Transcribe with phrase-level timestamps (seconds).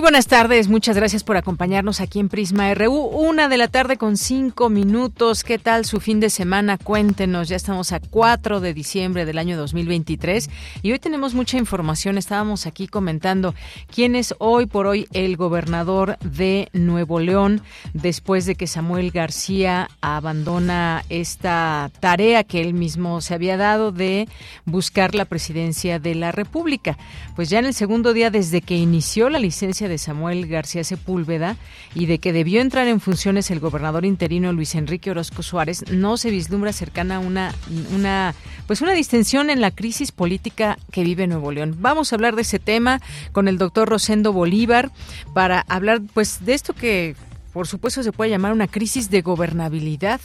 [0.00, 2.94] Muy buenas tardes, muchas gracias por acompañarnos aquí en Prisma RU.
[2.94, 5.44] Una de la tarde con cinco minutos.
[5.44, 6.78] ¿Qué tal su fin de semana?
[6.78, 10.48] Cuéntenos, ya estamos a 4 de diciembre del año 2023
[10.80, 12.16] y hoy tenemos mucha información.
[12.16, 13.54] Estábamos aquí comentando
[13.94, 17.60] quién es hoy por hoy el gobernador de Nuevo León
[17.92, 24.28] después de que Samuel García abandona esta tarea que él mismo se había dado de
[24.64, 26.96] buscar la presidencia de la República.
[27.36, 31.56] Pues ya en el segundo día desde que inició la licencia de Samuel García Sepúlveda
[31.94, 36.16] y de que debió entrar en funciones el gobernador interino Luis Enrique Orozco Suárez, no
[36.16, 37.54] se vislumbra cercana una,
[37.94, 38.34] una,
[38.66, 41.76] pues una distensión en la crisis política que vive Nuevo León.
[41.80, 43.00] Vamos a hablar de ese tema
[43.32, 44.90] con el doctor Rosendo Bolívar
[45.34, 47.16] para hablar pues de esto que
[47.52, 50.20] por supuesto se puede llamar una crisis de gobernabilidad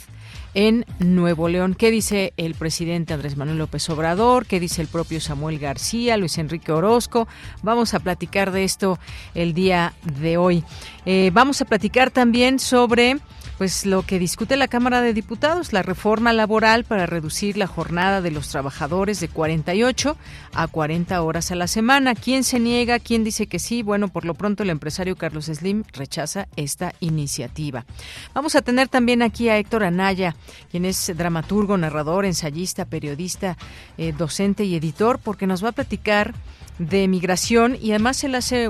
[0.56, 1.74] en Nuevo León.
[1.74, 4.46] ¿Qué dice el presidente Andrés Manuel López Obrador?
[4.46, 7.28] ¿Qué dice el propio Samuel García, Luis Enrique Orozco?
[7.62, 8.98] Vamos a platicar de esto
[9.34, 10.64] el día de hoy.
[11.04, 13.18] Eh, vamos a platicar también sobre
[13.58, 18.20] pues lo que discute la Cámara de Diputados, la reforma laboral para reducir la jornada
[18.20, 20.16] de los trabajadores de 48
[20.54, 22.14] a 40 horas a la semana.
[22.14, 22.98] ¿Quién se niega?
[22.98, 23.82] ¿Quién dice que sí?
[23.82, 27.86] Bueno, por lo pronto el empresario Carlos Slim rechaza esta iniciativa.
[28.34, 30.36] Vamos a tener también aquí a Héctor Anaya,
[30.70, 33.56] quien es dramaturgo, narrador, ensayista, periodista,
[33.96, 36.34] eh, docente y editor, porque nos va a platicar
[36.78, 38.68] de migración y además él hace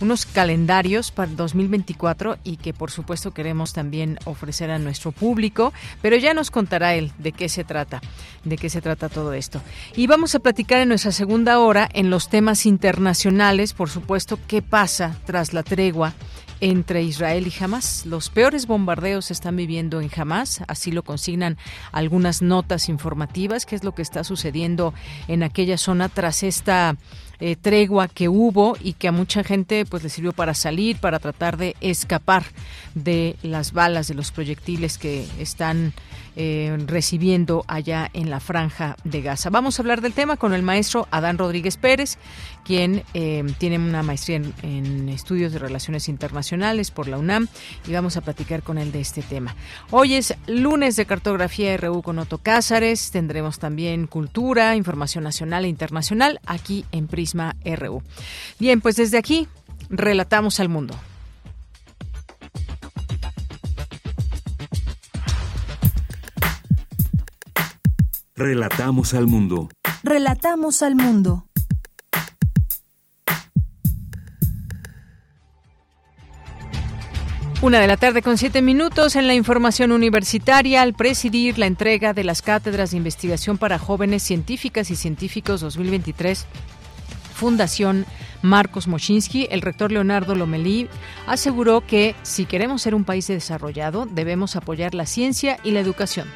[0.00, 6.16] unos calendarios para 2024 y que por supuesto queremos también ofrecer a nuestro público, pero
[6.16, 8.00] ya nos contará él de qué se trata,
[8.44, 9.60] de qué se trata todo esto.
[9.96, 14.62] Y vamos a platicar en nuestra segunda hora en los temas internacionales, por supuesto, qué
[14.62, 16.14] pasa tras la tregua
[16.62, 18.06] entre Israel y Hamas.
[18.06, 21.58] Los peores bombardeos se están viviendo en Hamas, así lo consignan
[21.90, 24.94] algunas notas informativas, qué es lo que está sucediendo
[25.26, 26.96] en aquella zona tras esta
[27.40, 31.18] eh, tregua que hubo y que a mucha gente pues le sirvió para salir, para
[31.18, 32.44] tratar de escapar
[32.94, 35.92] de las balas, de los proyectiles que están
[36.36, 39.50] eh, recibiendo allá en la franja de Gaza.
[39.50, 42.16] Vamos a hablar del tema con el maestro Adán Rodríguez Pérez,
[42.64, 47.48] quien eh, tiene una maestría en, estudios de relaciones internacionales por la UNAM
[47.86, 49.54] y vamos a platicar con él de este tema.
[49.90, 55.68] Hoy es lunes de cartografía RU con Otto Cázares, tendremos también cultura, información nacional e
[55.68, 58.02] internacional aquí en Prisma RU.
[58.58, 59.48] Bien, pues desde aquí
[59.90, 60.94] relatamos al mundo.
[68.44, 69.68] Relatamos al mundo.
[70.02, 71.46] Relatamos al mundo.
[77.62, 82.14] Una de la tarde con siete minutos en la información universitaria al presidir la entrega
[82.14, 86.44] de las cátedras de investigación para jóvenes científicas y científicos 2023.
[87.34, 88.06] Fundación
[88.42, 90.88] Marcos Moschinsky, el rector Leonardo Lomelí
[91.28, 96.26] aseguró que si queremos ser un país desarrollado, debemos apoyar la ciencia y la educación.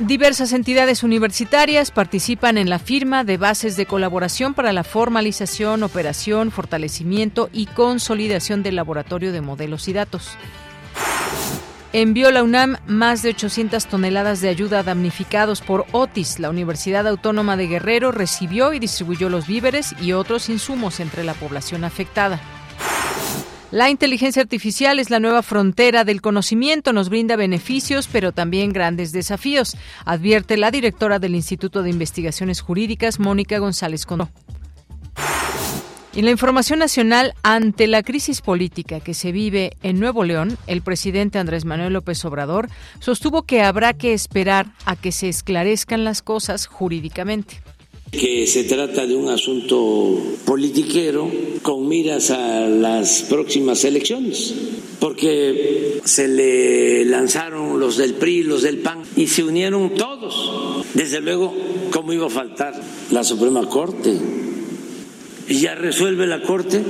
[0.00, 6.50] Diversas entidades universitarias participan en la firma de bases de colaboración para la formalización, operación,
[6.50, 10.38] fortalecimiento y consolidación del laboratorio de modelos y datos.
[11.92, 16.38] Envió la UNAM más de 800 toneladas de ayuda a damnificados por Otis.
[16.38, 21.34] La Universidad Autónoma de Guerrero recibió y distribuyó los víveres y otros insumos entre la
[21.34, 22.40] población afectada.
[23.70, 29.12] La inteligencia artificial es la nueva frontera del conocimiento, nos brinda beneficios, pero también grandes
[29.12, 34.28] desafíos, advierte la directora del Instituto de Investigaciones Jurídicas, Mónica González Condó.
[36.16, 40.82] En la información nacional, ante la crisis política que se vive en Nuevo León, el
[40.82, 42.68] presidente Andrés Manuel López Obrador
[42.98, 47.62] sostuvo que habrá que esperar a que se esclarezcan las cosas jurídicamente
[48.10, 51.30] que se trata de un asunto politiquero
[51.62, 54.54] con miras a las próximas elecciones.
[54.98, 60.84] porque se le lanzaron los del PRI, los del PAN, y se unieron todos.
[60.92, 61.54] Desde luego,
[61.90, 62.78] ¿cómo iba a faltar
[63.10, 64.14] la Suprema Corte?
[65.48, 66.82] Y ya resuelve la Corte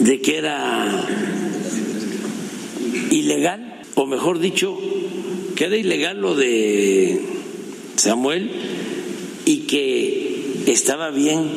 [0.00, 1.06] de que era
[3.10, 4.78] ilegal, o mejor dicho,
[5.56, 7.20] que era ilegal lo de
[7.96, 8.50] Samuel
[9.44, 11.48] y que estaba bien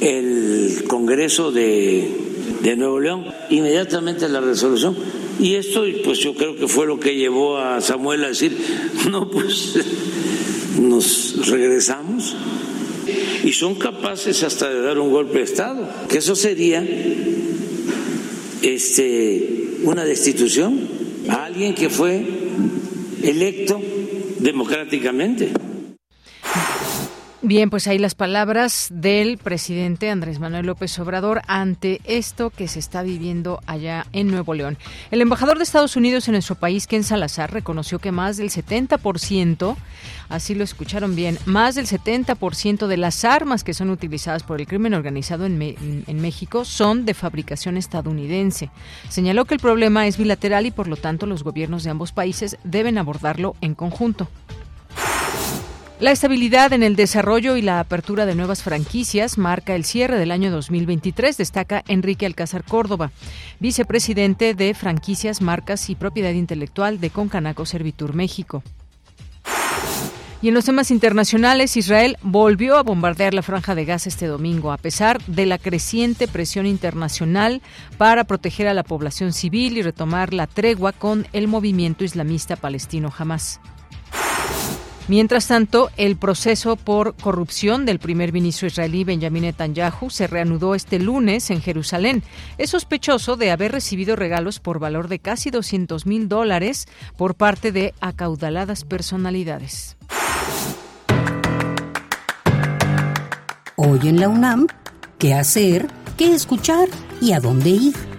[0.00, 2.08] el Congreso de,
[2.62, 4.96] de Nuevo León, inmediatamente la resolución.
[5.40, 8.56] Y esto, pues yo creo que fue lo que llevó a Samuel a decir,
[9.10, 9.74] no, pues
[10.80, 12.36] nos regresamos.
[13.44, 16.86] Y son capaces hasta de dar un golpe de Estado, que eso sería
[18.62, 20.88] este, una destitución
[21.28, 22.26] a alguien que fue
[23.22, 23.80] electo
[24.38, 25.50] democráticamente.
[27.46, 32.78] Bien, pues ahí las palabras del presidente Andrés Manuel López Obrador ante esto que se
[32.78, 34.78] está viviendo allá en Nuevo León.
[35.10, 39.76] El embajador de Estados Unidos en nuestro país, Ken Salazar, reconoció que más del 70%,
[40.30, 44.66] así lo escucharon bien, más del 70% de las armas que son utilizadas por el
[44.66, 48.70] crimen organizado en, en México son de fabricación estadounidense.
[49.10, 52.56] Señaló que el problema es bilateral y por lo tanto los gobiernos de ambos países
[52.64, 54.30] deben abordarlo en conjunto.
[56.00, 60.32] La estabilidad en el desarrollo y la apertura de nuevas franquicias marca el cierre del
[60.32, 63.12] año 2023, destaca Enrique Alcázar Córdoba,
[63.60, 68.64] vicepresidente de Franquicias, Marcas y Propiedad Intelectual de Concanaco Servitur México.
[70.42, 74.72] Y en los temas internacionales, Israel volvió a bombardear la franja de Gaza este domingo,
[74.72, 77.62] a pesar de la creciente presión internacional
[77.98, 83.10] para proteger a la población civil y retomar la tregua con el movimiento islamista palestino
[83.16, 83.60] Hamas.
[85.06, 90.98] Mientras tanto, el proceso por corrupción del primer ministro israelí Benjamin Netanyahu se reanudó este
[90.98, 92.22] lunes en Jerusalén.
[92.56, 96.86] Es sospechoso de haber recibido regalos por valor de casi 200 mil dólares
[97.18, 99.98] por parte de acaudaladas personalidades.
[103.76, 104.68] Hoy en la UNAM,
[105.18, 105.88] ¿qué hacer?
[106.16, 106.88] ¿Qué escuchar?
[107.20, 108.13] ¿Y a dónde ir?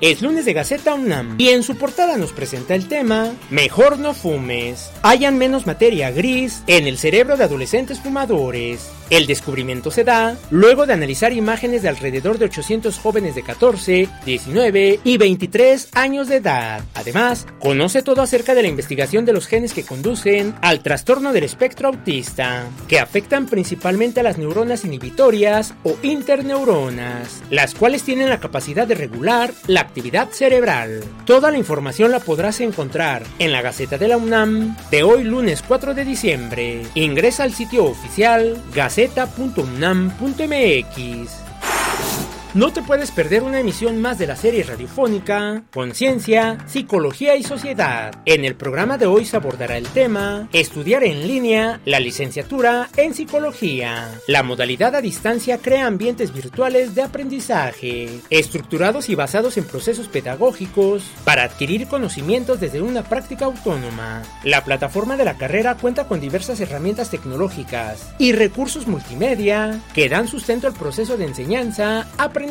[0.00, 4.12] Es lunes de Gaceta UNAM y en su portada nos presenta el tema Mejor no
[4.14, 4.90] fumes.
[5.02, 8.90] Hayan menos materia gris en el cerebro de adolescentes fumadores.
[9.08, 14.08] El descubrimiento se da luego de analizar imágenes de alrededor de 800 jóvenes de 14,
[14.24, 16.82] 19 y 23 años de edad.
[16.94, 21.44] Además, conoce todo acerca de la investigación de los genes que conducen al trastorno del
[21.44, 28.40] espectro autista, que afectan principalmente a las neuronas inhibitorias o interneuronas, las cuales tienen la
[28.40, 31.04] capacidad de regular la actividad cerebral.
[31.24, 35.62] Toda la información la podrás encontrar en la Gaceta de la UNAM de hoy lunes
[35.66, 36.82] 4 de diciembre.
[36.94, 38.60] Ingresa al sitio oficial
[38.96, 41.45] gaceta.unam.mx.
[42.56, 48.14] No te puedes perder una emisión más de la serie radiofónica Conciencia, Psicología y Sociedad.
[48.24, 53.12] En el programa de hoy se abordará el tema Estudiar en línea la licenciatura en
[53.12, 54.08] Psicología.
[54.26, 61.04] La modalidad a distancia crea ambientes virtuales de aprendizaje, estructurados y basados en procesos pedagógicos
[61.24, 64.22] para adquirir conocimientos desde una práctica autónoma.
[64.44, 70.26] La plataforma de la carrera cuenta con diversas herramientas tecnológicas y recursos multimedia que dan
[70.26, 72.45] sustento al proceso de enseñanza, aprendizaje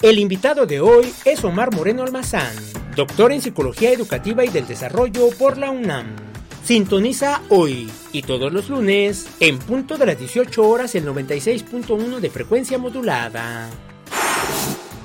[0.00, 2.54] el invitado de hoy es Omar Moreno Almazán,
[2.94, 6.16] doctor en Psicología Educativa y del Desarrollo por la UNAM.
[6.64, 12.30] Sintoniza hoy y todos los lunes en punto de las 18 horas el 96.1 de
[12.30, 13.68] frecuencia modulada.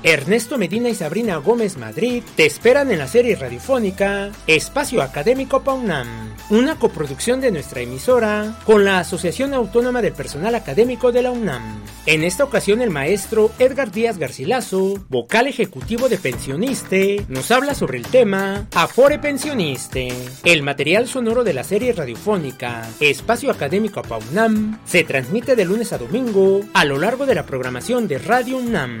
[0.04, 6.34] Ernesto Medina y Sabrina Gómez Madrid te esperan en la serie radiofónica Espacio Académico PAUNAM,
[6.50, 11.84] una coproducción de nuestra emisora con la Asociación Autónoma del Personal Académico de la UNAM.
[12.06, 17.98] En esta ocasión el maestro Edgar Díaz Garcilaso, vocal ejecutivo de Pensioniste, nos habla sobre
[17.98, 20.08] el tema Afore Pensioniste.
[20.44, 25.98] El material sonoro de la serie radiofónica Espacio Académico PAUNAM se transmite de lunes a
[25.98, 29.00] domingo a lo largo de la programación de Radio UNAM.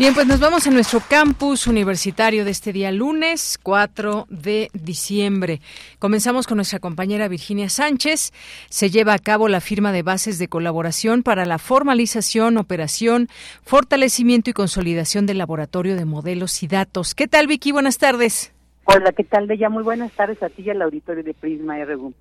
[0.00, 5.60] Bien, pues nos vamos a nuestro campus universitario de este día lunes 4 de diciembre.
[5.98, 8.32] Comenzamos con nuestra compañera Virginia Sánchez.
[8.70, 13.28] Se lleva a cabo la firma de bases de colaboración para la formalización, operación,
[13.62, 17.14] fortalecimiento y consolidación del laboratorio de modelos y datos.
[17.14, 17.70] ¿Qué tal, Vicky?
[17.70, 18.54] Buenas tardes.
[18.86, 19.68] Hola, ¿qué tal, Bella?
[19.68, 22.14] Muy buenas tardes a ti y al auditorio de Prisma RU.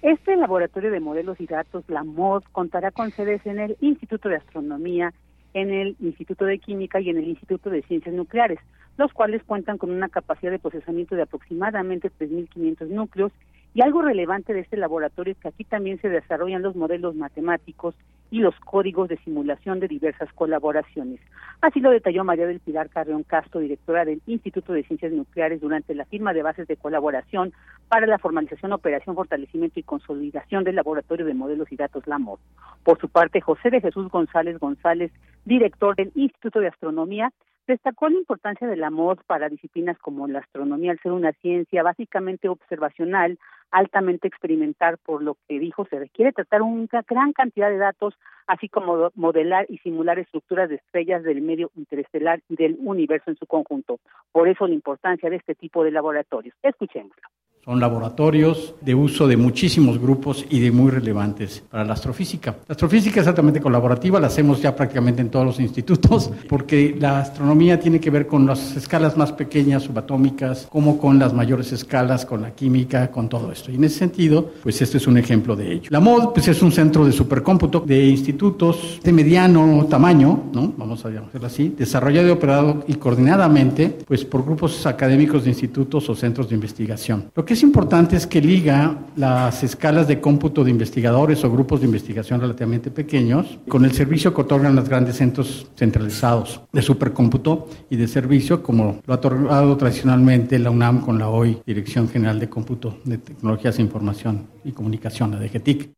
[0.00, 4.36] Este laboratorio de modelos y datos, la MOD, contará con sedes en el Instituto de
[4.36, 5.12] Astronomía,
[5.56, 8.58] en el Instituto de Química y en el Instituto de Ciencias Nucleares,
[8.98, 13.32] los cuales cuentan con una capacidad de procesamiento de aproximadamente 3.500 núcleos
[13.72, 17.94] y algo relevante de este laboratorio es que aquí también se desarrollan los modelos matemáticos
[18.30, 21.20] y los códigos de simulación de diversas colaboraciones.
[21.62, 25.94] Así lo detalló María del Pilar Carreón Castro, directora del Instituto de Ciencias Nucleares, durante
[25.94, 27.54] la firma de bases de colaboración
[27.88, 32.38] para la formalización, operación, fortalecimiento y consolidación del Laboratorio de Modelos y Datos LAMOD.
[32.82, 35.12] Por su parte, José de Jesús González González,
[35.44, 37.32] director del Instituto de Astronomía,
[37.66, 41.82] destacó la importancia de la MOD para disciplinas como la astronomía, al ser una ciencia
[41.82, 43.38] básicamente observacional,
[43.70, 48.14] altamente experimental, por lo que dijo se requiere tratar una gran cantidad de datos,
[48.46, 53.36] así como modelar y simular estructuras de estrellas del medio interestelar y del universo en
[53.36, 53.98] su conjunto.
[54.30, 56.54] Por eso la importancia de este tipo de laboratorios.
[56.62, 57.28] Escuchémoslo.
[57.66, 62.54] Son laboratorios de uso de muchísimos grupos y de muy relevantes para la astrofísica.
[62.68, 67.18] La astrofísica es altamente colaborativa, la hacemos ya prácticamente en todos los institutos, porque la
[67.18, 72.24] astronomía tiene que ver con las escalas más pequeñas, subatómicas, como con las mayores escalas,
[72.24, 73.72] con la química, con todo esto.
[73.72, 75.88] Y en ese sentido, pues este es un ejemplo de ello.
[75.90, 80.72] La MOD pues, es un centro de supercómputo de institutos de mediano tamaño, ¿no?
[80.76, 86.08] vamos a llamarlo así, desarrollado y operado y coordinadamente pues, por grupos académicos de institutos
[86.08, 87.32] o centros de investigación.
[87.34, 91.80] Lo que es importante es que liga las escalas de cómputo de investigadores o grupos
[91.80, 97.66] de investigación relativamente pequeños con el servicio que otorgan los grandes centros centralizados de supercómputo
[97.88, 102.38] y de servicio, como lo ha otorgado tradicionalmente la UNAM con la hoy Dirección General
[102.38, 105.94] de Cómputo de Tecnologías de Información y Comunicación, la DGTIC.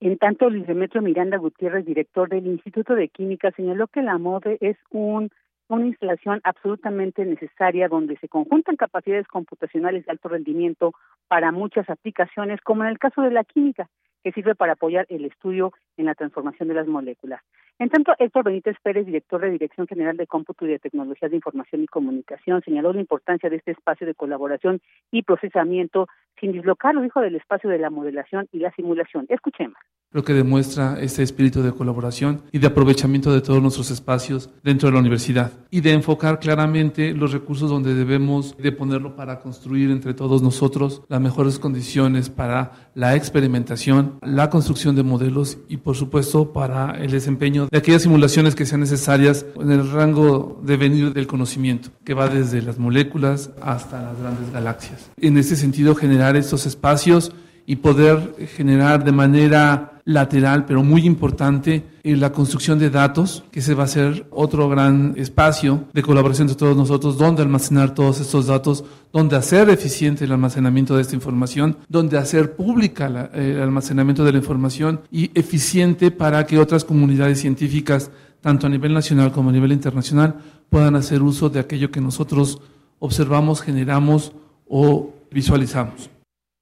[0.00, 4.58] En tanto, Luis Demetrio Miranda Gutiérrez, director del Instituto de Química, señaló que la MODE
[4.60, 5.30] es un
[5.68, 10.94] una instalación absolutamente necesaria donde se conjuntan capacidades computacionales de alto rendimiento
[11.28, 13.88] para muchas aplicaciones, como en el caso de la química,
[14.24, 17.40] que sirve para apoyar el estudio en la transformación de las moléculas.
[17.78, 21.36] En tanto, Héctor Benítez Pérez, director de Dirección General de Cómputo y de Tecnologías de
[21.36, 24.80] Información y Comunicación, señaló la importancia de este espacio de colaboración
[25.12, 26.08] y procesamiento
[26.40, 29.26] sin dislocarlo, dijo, del espacio de la modelación y la simulación.
[29.28, 29.78] Escuchemos.
[30.10, 34.88] Lo que demuestra este espíritu de colaboración y de aprovechamiento de todos nuestros espacios dentro
[34.88, 39.90] de la universidad y de enfocar claramente los recursos donde debemos de ponerlo para construir
[39.90, 45.94] entre todos nosotros las mejores condiciones para la experimentación, la construcción de modelos y por
[45.94, 51.12] supuesto para el desempeño de aquellas simulaciones que sean necesarias en el rango de venir
[51.12, 55.10] del conocimiento, que va desde las moléculas hasta las grandes galaxias.
[55.18, 55.94] En este sentido,
[56.36, 57.32] estos espacios
[57.66, 63.60] y poder generar de manera lateral, pero muy importante, en la construcción de datos, que
[63.60, 68.18] se va a ser otro gran espacio de colaboración entre todos nosotros, donde almacenar todos
[68.20, 74.24] estos datos, donde hacer eficiente el almacenamiento de esta información, donde hacer pública el almacenamiento
[74.24, 79.50] de la información y eficiente para que otras comunidades científicas, tanto a nivel nacional como
[79.50, 80.36] a nivel internacional,
[80.70, 82.62] puedan hacer uso de aquello que nosotros
[82.98, 84.32] observamos, generamos
[84.66, 86.08] o visualizamos.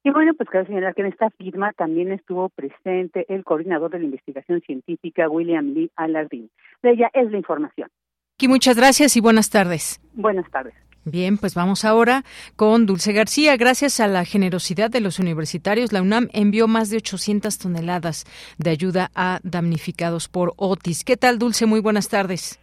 [0.07, 3.99] Y bueno, pues cabe señalar que en esta firma también estuvo presente el coordinador de
[3.99, 6.49] la investigación científica, William Lee Alardín.
[6.81, 7.89] De ella es la información.
[8.37, 9.99] Aquí muchas gracias y buenas tardes.
[10.13, 10.73] Buenas tardes.
[11.03, 12.23] Bien, pues vamos ahora
[12.55, 13.57] con Dulce García.
[13.57, 18.23] Gracias a la generosidad de los universitarios, la UNAM envió más de 800 toneladas
[18.57, 21.03] de ayuda a damnificados por Otis.
[21.03, 21.65] ¿Qué tal, Dulce?
[21.65, 22.61] Muy buenas tardes.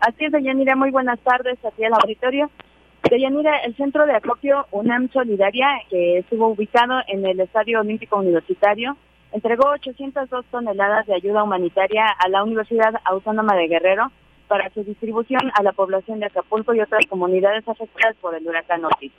[0.00, 0.74] Así es, Yanira.
[0.74, 2.50] Muy buenas tardes aquí al auditorio.
[3.04, 8.96] Deyanira, el centro de acopio UNAM Solidaria, que estuvo ubicado en el Estadio Olímpico Universitario,
[9.32, 14.10] entregó 802 toneladas de ayuda humanitaria a la Universidad Autónoma de Guerrero
[14.46, 18.84] para su distribución a la población de Acapulco y otras comunidades afectadas por el huracán
[18.84, 19.12] Otis.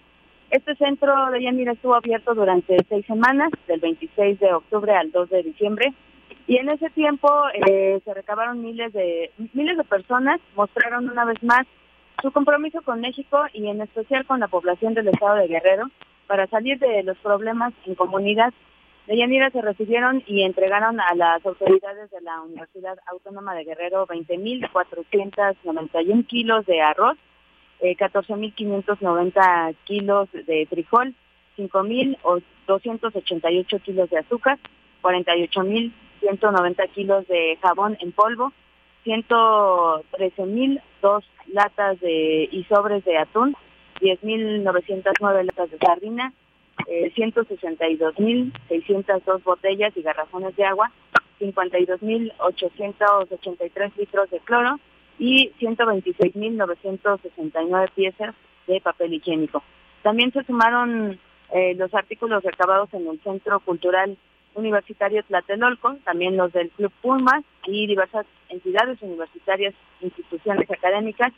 [0.52, 5.30] Este centro de Yanira estuvo abierto durante seis semanas, del 26 de octubre al 2
[5.30, 5.94] de diciembre,
[6.48, 11.42] y en ese tiempo eh, se recabaron miles de miles de personas, mostraron una vez
[11.44, 11.66] más
[12.22, 15.90] su compromiso con México y en especial con la población del estado de Guerrero
[16.28, 18.54] para salir de los problemas en comunidad.
[19.08, 24.06] De Yanira se recibieron y entregaron a las autoridades de la Universidad Autónoma de Guerrero
[24.06, 27.18] 20.491 kilos de arroz,
[27.80, 31.16] eh, 14.590 kilos de frijol,
[31.58, 34.60] 5.288 kilos de azúcar,
[35.02, 38.54] 48.190 kilos de jabón en polvo,
[39.06, 43.56] 113.002 latas de y sobres de atún,
[44.02, 46.34] 10.909 latas de sardina,
[46.88, 50.92] eh, 162.602 botellas y garrafones de agua,
[51.40, 54.80] 52.883 litros de cloro
[55.18, 58.36] y 126.969 piezas
[58.68, 59.64] de papel higiénico.
[60.04, 61.20] También se sumaron
[61.54, 64.18] eh, los artículos recabados en el Centro Cultural
[64.56, 71.32] Universitario Tlatelolco, también los del Club Pumas y diversas entidades universitarias, instituciones académicas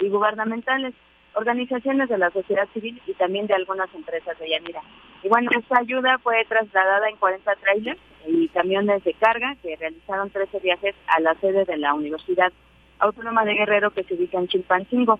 [0.00, 0.94] y gubernamentales,
[1.34, 4.82] organizaciones de la sociedad civil y también de algunas empresas de Yanira.
[5.22, 10.30] Y bueno, esta ayuda fue trasladada en 40 trailers y camiones de carga que realizaron
[10.30, 12.52] 13 viajes a la sede de la Universidad
[12.98, 15.18] Autónoma de Guerrero que se ubica en Chilpancingo.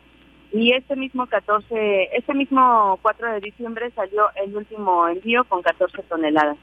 [0.53, 6.03] Y este mismo 14, este mismo 4 de diciembre salió el último envío con 14
[6.05, 6.57] toneladas.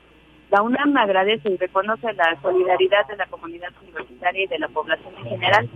[0.52, 5.14] La UNAM agradece y reconoce la solidaridad de la comunidad universitaria y de la población
[5.20, 5.70] en general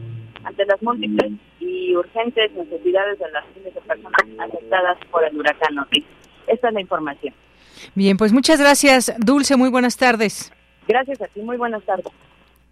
[0.43, 5.79] ante las múltiples y urgentes necesidades de las miles de personas afectadas por el huracán
[5.79, 6.03] Otis.
[6.47, 7.33] Esta es la información.
[7.95, 9.55] Bien, pues muchas gracias, Dulce.
[9.55, 10.51] Muy buenas tardes.
[10.89, 11.41] Gracias a ti.
[11.41, 12.11] Muy buenas tardes.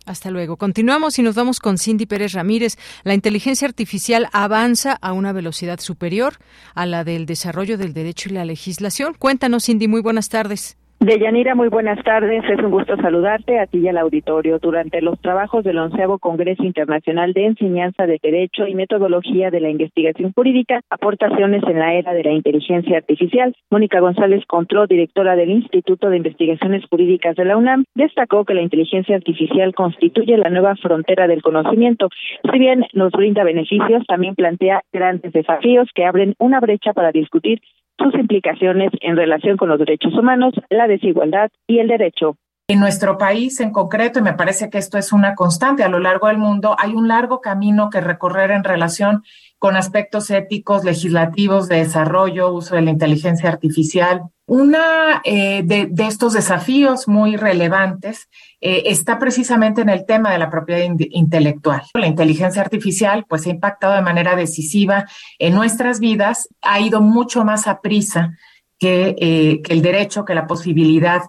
[0.06, 0.58] Hasta luego.
[0.58, 2.76] Continuamos y nos vamos con Cindy Pérez Ramírez.
[3.06, 6.34] La inteligencia artificial avanza a una velocidad superior
[6.76, 9.14] a la del desarrollo del derecho y la legislación.
[9.14, 9.88] Cuéntanos, Cindy.
[9.88, 10.78] Muy buenas tardes.
[11.04, 12.46] Deyanira, muy buenas tardes.
[12.50, 14.58] Es un gusto saludarte a ti y al auditorio.
[14.60, 19.70] Durante los trabajos del onceavo Congreso Internacional de Enseñanza de Derecho y Metodología de la
[19.70, 25.50] Investigación Jurídica, aportaciones en la era de la inteligencia artificial, Mónica González Contró, directora del
[25.50, 30.78] Instituto de Investigaciones Jurídicas de la UNAM, destacó que la inteligencia artificial constituye la nueva
[30.78, 32.08] frontera del conocimiento.
[32.50, 37.60] Si bien nos brinda beneficios, también plantea grandes desafíos que abren una brecha para discutir
[37.98, 42.38] sus implicaciones en relación con los derechos humanos, la desigualdad y el derecho.
[42.68, 46.00] En nuestro país en concreto, y me parece que esto es una constante a lo
[46.00, 49.24] largo del mundo, hay un largo camino que recorrer en relación
[49.60, 54.24] con aspectos éticos, legislativos, de desarrollo, uso de la inteligencia artificial.
[54.46, 58.30] Una eh, de, estos desafíos muy relevantes
[58.65, 61.82] eh, está precisamente en el tema de la propiedad intelectual.
[61.93, 65.05] La inteligencia artificial pues ha impactado de manera decisiva
[65.38, 68.38] en nuestras vidas, ha ido mucho más a prisa
[68.79, 71.24] que, eh, el derecho, que la posibilidad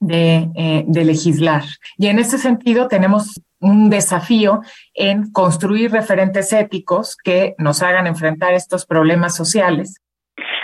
[0.00, 1.64] de, de legislar.
[1.98, 4.62] Y en ese sentido tenemos un desafío
[4.94, 10.00] en construir referentes éticos que nos hagan enfrentar estos problemas sociales.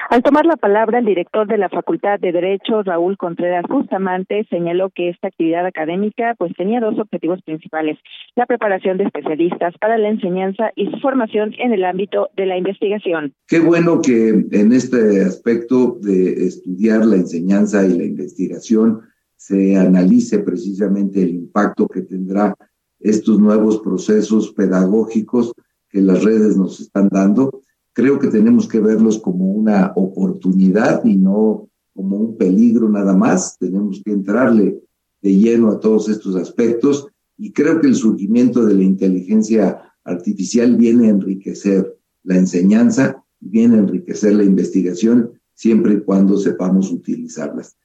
[0.08, 4.90] Al tomar la palabra, el director de la Facultad de Derecho, Raúl Contreras Bustamante, señaló
[4.90, 7.98] que esta actividad académica pues tenía dos objetivos principales,
[8.36, 12.56] la preparación de especialistas para la enseñanza y su formación en el ámbito de la
[12.56, 13.34] investigación.
[13.48, 19.00] Qué bueno que en este aspecto de estudiar la enseñanza y la investigación
[19.34, 22.54] se analice precisamente el impacto que tendrá
[23.00, 25.52] estos nuevos procesos pedagógicos
[25.88, 27.62] que las redes nos están dando.
[27.96, 33.56] Creo que tenemos que verlos como una oportunidad y no como un peligro nada más.
[33.58, 34.82] Tenemos que entrarle
[35.22, 40.76] de lleno a todos estos aspectos y creo que el surgimiento de la inteligencia artificial
[40.76, 47.78] viene a enriquecer la enseñanza, viene a enriquecer la investigación siempre y cuando sepamos utilizarlas.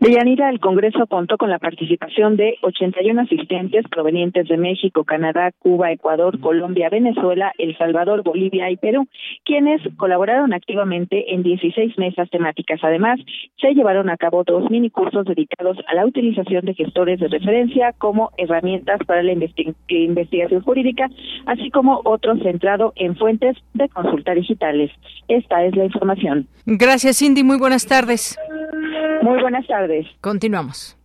[0.00, 5.90] Deyanira, el Congreso contó con la participación de 81 asistentes provenientes de México, Canadá, Cuba,
[5.90, 9.08] Ecuador, Colombia, Venezuela, El Salvador, Bolivia y Perú,
[9.44, 12.78] quienes colaboraron activamente en 16 mesas temáticas.
[12.82, 13.18] Además,
[13.60, 18.30] se llevaron a cabo dos minicursos dedicados a la utilización de gestores de referencia como
[18.36, 21.08] herramientas para la investigación jurídica,
[21.46, 24.92] así como otro centrado en fuentes de consulta digitales.
[25.26, 26.46] Esta es la información.
[26.66, 27.42] Gracias, Cindy.
[27.42, 28.38] Muy buenas tardes.
[29.22, 29.87] Muy buenas tardes.
[30.20, 30.96] Continuamos.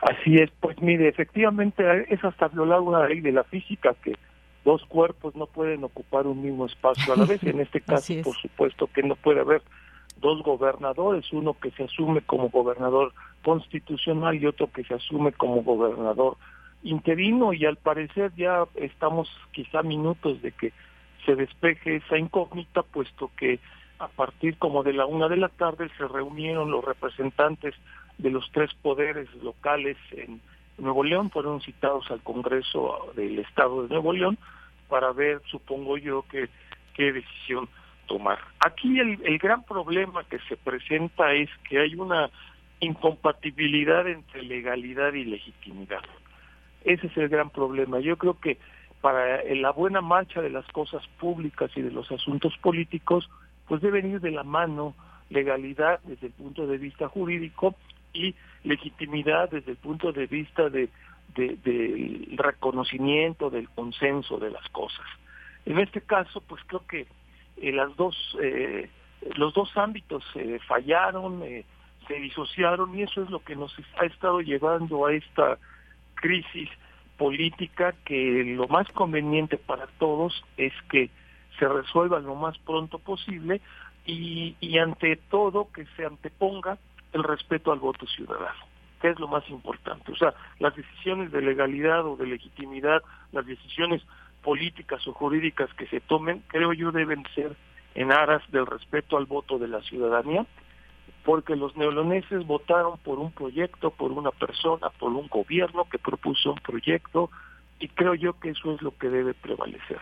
[0.00, 4.14] Así es, pues mire, efectivamente es hasta violar una ley de la física que
[4.64, 7.42] dos cuerpos no pueden ocupar un mismo espacio a la vez.
[7.42, 9.62] En este caso, por supuesto que no puede haber
[10.20, 13.12] dos gobernadores, uno que se asume como gobernador
[13.44, 16.36] constitucional y otro que se asume como gobernador
[16.82, 20.72] interino y al parecer ya estamos quizá minutos de que
[21.26, 23.58] se despeje esa incógnita puesto que
[23.98, 27.74] a partir como de la una de la tarde se reunieron los representantes
[28.16, 30.40] de los tres poderes locales en
[30.78, 34.38] Nuevo León, fueron citados al Congreso del Estado de Nuevo León
[34.88, 36.48] para ver, supongo yo, que,
[36.94, 37.68] qué decisión
[38.06, 38.38] tomar.
[38.60, 42.30] Aquí el, el gran problema que se presenta es que hay una
[42.80, 46.02] incompatibilidad entre legalidad y legitimidad.
[46.84, 48.00] Ese es el gran problema.
[48.00, 48.58] Yo creo que
[49.00, 53.28] para la buena marcha de las cosas públicas y de los asuntos políticos,
[53.66, 54.94] pues deben ir de la mano
[55.30, 57.74] legalidad desde el punto de vista jurídico
[58.12, 60.88] y legitimidad desde el punto de vista de,
[61.34, 65.06] del reconocimiento, del consenso de las cosas.
[65.66, 67.06] En este caso, pues creo que
[67.58, 68.88] eh, las dos, eh,
[69.36, 71.42] los dos ámbitos eh, fallaron,
[72.06, 75.58] se disociaron y eso es lo que nos ha estado llevando a esta
[76.20, 76.68] crisis
[77.16, 81.10] política que lo más conveniente para todos es que
[81.58, 83.60] se resuelva lo más pronto posible
[84.06, 86.78] y, y ante todo que se anteponga
[87.12, 88.64] el respeto al voto ciudadano,
[89.00, 90.12] que es lo más importante.
[90.12, 93.02] O sea, las decisiones de legalidad o de legitimidad,
[93.32, 94.02] las decisiones
[94.42, 97.56] políticas o jurídicas que se tomen, creo yo deben ser
[97.94, 100.46] en aras del respeto al voto de la ciudadanía,
[101.28, 106.52] porque los neoloneses votaron por un proyecto, por una persona, por un gobierno que propuso
[106.52, 107.30] un proyecto,
[107.78, 110.00] y creo yo que eso es lo que debe prevalecer.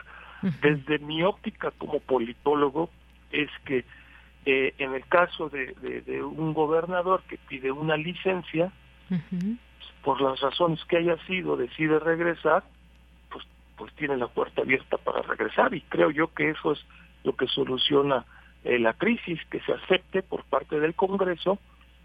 [0.63, 2.91] Desde mi óptica como politólogo,
[3.33, 3.85] es que
[4.45, 8.71] eh, en el caso de, un gobernador que pide una licencia,
[10.05, 12.63] por las razones que haya sido, decide regresar,
[13.31, 13.45] pues,
[13.77, 16.87] pues tiene la puerta abierta para regresar y creo yo que eso es
[17.25, 18.25] lo que soluciona
[18.67, 21.59] eh, la crisis, que se acepte por parte del Congreso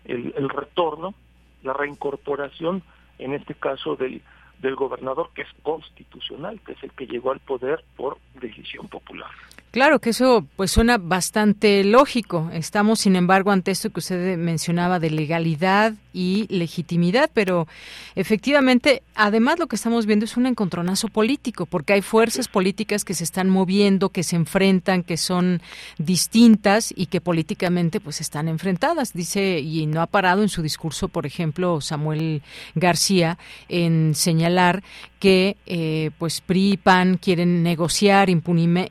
[0.06, 1.16] el, el retorno,
[1.64, 2.84] la reincorporación,
[3.18, 4.22] en este caso del,
[4.60, 9.32] del gobernador que es constitucional, que es el que llegó al poder por decisión popular.
[9.72, 12.50] Claro que eso pues suena bastante lógico.
[12.54, 17.70] Estamos, sin embargo, ante esto que usted mencionaba de legalidad y legitimidad, pero
[18.16, 23.14] efectivamente, además lo que estamos viendo es un encontronazo político, porque hay fuerzas políticas que
[23.14, 25.62] se están moviendo, que se enfrentan, que son
[25.98, 29.14] distintas y que políticamente pues están enfrentadas.
[29.14, 32.42] Dice y no ha parado en su discurso, por ejemplo, Samuel
[32.76, 33.38] García
[33.70, 34.84] en señalar
[35.22, 38.90] que eh, pues PRI y PAN quieren negociar impunemente,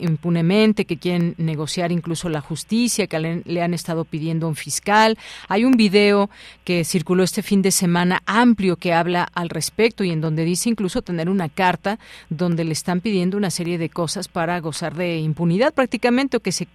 [0.75, 5.19] que quieren negociar incluso la justicia, que le, han estado pidiendo un fiscal.
[5.49, 6.31] Hay un video
[6.65, 10.69] que circuló este fin de semana amplio que habla al respecto y en donde dice
[10.69, 15.19] incluso tener una carta donde le están pidiendo una serie de cosas para gozar de
[15.19, 16.69] impunidad prácticamente o que se,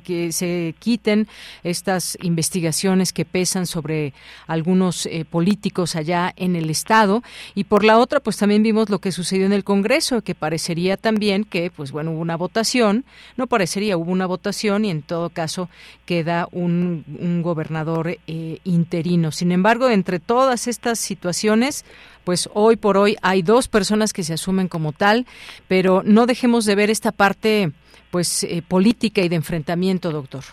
[0.00, 1.28] que se quiten
[1.62, 4.12] estas investigaciones que pesan sobre
[4.46, 7.22] algunos eh, políticos allá en el Estado.
[7.54, 10.96] Y por la otra, pues también vimos lo que sucedió en el Congreso, que parecería
[10.96, 13.04] también que, pues bueno, hubo una votación,
[13.40, 15.70] no parecería, hubo una votación y en todo caso
[16.04, 19.32] queda un, gobernador eh, interino.
[19.32, 21.86] Sin embargo, entre todas estas situaciones,
[22.24, 25.26] pues hoy por hoy hay dos personas que se asumen como tal,
[25.68, 27.72] pero no dejemos de ver esta parte,
[28.10, 30.44] pues, eh, política y de enfrentamiento, doctor.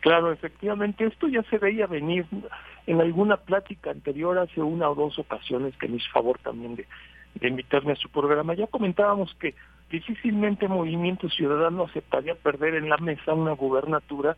[0.00, 2.26] Claro, efectivamente, esto ya se veía venir
[2.86, 6.86] en alguna plática anterior hace una o dos ocasiones que me hizo favor también de,
[7.34, 8.54] de invitarme a su programa.
[8.54, 9.56] Ya comentábamos que
[9.90, 14.36] difícilmente Movimiento Ciudadano aceptaría perder en la mesa una gubernatura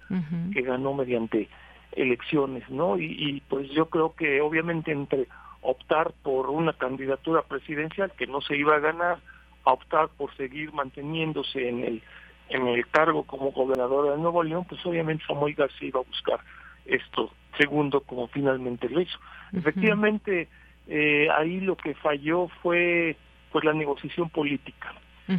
[0.53, 1.49] que ganó mediante
[1.93, 2.99] elecciones, ¿no?
[2.99, 5.29] Y, y pues yo creo que obviamente entre
[5.61, 9.19] optar por una candidatura presidencial que no se iba a ganar,
[9.65, 12.03] a optar por seguir manteniéndose en el
[12.49, 16.41] en el cargo como gobernador de Nuevo León, pues obviamente Samuel García iba a buscar
[16.85, 19.19] esto segundo como finalmente lo hizo.
[19.53, 20.49] Efectivamente,
[20.87, 23.17] eh, ahí lo que falló fue
[23.51, 24.95] pues la negociación política.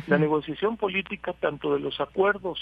[0.08, 2.60] La negociación política tanto de los acuerdos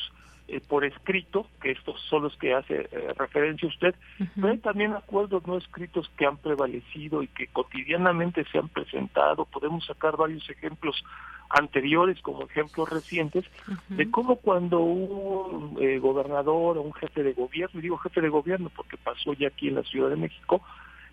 [0.48, 3.96] eh, por escrito, que estos son los que hace eh, referencia usted,
[4.36, 9.46] pero también acuerdos no escritos que han prevalecido y que cotidianamente se han presentado.
[9.46, 11.06] Podemos sacar varios ejemplos
[11.50, 13.46] anteriores como ejemplos recientes
[13.90, 18.30] de cómo cuando un eh, gobernador o un jefe de gobierno, y digo jefe de
[18.30, 20.62] gobierno porque pasó ya aquí en la Ciudad de México,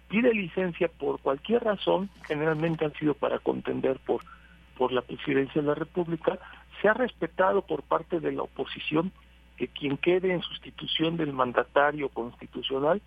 [0.09, 4.23] pide licencia por cualquier razón, generalmente han sido para contender por,
[4.79, 6.39] por la presidencia de la República,
[6.81, 9.13] se ha respetado por parte de la oposición
[9.57, 13.03] que quien quede en sustitución del mandatario constitucional,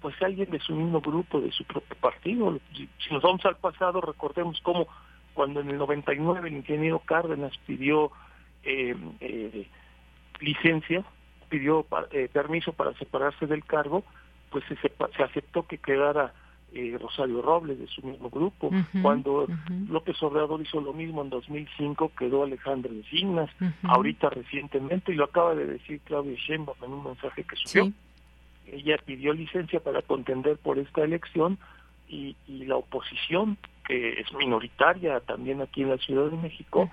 [0.00, 2.56] pues alguien de su mismo grupo, de su propio partido.
[2.72, 4.86] Si nos vamos al pasado, recordemos cómo
[5.34, 8.12] cuando en el 99 el ingeniero Cárdenas pidió
[8.62, 9.66] eh, eh,
[10.38, 11.04] licencia,
[11.48, 14.04] pidió eh, permiso para separarse del cargo,
[14.50, 16.32] pues se, se aceptó que quedara
[16.98, 18.70] Rosario Robles de su mismo grupo.
[19.02, 19.46] Cuando
[19.88, 23.50] López Obrador hizo lo mismo en 2005, quedó Alejandro Encinas,
[23.82, 27.92] ahorita recientemente, y lo acaba de decir Claudia Sheinbaum en un mensaje que subió.
[28.66, 31.58] Ella pidió licencia para contender por esta elección
[32.08, 36.90] y, y la oposición que es minoritaria también aquí en la Ciudad de México,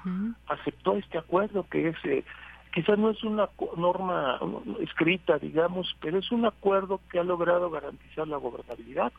[0.47, 2.23] aceptó este acuerdo que es, eh,
[2.73, 4.39] quizás no es una norma
[4.79, 9.11] escrita, digamos, pero es un acuerdo que ha logrado garantizar la gobernabilidad,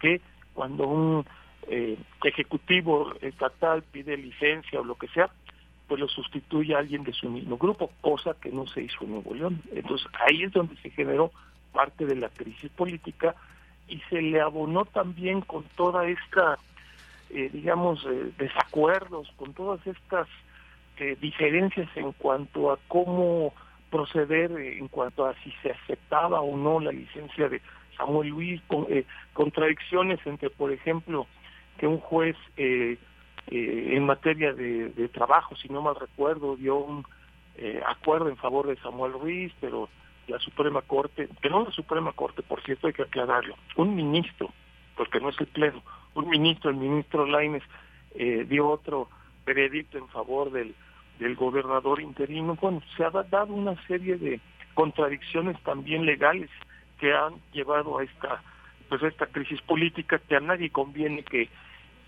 [0.00, 0.20] que
[0.54, 1.26] cuando un
[1.68, 5.30] eh, ejecutivo estatal pide licencia o lo que sea,
[5.86, 9.12] pues lo sustituye a alguien de su mismo grupo, cosa que no se hizo en
[9.12, 9.62] Nuevo León.
[9.72, 11.30] Entonces ahí es donde se generó
[11.72, 13.34] parte de la crisis política
[13.86, 16.58] y se le abonó también con toda esta
[17.30, 20.26] eh, digamos, eh, desacuerdos, con todas estas
[21.20, 23.54] diferencias en cuanto a cómo
[23.88, 27.62] proceder, en cuanto a si se aceptaba o no la licencia de
[27.98, 28.86] Samuel Luis, con,
[29.34, 31.26] contradicciones entre, por ejemplo,
[31.76, 37.04] que un juez en materia de, trabajo, si no mal recuerdo, dio un
[37.86, 39.90] acuerdo en favor de Samuel Ruiz, pero
[40.28, 44.50] la Suprema Corte, que no la Suprema Corte, por cierto, hay que aclararlo, un ministro,
[44.96, 45.82] porque no es el Pleno,
[46.14, 47.62] un ministro, el ministro Laines,
[48.14, 49.08] eh, dio otro
[49.46, 50.74] veredicto en favor del,
[51.18, 52.56] del gobernador interino.
[52.60, 54.40] Bueno, se ha dado una serie de
[54.74, 56.50] contradicciones también legales
[56.98, 58.42] que han llevado a esta
[58.88, 61.48] pues a esta crisis política que a nadie conviene que,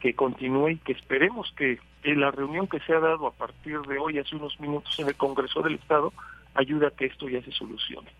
[0.00, 3.98] que continúe y que esperemos que la reunión que se ha dado a partir de
[3.98, 6.12] hoy, hace unos minutos en el Congreso del Estado,
[6.54, 8.10] ayude a que esto ya se solucione.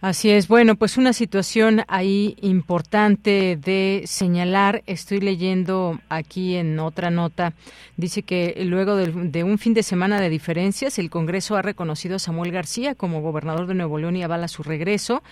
[0.00, 0.46] Así es.
[0.46, 4.84] Bueno, pues una situación ahí importante de señalar.
[4.86, 7.52] Estoy leyendo aquí en otra nota.
[7.96, 12.20] Dice que luego de, un fin de semana de diferencias, el Congreso ha reconocido a
[12.20, 15.24] Samuel García como gobernador de Nuevo León y avala su regreso.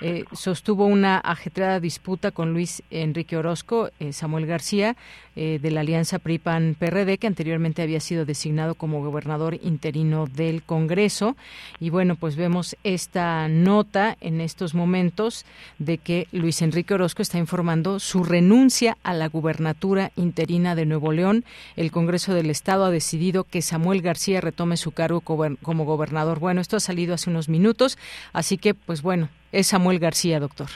[0.00, 4.94] Eh, sostuvo una ajetreada disputa con Luis Enrique Orozco, eh, Samuel García,
[5.34, 11.36] eh, de la alianza PRI-PAN-PRD, que anteriormente había sido designado como gobernador interino del Congreso.
[11.80, 15.44] Y bueno, pues vemos esta nota en estos momentos
[15.78, 21.12] de que Luis Enrique Orozco está informando su renuncia a la gubernatura interina de Nuevo
[21.12, 21.44] León.
[21.76, 26.38] El Congreso del Estado ha decidido que Samuel García retome su cargo como gobernador.
[26.38, 27.98] Bueno, esto ha salido hace unos minutos,
[28.32, 30.68] así que, pues bueno, es Samuel García, doctor.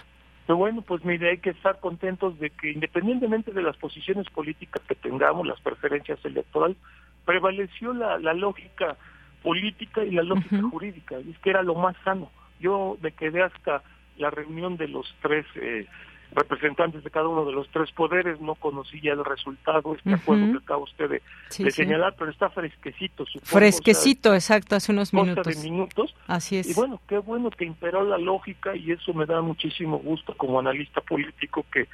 [0.46, 4.80] Pero bueno, pues mire, hay que estar contentos de que independientemente de las posiciones políticas
[4.86, 6.76] que tengamos, las preferencias electorales,
[7.24, 8.96] prevaleció la, lógica
[9.42, 12.30] política y la lógica jurídica, y es que era lo más sano.
[12.60, 13.82] Yo me quedé hasta
[14.16, 15.86] la reunión de los tres eh,
[16.32, 20.58] representantes de cada uno de los tres poderes, no conocía el resultado, este acuerdo que
[20.58, 21.08] acaba usted
[21.48, 23.24] de, señalar, pero está fresquecito.
[23.42, 25.46] fresquecito, exacto, hace unos minutos.
[25.46, 26.14] de minutos.
[26.26, 26.68] Así es.
[26.68, 30.58] Y bueno, qué bueno que imperó la lógica y eso me da muchísimo gusto como
[30.58, 31.88] analista político que,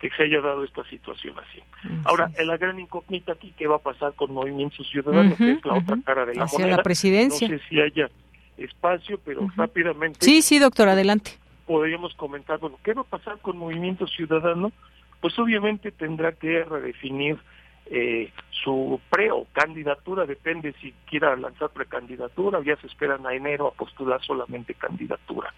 [0.00, 1.62] que se haya dado esta situación así.
[2.04, 5.74] Ahora, la gran incógnita aquí, ¿qué va a pasar con Movimiento Ciudadano, que es la
[5.74, 7.48] otra cara de la Hacia la presidencia.
[7.48, 8.08] No sé si haya
[8.56, 10.18] espacio, pero rápidamente.
[10.20, 11.32] Sí, sí, doctor, adelante.
[11.66, 14.72] Podríamos comentar, bueno, ¿qué va a pasar con Movimiento Ciudadano?
[15.20, 17.38] Pues obviamente tendrá que redefinir
[17.86, 23.34] eh, su pre o candidatura, depende si quiera lanzar precandidatura o ya se esperan a
[23.34, 25.52] enero a postular solamente candidatura.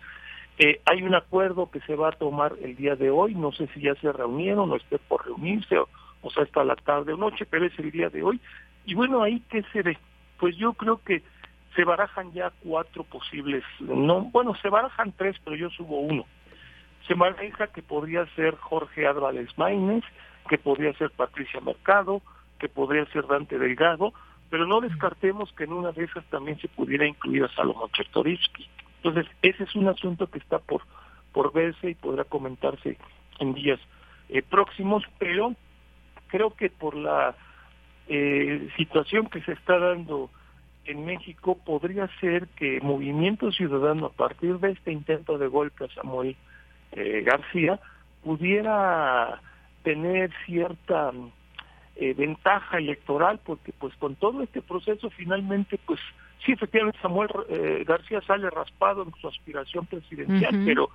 [0.59, 3.68] Eh, hay un acuerdo que se va a tomar el día de hoy, no sé
[3.74, 5.88] si ya se reunieron o esté por reunirse, o,
[6.22, 8.40] o sea, hasta la tarde o noche, pero es el día de hoy.
[8.87, 9.98] Y bueno, ahí qué se ve.
[10.38, 11.22] Pues yo creo que
[11.76, 16.24] se barajan ya cuatro posibles, no, bueno, se barajan tres, pero yo subo uno.
[17.06, 20.02] se maneja que podría ser Jorge Álvarez Maínez,
[20.48, 22.22] que podría ser Patricia Mercado,
[22.58, 24.12] que podría ser Dante Delgado,
[24.50, 28.66] pero no descartemos que en una de esas también se pudiera incluir a Salomón Chertorivsky.
[29.02, 30.82] Entonces, ese es un asunto que está por,
[31.32, 32.96] por verse y podrá comentarse
[33.38, 33.78] en días
[34.28, 35.54] eh, próximos, pero
[36.28, 37.36] creo que por la
[38.08, 40.30] eh, situación que se está dando
[40.87, 45.94] en México podría ser que Movimiento Ciudadano, a partir de este intento de golpe a
[45.94, 46.37] Samuel
[46.92, 47.81] eh, García,
[48.22, 49.40] pudiera
[49.83, 51.12] tener cierta
[51.96, 56.01] eh, ventaja electoral, porque pues con todo este proceso finalmente, pues
[56.44, 60.90] sí, efectivamente Samuel eh, García sale raspado en su aspiración presidencial, pero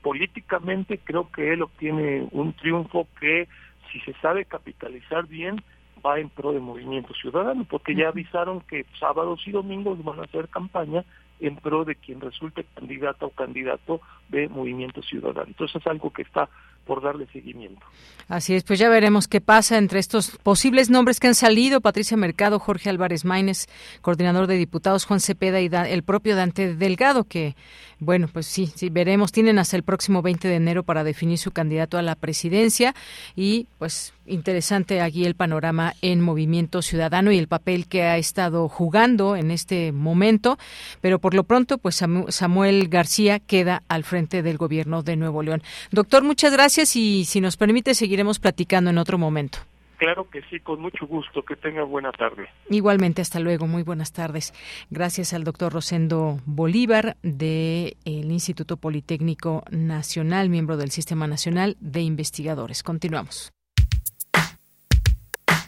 [0.00, 3.46] políticamente creo que él obtiene un triunfo que
[3.92, 5.62] si se sabe capitalizar bien,
[6.06, 10.24] va en pro de Movimiento Ciudadano, porque ya avisaron que sábados y domingos van a
[10.24, 11.04] hacer campaña
[11.40, 15.48] en pro de quien resulte candidata o candidato de Movimiento Ciudadano.
[15.48, 16.48] Entonces es algo que está
[16.86, 17.84] por darle seguimiento.
[18.28, 22.16] Así es, pues ya veremos qué pasa entre estos posibles nombres que han salido, Patricia
[22.16, 23.66] Mercado, Jorge Álvarez Maínez,
[24.00, 27.54] coordinador de diputados, Juan Cepeda y el propio Dante Delgado, que,
[28.00, 31.52] bueno, pues sí, sí, veremos, tienen hasta el próximo 20 de enero para definir su
[31.52, 32.96] candidato a la presidencia.
[33.36, 38.68] Y pues interesante aquí el panorama en Movimiento Ciudadano y el papel que ha estado
[38.68, 40.58] jugando en este momento,
[41.00, 45.62] pero por lo pronto, pues Samuel García queda al frente del gobierno de Nuevo León.
[45.92, 49.58] Doctor, muchas gracias y si nos permite seguiremos platicando en otro momento.
[49.96, 51.42] Claro que sí, con mucho gusto.
[51.42, 52.48] Que tenga buena tarde.
[52.68, 53.66] Igualmente, hasta luego.
[53.66, 54.52] Muy buenas tardes.
[54.90, 62.82] Gracias al doctor Rosendo Bolívar del Instituto Politécnico Nacional, miembro del Sistema Nacional de Investigadores.
[62.82, 63.52] Continuamos.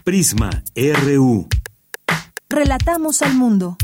[0.05, 1.49] Prisma RU.
[2.51, 3.77] Relatamos al mundo.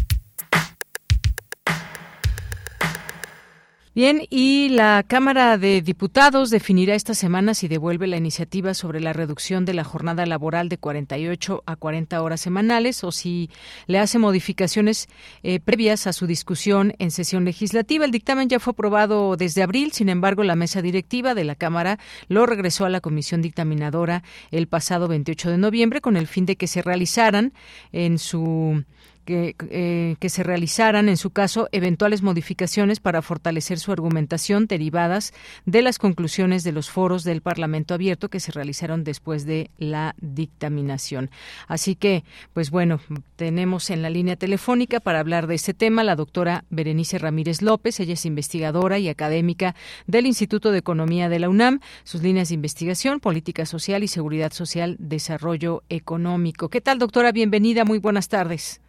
[3.95, 9.13] Bien, y la Cámara de Diputados definirá esta semana si devuelve la iniciativa sobre la
[9.13, 13.51] reducción de la jornada laboral de 48 a 40 horas semanales o si
[13.87, 15.07] le hace modificaciones
[15.45, 18.05] eh, previas a su discusión en sesión legislativa.
[18.05, 22.01] El dictamen ya fue aprobado desde abril, sin embargo, la mesa directiva de la Cámara
[22.27, 26.57] lo regresó a la comisión dictaminadora el pasado 28 de noviembre con el fin de
[26.57, 27.53] que se realizaran
[27.93, 28.83] en su
[29.25, 35.33] que, eh, que se realizaran, en su caso, eventuales modificaciones para fortalecer su argumentación derivadas
[35.67, 40.15] de las conclusiones de los foros del Parlamento abierto que se realizaron después de la
[40.21, 41.31] dictaminación.
[41.67, 43.01] Así que, pues bueno,
[43.37, 48.01] tenemos en la línea telefónica para hablar de este tema la doctora Berenice Ramírez López.
[48.01, 49.75] Ella es investigadora y académica
[50.07, 51.81] del Instituto de Economía de la UNAM.
[52.05, 56.69] Sus líneas de investigación, política social y seguridad social, desarrollo económico.
[56.69, 57.33] ¿Qué tal, doctora?
[57.33, 57.85] Bienvenida.
[57.85, 58.81] Muy buenas tardes.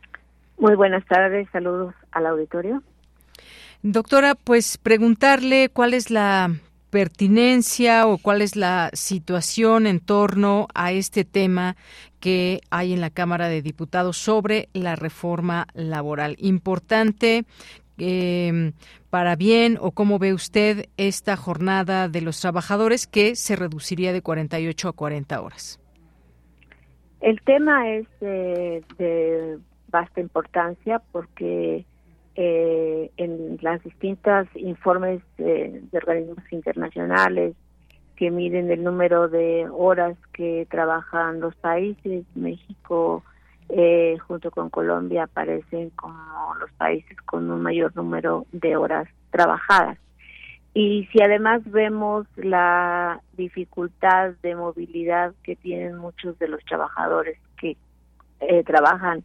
[0.58, 2.82] Muy buenas tardes, saludos al auditorio.
[3.84, 6.50] Doctora, pues preguntarle cuál es la
[6.90, 11.76] pertinencia o cuál es la situación en torno a este tema
[12.22, 16.36] que hay en la Cámara de Diputados sobre la reforma laboral.
[16.40, 17.44] Importante
[17.98, 18.72] em,
[19.10, 24.22] para bien o cómo ve usted esta jornada de los trabajadores que se reduciría de
[24.22, 25.82] 48 a 40 horas.
[27.20, 29.60] El tema es de
[29.96, 31.86] vasta importancia porque
[32.36, 37.56] eh, en las distintas informes de, organismos internacionales
[38.18, 43.24] que miden el número de horas que trabajan los países, México
[43.70, 49.98] eh, junto con Colombia aparecen como los países con un mayor número de horas trabajadas.
[50.74, 57.78] Y si además vemos la dificultad de movilidad que tienen muchos de los trabajadores que
[58.42, 59.24] eh, trabajan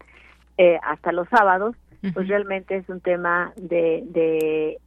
[0.63, 1.75] eh, hasta los sábados,
[2.13, 4.05] pues realmente es un tema de,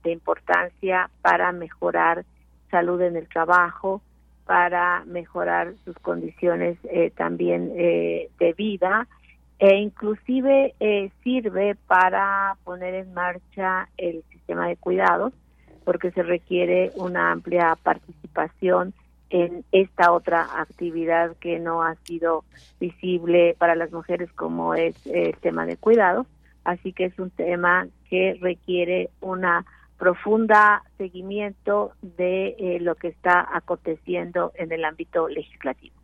[0.04, 2.26] de, importancia para mejorar
[2.70, 4.00] salud en el trabajo,
[4.46, 9.08] para mejorar sus condiciones eh, también eh, de vida
[9.58, 10.76] e inclusive
[11.24, 15.34] sirve para poner en marcha el sistema de cuidados
[15.86, 18.94] porque se requiere una amplia participación
[19.34, 22.46] en esta otra actividad que no ha sido
[22.80, 26.28] visible para las mujeres como es el tema de cuidado.
[26.64, 29.66] Así que es un tema que requiere una
[29.98, 35.96] profunda seguimiento de eh, lo que está aconteciendo en el ámbito legislativo.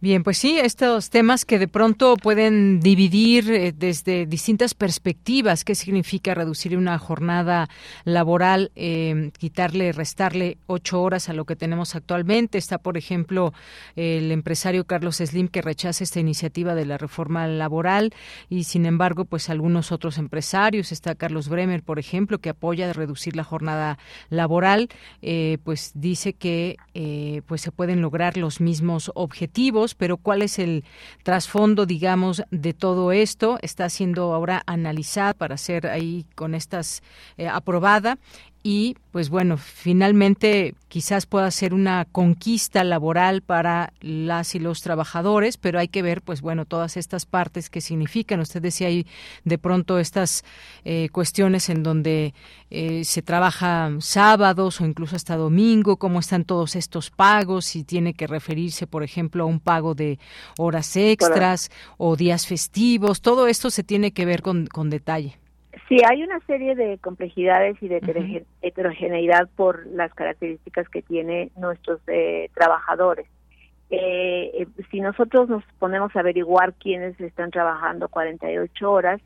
[0.00, 5.74] Bien, pues sí, estos temas que de pronto pueden dividir eh, desde distintas perspectivas, qué
[5.74, 7.70] significa reducir una jornada
[8.04, 12.58] laboral, eh, quitarle, restarle ocho horas a lo que tenemos actualmente.
[12.58, 13.54] Está, por ejemplo,
[13.96, 18.12] el empresario Carlos Slim que rechaza esta iniciativa de la reforma laboral
[18.50, 23.36] y, sin embargo, pues algunos otros empresarios, está Carlos Bremer, por ejemplo, que apoya reducir
[23.36, 24.90] la jornada laboral,
[25.22, 26.76] eh, pues dice que
[27.46, 30.84] pues se pueden lograr los mismos objetivos pero ¿cuál es el
[31.22, 33.58] trasfondo, digamos, de todo esto?
[33.62, 37.02] Está siendo ahora analizada para ser ahí con estas
[37.36, 38.18] eh, aprobada
[38.66, 45.58] y pues bueno, finalmente quizás pueda ser una conquista laboral para las y los trabajadores,
[45.58, 48.40] pero hay que ver pues bueno todas estas partes que significan.
[48.40, 49.06] Usted decía ahí
[49.44, 50.44] de pronto estas
[50.86, 52.32] eh, cuestiones en donde
[52.70, 58.14] eh, se trabaja sábados o incluso hasta domingo, cómo están todos estos pagos, si tiene
[58.14, 60.18] que referirse por ejemplo a un pago de
[60.56, 65.43] horas extras o días festivos, todo esto se tiene que ver con, con detalle.
[65.88, 72.00] Sí, hay una serie de complejidades y de heterogeneidad por las características que tienen nuestros
[72.06, 73.26] eh, trabajadores.
[73.90, 79.20] Eh, eh, si nosotros nos ponemos a averiguar quiénes están trabajando 48 horas,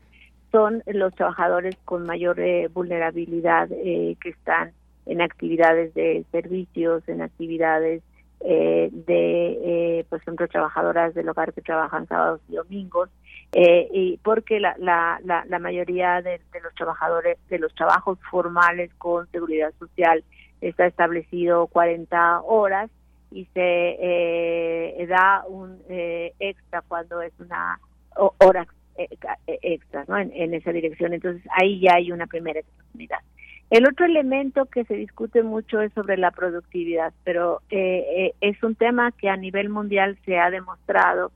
[0.51, 2.41] son los trabajadores con mayor
[2.73, 4.71] vulnerabilidad que están
[5.05, 8.01] en actividades de servicios, en actividades
[8.39, 13.09] de, por ejemplo, trabajadoras del hogar que trabajan sábados y domingos,
[13.51, 19.27] eh, y porque la, la, la, mayoría de, los trabajadores de los trabajos formales con
[19.31, 20.23] seguridad social
[20.61, 22.91] está establecido 40 horas
[23.31, 27.79] y se eh, da un eh, extra cuando es una
[28.15, 28.67] hora
[29.47, 30.17] extra ¿no?
[30.19, 33.19] en, esa dirección entonces ahí ya hay una primera oportunidad
[33.71, 39.11] el otro elemento que se discute mucho es sobre la productividad pero es un tema
[39.11, 41.31] que a nivel mundial se ha demostrado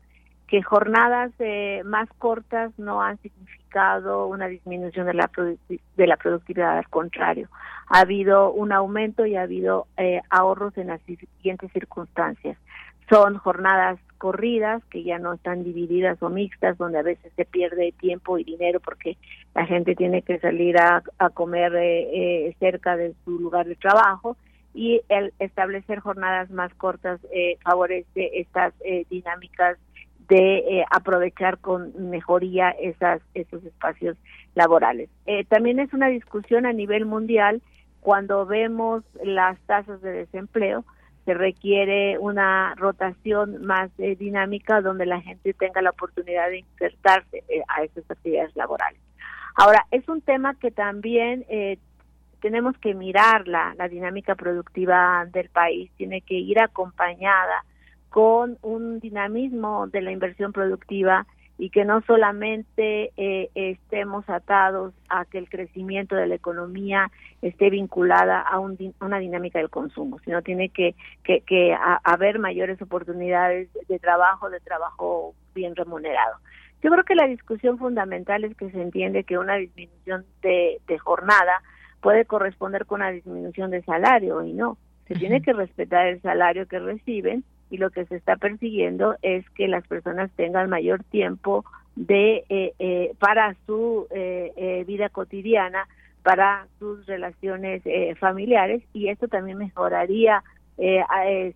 [0.54, 5.28] que jornadas eh, más cortas no han significado una disminución de la,
[5.98, 7.50] de la productividad, al contrario,
[7.88, 12.56] ha habido un aumento y ha habido eh, ahorros en las siguientes circunstancias.
[13.10, 17.92] Son jornadas corridas que ya no están divididas o mixtas, donde a veces se pierde
[17.94, 19.18] tiempo y dinero porque
[19.56, 21.02] la gente tiene que salir a,
[21.34, 24.38] comer eh, cerca de su lugar de trabajo
[24.76, 27.20] y el establecer jornadas más cortas
[27.64, 28.76] favorece estas
[29.10, 29.80] dinámicas
[30.28, 34.18] de eh, aprovechar con mejoría esas, esos espacios
[34.56, 35.10] laborales.
[35.26, 37.62] Eh, también es una discusión a nivel mundial
[38.02, 40.86] cuando vemos las tasas de desempleo,
[41.26, 47.44] se requiere una rotación más eh, dinámica donde la gente tenga la oportunidad de insertarse
[47.70, 49.00] a esas actividades laborales.
[49.56, 51.46] Ahora, es un tema que también
[52.42, 57.64] tenemos que mirar la, la dinámica productiva del país, tiene que ir acompañada
[58.14, 61.26] con un dinamismo de la inversión productiva
[61.58, 67.10] y que no solamente eh, estemos atados a que el crecimiento de la economía
[67.42, 70.94] esté vinculada a, una dinámica del consumo, sino tiene que,
[71.24, 76.36] que, haber mayores oportunidades de trabajo, de trabajo bien remunerado.
[76.84, 81.00] Yo creo que la discusión fundamental es que se entiende que una disminución de, de
[81.00, 81.64] jornada
[82.00, 84.78] puede corresponder con una disminución de salario y no.
[85.08, 87.44] Se tiene que respetar el salario que reciben
[87.74, 91.66] y lo que se está persiguiendo es que las personas tengan mayor tiempo
[91.96, 95.88] de eh, eh, para su eh, vida cotidiana,
[96.22, 97.82] para sus relaciones
[98.20, 100.44] familiares y esto también mejoraría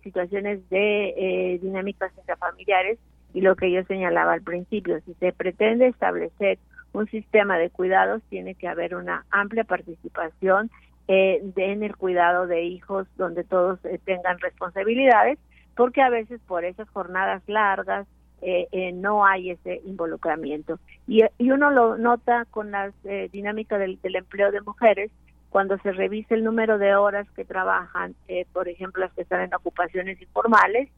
[0.02, 2.98] situaciones de dinámicas intrafamiliares
[3.32, 6.58] y lo que yo señalaba al principio, si se pretende establecer
[6.92, 10.70] un sistema de cuidados, tiene que haber una amplia participación
[11.06, 15.38] en el cuidado de hijos donde todos tengan responsabilidades
[15.78, 18.08] porque a veces por esas jornadas largas
[18.42, 20.80] eh, eh, no hay ese involucramiento.
[21.06, 25.12] Y, uno lo nota con la eh, dinámica del, empleo de mujeres,
[25.50, 28.16] cuando se revisa el número de horas que trabajan,
[28.52, 30.88] por ejemplo, las que están en ocupaciones informales,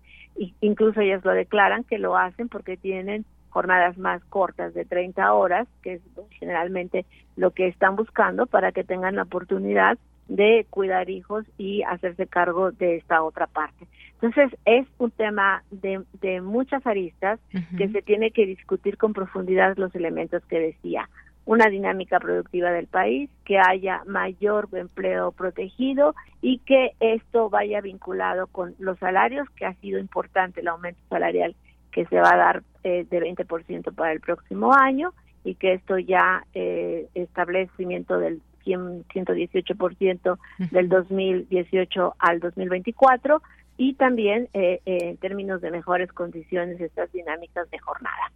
[0.41, 5.35] e incluso ellas lo declaran que lo hacen porque tienen jornadas más cortas de 30
[5.35, 7.05] horas, que es generalmente
[7.37, 9.99] lo que están buscando para que tengan la oportunidad
[10.31, 13.87] de cuidar hijos y hacerse cargo de esta otra parte.
[14.23, 17.41] Entonces, es un tema de, de muchas aristas
[17.79, 21.09] que se tiene que discutir con profundidad los elementos que decía.
[21.47, 28.47] Una dinámica productiva del país, que haya mayor empleo protegido y que esto vaya vinculado
[28.47, 31.55] con los salarios, que ha sido importante el aumento salarial
[31.91, 35.13] que se va a dar eh, de 20% para el próximo año
[35.45, 40.39] y que esto ya eh, establecimiento del 118%
[40.71, 43.43] del 2018 al 2024
[43.81, 48.31] y también eh, en términos de mejores condiciones estas dinámicas de jornada.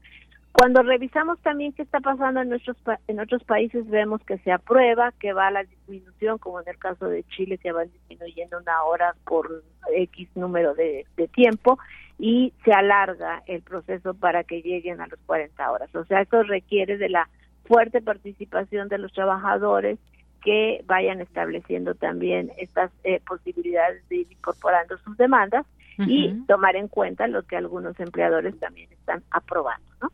[0.52, 2.78] Cuando revisamos también qué está pasando en nuestros
[3.08, 7.08] en otros países vemos que se aprueba, que va la disminución, como en el caso
[7.08, 11.78] de Chile que va disminuyendo una hora por X número de, tiempo
[12.18, 15.94] y se alarga el proceso para que lleguen a los 40 horas.
[15.94, 17.28] O sea, esto requiere de la
[17.66, 19.98] fuerte participación de los trabajadores
[20.44, 25.66] que vayan estableciendo también estas eh, posibilidades de ir incorporando sus demandas
[25.96, 30.10] y tomar en cuenta lo que algunos empleadores también están aprobando, ¿no?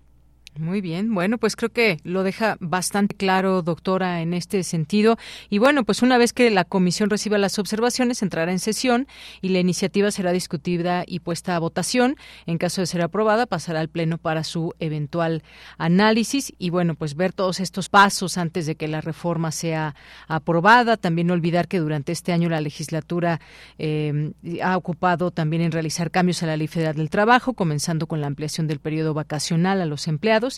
[0.60, 5.16] Muy bien, bueno, pues creo que lo deja bastante claro, doctora, en este sentido.
[5.48, 9.08] Y bueno, pues una vez que la comisión reciba las observaciones, entrará en sesión
[9.40, 12.16] y la iniciativa será discutida y puesta a votación.
[12.44, 15.42] En caso de ser aprobada, pasará al Pleno para su eventual
[15.78, 19.94] análisis y bueno, pues ver todos estos pasos antes de que la reforma sea
[20.28, 20.98] aprobada.
[20.98, 23.40] También no olvidar que durante este año la legislatura
[23.78, 24.32] eh,
[24.62, 28.26] ha ocupado también en realizar cambios a la Ley Federal del Trabajo, comenzando con la
[28.26, 30.49] ampliación del periodo vacacional a los empleados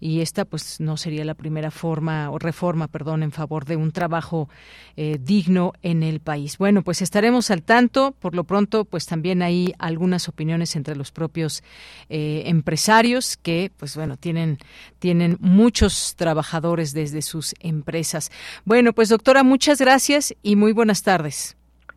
[0.00, 3.92] y esta pues no sería la primera forma o reforma, perdón, en favor de un
[3.92, 4.48] trabajo
[4.96, 6.58] eh, digno en el país.
[6.58, 8.12] Bueno, pues estaremos al tanto.
[8.12, 11.62] Por lo pronto, pues también hay algunas opiniones entre los propios
[12.08, 14.58] eh, empresarios que, pues bueno, tienen
[14.98, 18.30] tienen muchos trabajadores desde sus empresas.
[18.64, 21.56] Bueno, pues doctora, muchas gracias y muy buenas tardes.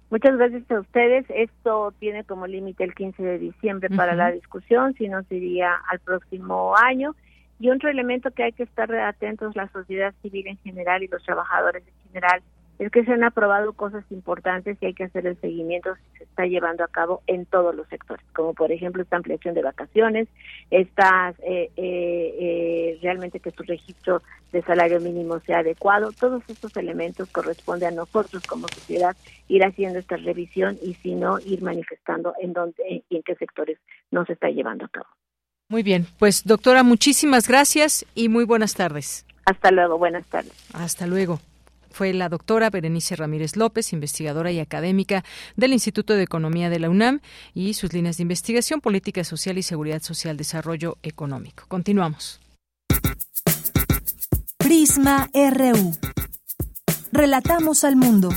[0.10, 1.26] Muchas gracias a ustedes.
[1.30, 6.00] Esto tiene como límite el 15 de diciembre para la discusión, si no sería al
[6.00, 7.16] próximo año.
[7.62, 11.24] Y otro elemento que hay que estar atentos la sociedad civil en general y los
[11.24, 12.42] trabajadores en general
[12.80, 16.24] es que se han aprobado cosas importantes y hay que hacer el seguimiento si se
[16.24, 20.28] está llevando a cabo en todos los sectores, como por ejemplo esta ampliación de vacaciones,
[20.72, 26.76] estas eh, eh, eh, realmente que su registro de salario mínimo sea adecuado, todos estos
[26.78, 29.16] elementos corresponde a nosotros como sociedad
[29.50, 33.78] ir haciendo esta revisión y si no ir manifestando en dónde y en qué sectores
[34.10, 35.10] no se está llevando a cabo.
[35.72, 39.26] Muy bien, pues doctora, muchísimas gracias y muy buenas tardes.
[39.46, 40.52] Hasta luego, buenas tardes.
[40.74, 41.40] Hasta luego.
[41.92, 45.24] Fue la doctora Berenice Ramírez López, investigadora y académica
[45.56, 47.22] del Instituto de Economía de la UNAM
[47.54, 51.64] y sus líneas de investigación, política social y seguridad social, desarrollo económico.
[51.70, 52.42] Continuamos.
[54.58, 55.96] Prisma RU.
[57.14, 58.30] Relatamos al mundo.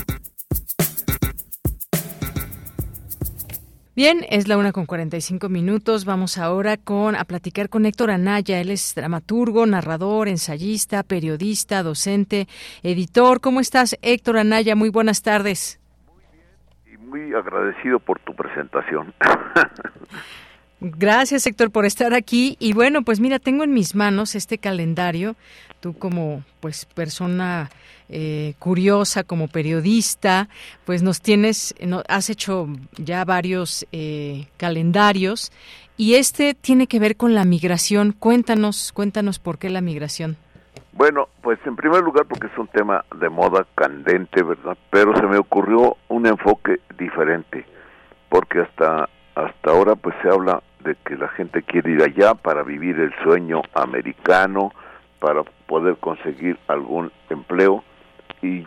[3.95, 6.03] Bien, es la una con 45 minutos.
[6.03, 8.59] Vamos ahora con a platicar con Héctor Anaya.
[8.59, 12.49] Él es dramaturgo, narrador, ensayista, periodista, docente,
[12.83, 13.39] editor.
[13.39, 14.75] ¿Cómo estás, Héctor Anaya?
[14.75, 15.79] Muy buenas tardes.
[16.13, 19.13] Muy bien y muy agradecido por tu presentación.
[20.87, 22.57] Gracias, Héctor, por estar aquí.
[22.59, 25.35] Y bueno, pues mira, tengo en mis manos este calendario.
[25.79, 27.71] Tú como pues persona
[28.07, 30.47] eh, curiosa, como periodista,
[30.85, 31.73] pues nos tienes,
[32.07, 32.67] has hecho
[32.97, 35.51] ya varios eh, calendarios
[35.97, 38.11] y este tiene que ver con la migración.
[38.11, 40.37] Cuéntanos, cuéntanos por qué la migración.
[40.91, 44.77] Bueno, pues en primer lugar porque es un tema de moda candente, ¿verdad?
[44.91, 47.65] Pero se me ocurrió un enfoque diferente,
[48.29, 52.63] porque hasta hasta ahora pues se habla de que la gente quiere ir allá para
[52.63, 54.71] vivir el sueño americano,
[55.19, 57.83] para poder conseguir algún empleo,
[58.41, 58.65] y,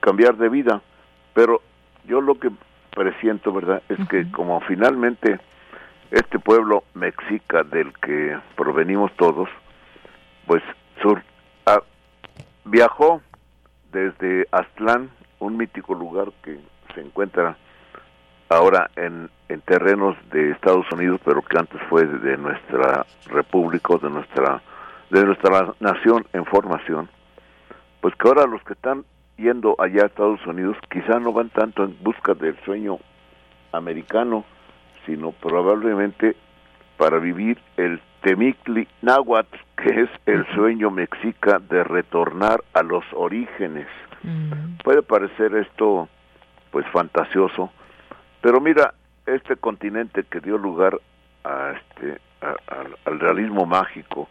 [0.00, 0.82] cambiar de vida.
[1.32, 1.62] Pero
[2.04, 2.50] yo lo que
[2.90, 5.38] presiento, ¿verdad?, es que como finalmente
[6.10, 9.48] este pueblo mexica del que provenimos todos,
[10.46, 10.62] pues
[11.00, 11.22] sur,
[11.66, 11.80] ah,
[12.64, 13.22] viajó
[13.92, 16.58] desde Aztlán, un mítico lugar que
[16.94, 17.56] se encuentra
[18.56, 24.10] ahora en, en terrenos de Estados Unidos, pero que antes fue de nuestra república, de
[24.10, 24.62] nuestra
[25.10, 27.08] de nuestra nación en formación
[28.02, 29.04] pues que ahora los que están
[29.38, 32.98] yendo allá a Estados Unidos quizá no van tanto en busca del sueño
[33.70, 34.44] americano,
[35.06, 36.36] sino probablemente
[36.98, 43.86] para vivir el Temicli Náhuatl, que es el sueño mexica de retornar a los orígenes.
[44.24, 44.78] Mm.
[44.82, 46.08] Puede parecer esto
[46.72, 47.70] pues fantasioso,
[48.42, 48.92] pero mira,
[49.24, 51.00] este continente que dio lugar
[51.44, 52.20] a este
[53.06, 54.28] al realismo mágico,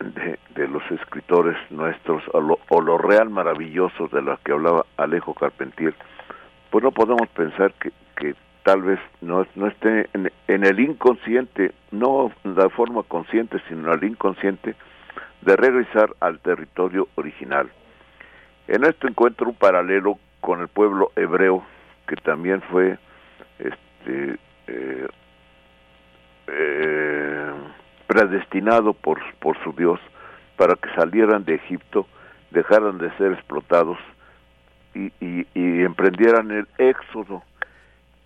[0.00, 5.94] de, los escritores nuestros o lo, real maravilloso de lo que hablaba Alejo Carpentier,
[6.70, 11.72] pues no podemos pensar que, que tal vez no, no esté en, en, el inconsciente,
[11.90, 14.74] no de forma consciente, sino en el inconsciente,
[15.42, 17.70] de regresar al territorio original.
[18.68, 21.62] En esto encuentro un paralelo con el pueblo hebreo,
[22.06, 22.98] que también fue
[23.64, 25.08] este, eh,
[26.48, 27.52] eh,
[28.06, 30.00] predestinado por, por su Dios
[30.56, 32.06] para que salieran de Egipto,
[32.50, 33.98] dejaran de ser explotados
[34.94, 35.46] y, y,
[35.82, 37.42] emprendieran el éxodo.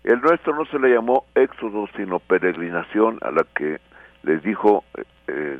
[0.03, 3.79] El nuestro no se le llamó éxodo, sino peregrinación a la que
[4.23, 5.59] les dijo eh, eh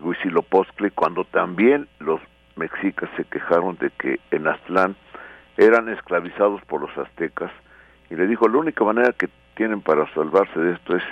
[0.95, 2.19] cuando también los
[2.55, 4.95] mexicas se quejaron de que en Aztlán
[5.57, 7.51] eran esclavizados por los aztecas
[8.09, 11.03] y le dijo la única manera que tienen para salvarse de esto es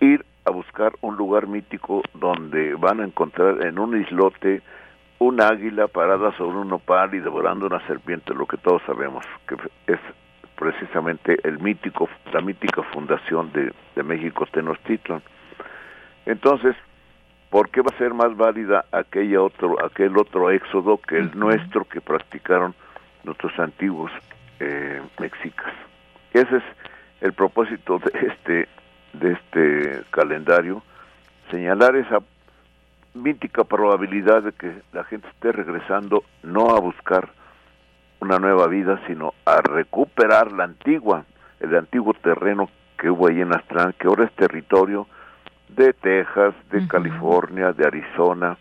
[0.00, 4.62] ir a buscar un lugar mítico donde van a encontrar en un islote
[5.18, 9.54] un águila parada sobre un nopal y devorando una serpiente, lo que todos sabemos que
[9.86, 10.00] es
[10.56, 15.22] precisamente el mítico, la mítica fundación de, de México Tenochtitlan.
[16.24, 16.74] Entonces,
[17.50, 21.84] ¿por qué va a ser más válida aquella otro, aquel otro éxodo que el nuestro
[21.84, 22.74] que practicaron
[23.24, 24.10] nuestros antiguos
[24.58, 25.72] eh, mexicas?
[26.32, 26.64] Ese es
[27.20, 28.68] el propósito de este
[29.12, 30.82] de este calendario,
[31.50, 32.18] señalar esa
[33.14, 37.28] mítica probabilidad de que la gente esté regresando no a buscar
[38.20, 41.24] una nueva vida, sino a recuperar la antigua,
[41.58, 45.06] el antiguo terreno que hubo ahí en Aztlán, que ahora es territorio
[45.68, 48.56] de Texas, de California, de Arizona,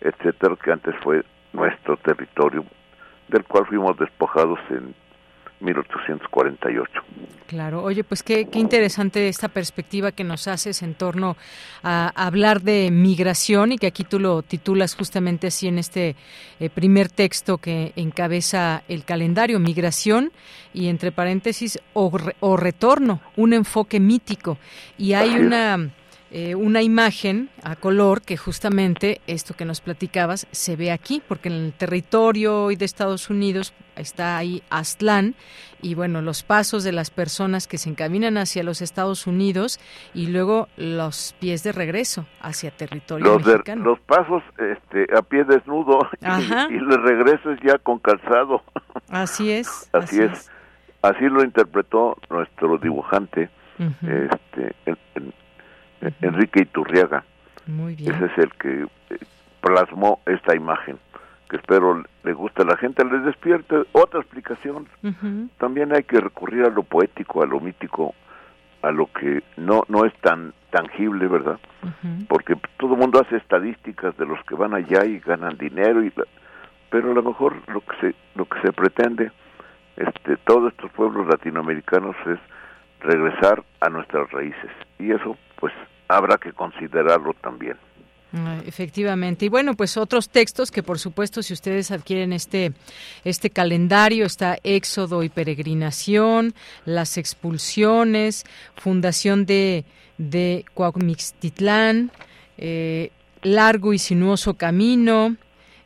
[0.00, 2.64] etcétera, que antes fue nuestro territorio,
[3.28, 4.94] del cual fuimos despojados en
[5.60, 7.02] 1848.
[7.46, 11.36] Claro, oye, pues qué, qué, interesante esta perspectiva que nos haces en torno
[11.82, 16.14] a, hablar de migración y que aquí tú lo titulas justamente así en este
[16.60, 20.30] eh, primer texto que encabeza el calendario, migración
[20.72, 24.58] y entre paréntesis o, o retorno, un enfoque mítico.
[24.96, 25.90] Y hay una
[26.32, 31.48] eh, una imagen a color que justamente esto que nos platicabas se ve aquí, porque
[31.48, 35.34] en el territorio hoy de Estados Unidos está ahí Aztlán
[35.82, 39.80] y bueno, los pasos de las personas que se encaminan hacia los Estados Unidos
[40.14, 43.82] y luego los pies de regreso hacia territorio los mexicano.
[43.82, 48.62] los pasos este, a pie desnudo y, el regreso es ya con calzado.
[49.10, 49.90] Así es.
[49.92, 50.50] así, es.
[51.02, 53.50] Así lo interpretó nuestro dibujante
[53.80, 55.32] este, en,
[56.20, 57.24] Enrique Iturriaga.
[57.66, 58.14] Muy bien.
[58.14, 59.18] Ese es el que eh,
[59.60, 60.98] plasmó esta imagen,
[61.48, 64.86] que espero le guste a la gente, les despierte otra explicación.
[65.58, 68.14] También hay que recurrir a lo poético, a lo mítico,
[68.82, 71.58] a lo que no no es tan tangible, ¿verdad?
[72.28, 76.12] Porque todo el mundo hace estadísticas de los que van allá y ganan dinero y
[76.90, 79.30] pero a lo mejor lo que se lo que se pretende
[79.96, 82.38] este todos estos pueblos latinoamericanos es
[83.00, 85.72] regresar a nuestras raíces y eso pues
[86.08, 87.76] habrá que considerarlo también.
[88.32, 89.46] Ah, efectivamente.
[89.46, 92.72] Y bueno, pues otros textos que por supuesto si ustedes adquieren este
[93.24, 98.44] este calendario está Éxodo y peregrinación, las expulsiones,
[98.76, 99.84] fundación de
[100.18, 100.64] de
[102.58, 103.10] eh,
[103.42, 105.36] largo y sinuoso camino,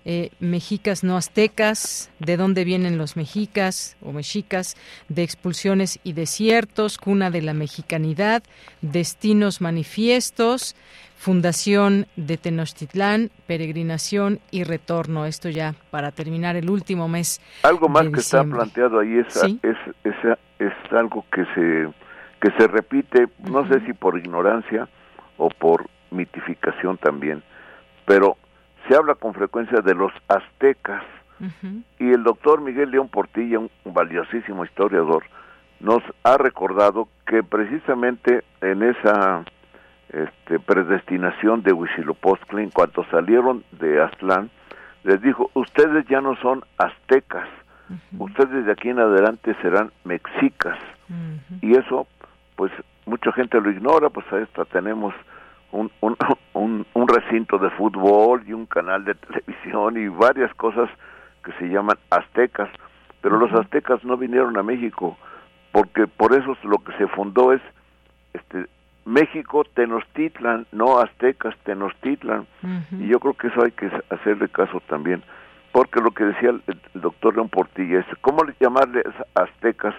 [0.04, 4.76] eh, mexicas no aztecas, de dónde vienen los mexicas o mexicas,
[5.08, 8.42] de expulsiones y desiertos, cuna de la mexicanidad,
[8.82, 10.76] destinos manifiestos,
[11.16, 15.24] fundación de Tenochtitlán, peregrinación y retorno.
[15.24, 17.40] Esto ya para terminar el último mes.
[17.62, 19.76] Algo más que está planteado ahí es, es,
[20.58, 21.88] es, algo que se,
[22.42, 24.86] que se repite, no sé si por ignorancia
[25.38, 27.42] o por mitificación también,
[28.04, 28.36] pero
[28.88, 31.02] se habla con frecuencia de los aztecas.
[31.98, 35.24] Y el doctor Miguel León Portilla, un, valiosísimo historiador,
[35.80, 39.44] nos ha recordado que precisamente en esa
[40.10, 44.48] este, predestinación de Huitzilopochtli, en cuanto salieron de Aztlán,
[45.02, 47.48] les dijo, ustedes ya no son aztecas,
[48.18, 50.78] ustedes de aquí en adelante serán mexicas.
[51.60, 52.06] Y eso,
[52.56, 52.72] pues
[53.04, 55.14] mucha gente lo ignora, pues a esta tenemos
[55.74, 55.90] un,
[56.54, 60.88] un, un, recinto de fútbol y un canal de televisión y varias cosas
[61.44, 62.70] que se llaman aztecas,
[63.20, 65.16] pero los aztecas no vinieron a México,
[65.72, 67.60] porque por eso lo que se fundó es
[68.32, 68.66] este
[69.04, 72.46] México Tenochtitlan, no aztecas Tenochtitlan,
[72.98, 75.22] y yo creo que eso hay que hacerle caso también,
[75.72, 76.62] porque lo que decía el,
[76.94, 79.04] doctor León Portilla es, ¿cómo llamarles
[79.34, 79.94] aztecas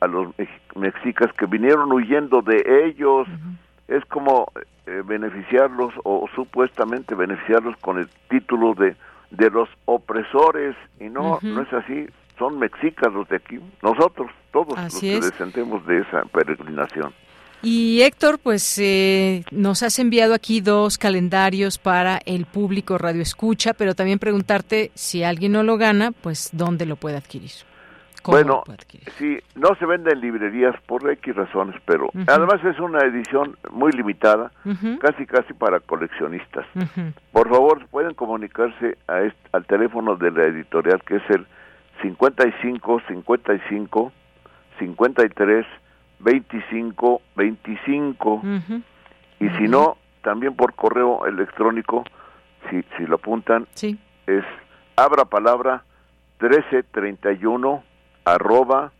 [0.00, 0.34] a los
[0.74, 3.26] mexicas que vinieron huyendo de ellos?
[3.96, 4.50] Es como
[4.86, 8.96] eh, beneficiarlos o supuestamente beneficiarlos con el título de
[9.32, 10.76] de los opresores.
[11.00, 12.06] Y no no es así.
[12.38, 13.58] Son mexicas los de aquí.
[13.82, 17.12] Nosotros todos los que descendemos de esa peregrinación.
[17.64, 23.72] Y Héctor, pues eh, nos has enviado aquí dos calendarios para el público Radio Escucha,
[23.72, 27.52] pero también preguntarte si alguien no lo gana, pues dónde lo puede adquirir
[28.24, 28.62] bueno,
[29.18, 33.92] sí, no se vende en librerías por X razones, pero además es una edición muy
[33.92, 34.52] limitada,
[35.00, 36.66] casi casi para coleccionistas.
[37.32, 41.46] Por favor, pueden comunicarse a al teléfono de la editorial que es el
[42.02, 44.12] 55 55
[44.78, 45.66] 53
[46.20, 48.42] 25 25.
[49.40, 52.04] Y si no, también por correo electrónico,
[52.70, 53.98] si, si lo apuntan, sí.
[54.26, 54.44] es
[54.96, 55.82] abra palabra
[56.40, 57.82] 1331
[58.24, 58.92] arroba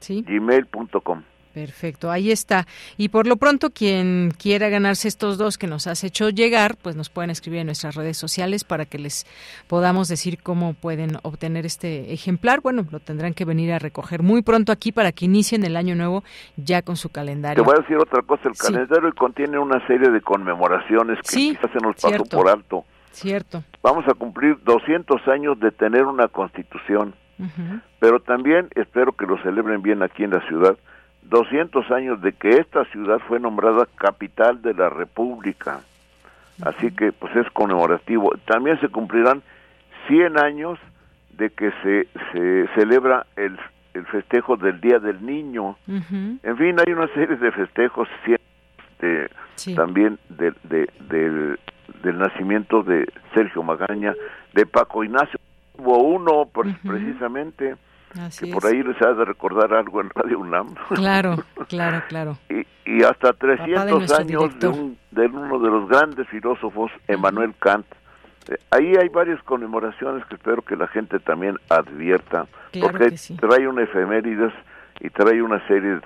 [0.00, 0.24] sí.
[0.26, 1.22] gmail.com.
[1.52, 2.66] Perfecto, ahí está.
[2.96, 6.94] Y por lo pronto, quien quiera ganarse estos dos que nos has hecho llegar, pues
[6.94, 9.26] nos pueden escribir en nuestras redes sociales para que les
[9.66, 12.60] podamos decir cómo pueden obtener este ejemplar.
[12.60, 15.96] Bueno, lo tendrán que venir a recoger muy pronto aquí para que inicien el año
[15.96, 16.22] nuevo
[16.56, 17.64] ya con su calendario.
[17.64, 21.56] Te voy a decir otra cosa, el calendario contiene una serie de conmemoraciones que sí,
[21.56, 22.84] quizás se nos pasó por alto.
[23.10, 23.64] Cierto.
[23.82, 27.12] Vamos a cumplir 200 años de tener una constitución,
[27.98, 30.76] pero también espero que lo celebren bien aquí en la ciudad
[31.22, 35.80] 200 años de que esta ciudad fue nombrada capital de la República.
[36.62, 38.32] Así que pues es conmemorativo.
[38.46, 39.42] También se cumplirán
[40.08, 40.78] 100 años
[41.36, 43.58] de que se, se celebra el,
[43.94, 45.76] el festejo del Día del Niño.
[45.86, 48.08] En fin, hay una serie de festejos
[49.00, 49.30] de,
[49.74, 51.58] también de, del,
[52.02, 54.14] del nacimiento de Sergio Magaña,
[54.52, 55.38] de Paco Ignacio.
[55.80, 57.76] Hubo uno precisamente
[58.38, 60.74] que por ahí les ha de recordar algo en Radio UNAM.
[60.94, 61.36] Claro,
[61.68, 62.36] claro, claro.
[62.48, 67.86] y, y, hasta 300 años de, un, de, uno de los grandes filósofos, Emmanuel Kant.
[68.48, 72.46] Eh, ahí hay varias conmemoraciones que espero que la gente también advierta,
[72.80, 74.52] porque trae una efemérides
[75.00, 76.00] y trae una serie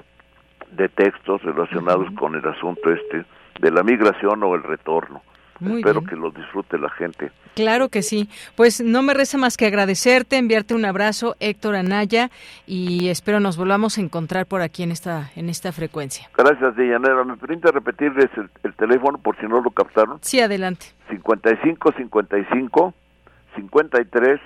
[0.73, 3.25] de textos relacionados con el asunto este
[3.61, 5.23] de la migración o el retorno.
[5.67, 7.31] Espero que lo disfrute la gente.
[7.55, 8.29] Claro que sí.
[8.57, 12.31] Pues no me resta más que agradecerte, enviarte un abrazo, Héctor Anaya,
[12.67, 16.29] y espero nos volvamos a encontrar por aquí en esta en esta frecuencia.
[16.37, 17.25] Gracias, Deyanera.
[17.25, 18.31] ¿Me permite repetirles
[18.63, 20.19] el, teléfono por si no lo captaron?
[20.21, 20.87] Sí, adelante.
[21.11, 22.95] 55 55
[23.57, 24.41] 53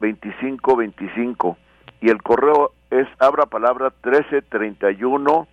[0.00, 1.58] 25 25
[2.00, 5.48] y el correo es abra palabra 1331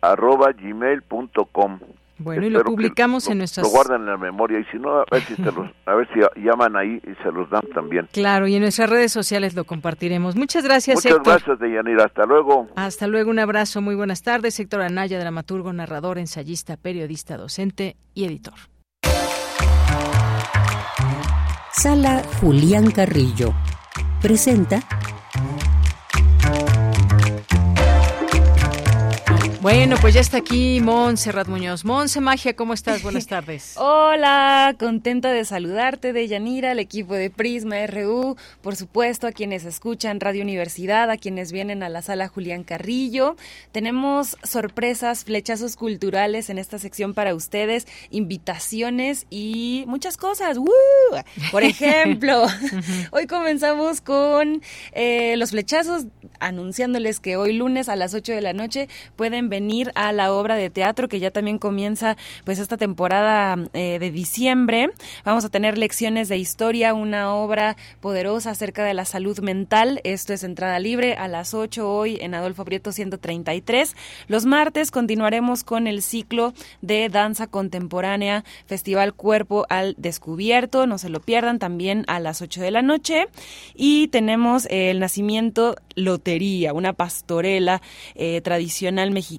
[0.00, 1.78] arroba gmail.com.
[2.18, 3.66] Bueno, y lo publicamos en nuestras...
[3.66, 5.54] Lo guardan en la memoria y si no, a ver si, los,
[5.84, 8.08] a ver si llaman ahí y se los dan también.
[8.12, 10.34] Claro, y en nuestras redes sociales lo compartiremos.
[10.34, 12.04] Muchas gracias, Muchas gracias, Deyanira.
[12.04, 12.68] Hasta luego.
[12.76, 13.82] Hasta luego, un abrazo.
[13.82, 14.58] Muy buenas tardes.
[14.58, 18.54] Héctor Anaya, dramaturgo, narrador, ensayista, periodista, docente y editor.
[21.72, 23.52] Sala Julián Carrillo.
[24.22, 24.80] Presenta
[29.66, 31.84] Bueno, pues ya está aquí Montserrat Muñoz.
[31.84, 33.02] Monse Magia, ¿cómo estás?
[33.02, 33.74] Buenas tardes.
[33.76, 39.64] Hola, contenta de saludarte, de Yanira, al equipo de Prisma RU, por supuesto, a quienes
[39.64, 43.34] escuchan Radio Universidad, a quienes vienen a la sala Julián Carrillo.
[43.72, 50.58] Tenemos sorpresas, flechazos culturales en esta sección para ustedes, invitaciones y muchas cosas.
[51.50, 52.46] Por ejemplo,
[53.10, 54.62] hoy comenzamos con
[54.92, 56.06] eh, los flechazos,
[56.38, 60.34] anunciándoles que hoy lunes a las 8 de la noche pueden ver venir a la
[60.34, 64.90] obra de teatro que ya también comienza pues esta temporada eh, de diciembre.
[65.24, 70.02] Vamos a tener lecciones de historia, una obra poderosa acerca de la salud mental.
[70.04, 73.96] Esto es entrada libre a las 8 hoy en Adolfo Prieto 133.
[74.28, 76.52] Los martes continuaremos con el ciclo
[76.82, 80.86] de danza contemporánea, Festival Cuerpo al Descubierto.
[80.86, 83.28] No se lo pierdan también a las 8 de la noche.
[83.74, 87.80] Y tenemos el nacimiento Lotería, una pastorela
[88.16, 89.35] eh, tradicional mexicana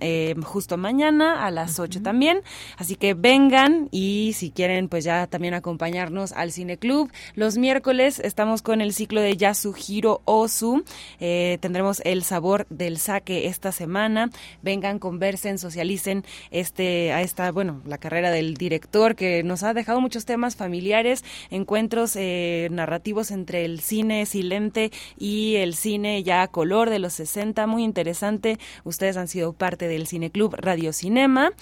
[0.00, 2.40] eh, justo mañana a las 8 también.
[2.76, 7.10] Así que vengan y si quieren pues ya también acompañarnos al Cine Club.
[7.34, 10.84] Los miércoles estamos con el ciclo de Yasuhiro Osu.
[11.20, 14.30] Eh, tendremos el sabor del saque esta semana.
[14.62, 20.00] Vengan, conversen, socialicen este a esta, bueno, la carrera del director que nos ha dejado
[20.00, 26.48] muchos temas familiares, encuentros eh, narrativos entre el cine silente y el cine ya a
[26.48, 28.58] color de los 60, muy interesante.
[28.84, 31.52] Ustedes han sido parte del Cineclub Radio Cinema.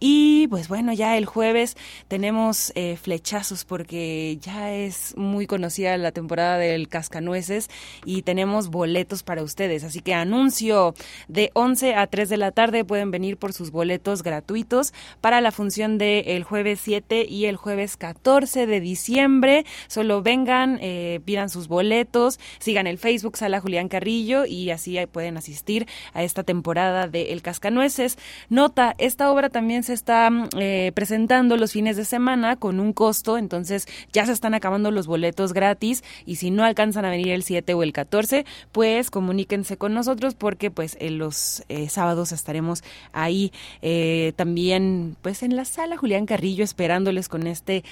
[0.00, 1.76] Y pues bueno, ya el jueves
[2.08, 7.68] tenemos eh, flechazos porque ya es muy conocida la temporada del Cascanueces
[8.04, 9.84] y tenemos boletos para ustedes.
[9.84, 10.94] Así que anuncio
[11.28, 15.52] de 11 a 3 de la tarde pueden venir por sus boletos gratuitos para la
[15.52, 19.64] función del el jueves 7 y el jueves 14 de diciembre.
[19.88, 25.36] Solo vengan, eh, pidan sus boletos, sigan el Facebook Sala Julián Carrillo y así pueden
[25.36, 28.18] asistir a esta temporada de El Cascanueces.
[28.48, 32.92] Nota, esta obra también se está mm, eh, presentando los fines de semana con un
[32.92, 37.28] costo, entonces ya se están acabando los boletos gratis y si no alcanzan a venir
[37.28, 42.32] el 7 o el 14, pues comuníquense con nosotros porque pues en los eh, sábados
[42.32, 43.52] estaremos ahí
[43.82, 47.84] eh, también pues en la sala Julián Carrillo esperándoles con este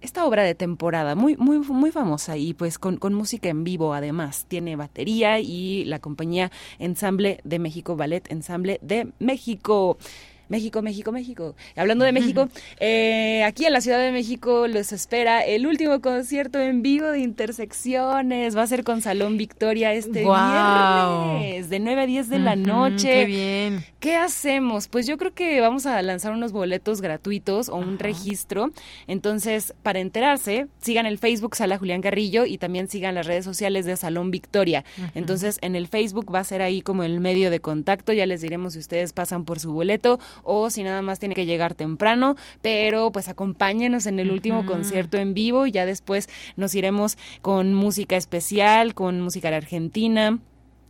[0.00, 3.94] esta obra de temporada, muy, muy, muy famosa y pues con, con, música en vivo
[3.94, 4.46] además.
[4.48, 9.98] Tiene batería y la compañía Ensamble de México, Ballet Ensamble de México.
[10.48, 11.54] México, México, México.
[11.76, 12.48] Hablando de México,
[12.80, 17.20] eh, aquí en la Ciudad de México los espera el último concierto en vivo de
[17.20, 18.56] Intersecciones.
[18.56, 23.08] Va a ser con Salón Victoria este viernes, de 9 a 10 de la noche.
[23.08, 23.84] Qué bien.
[24.00, 24.88] ¿Qué hacemos?
[24.88, 28.70] Pues yo creo que vamos a lanzar unos boletos gratuitos o un registro.
[29.06, 33.86] Entonces, para enterarse, sigan el Facebook Sala Julián Carrillo y también sigan las redes sociales
[33.86, 34.84] de Salón Victoria.
[35.14, 38.12] Entonces, en el Facebook va a ser ahí como el medio de contacto.
[38.12, 41.46] Ya les diremos si ustedes pasan por su boleto o si nada más tiene que
[41.46, 46.74] llegar temprano, pero pues acompáñenos en el último concierto en vivo y ya después nos
[46.74, 50.38] iremos con música especial, con música de Argentina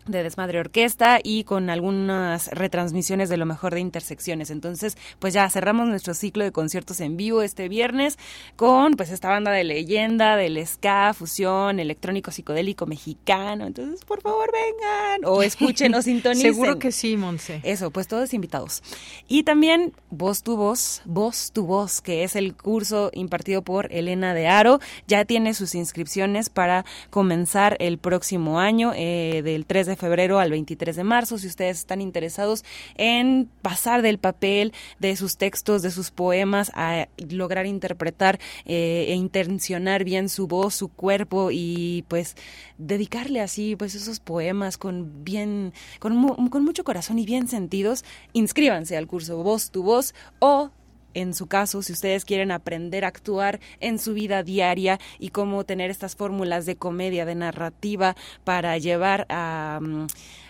[0.09, 4.50] de Desmadre Orquesta y con algunas retransmisiones de lo mejor de Intersecciones.
[4.50, 8.18] Entonces, pues ya cerramos nuestro ciclo de conciertos en vivo este viernes
[8.56, 13.66] con pues esta banda de leyenda del ska, fusión, electrónico psicodélico mexicano.
[13.66, 16.52] Entonces, por favor, vengan o escuchen o sintonicen.
[16.54, 17.61] Seguro que sí, Monse.
[17.62, 18.82] Eso, pues todos invitados.
[19.28, 24.34] Y también Voz tu Voz, Voz tu Voz, que es el curso impartido por Elena
[24.34, 29.96] de Aro, ya tiene sus inscripciones para comenzar el próximo año eh, del 3 de
[29.99, 31.38] febrero al 23 de marzo.
[31.38, 32.64] Si ustedes están interesados
[32.96, 39.14] en pasar del papel de sus textos, de sus poemas, a lograr interpretar eh, e
[39.14, 42.36] intencionar bien su voz, su cuerpo y pues
[42.78, 48.96] dedicarle así pues esos poemas con bien, con, con mucho corazón y bien sentidos, inscríbanse
[48.96, 50.70] al curso Voz tu Voz o
[51.14, 55.64] en su caso, si ustedes quieren aprender a actuar en su vida diaria y cómo
[55.64, 59.78] tener estas fórmulas de comedia, de narrativa para llevar a...
[59.82, 60.06] Mm,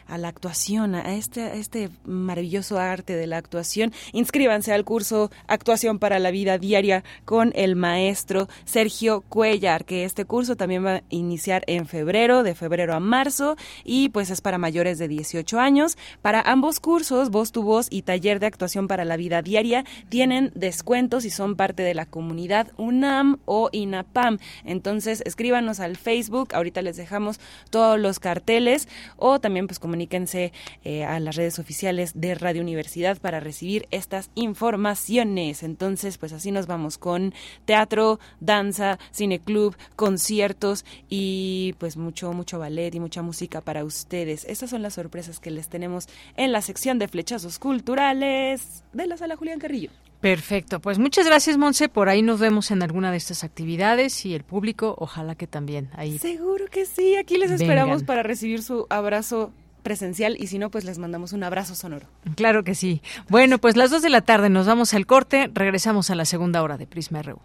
[0.08, 5.98] a la actuación, a este, este maravilloso arte de la actuación, inscríbanse al curso Actuación
[5.98, 11.02] para la Vida Diaria con el maestro Sergio Cuellar, que este curso también va a
[11.10, 15.98] iniciar en febrero, de febrero a marzo, y pues es para mayores de 18 años.
[16.22, 20.52] Para ambos cursos, Voz tu Voz y Taller de Actuación para la Vida Diaria, tienen
[20.54, 24.38] descuentos y son parte de la comunidad UNAM o INAPAM.
[24.64, 27.40] Entonces, escríbanos al Facebook, ahorita les dejamos
[27.70, 30.52] todos los carteles, o también pues como comuníquense
[30.84, 35.64] eh, a las redes oficiales de Radio Universidad para recibir estas informaciones.
[35.64, 37.34] Entonces, pues así nos vamos con
[37.64, 44.44] teatro, danza, cineclub, conciertos y pues mucho, mucho ballet y mucha música para ustedes.
[44.44, 49.16] Estas son las sorpresas que les tenemos en la sección de flechazos culturales de la
[49.16, 49.90] sala Julián Carrillo.
[50.20, 54.34] Perfecto, pues muchas gracias Monse, por ahí nos vemos en alguna de estas actividades y
[54.34, 56.18] el público, ojalá que también ahí.
[56.18, 60.84] Seguro que sí, aquí les esperamos para recibir su abrazo presencial y si no, pues
[60.84, 62.06] les mandamos un abrazo sonoro.
[62.36, 63.02] Claro que sí.
[63.28, 66.62] Bueno, pues las dos de la tarde nos vamos al corte, regresamos a la segunda
[66.62, 67.40] hora de Prisma RU.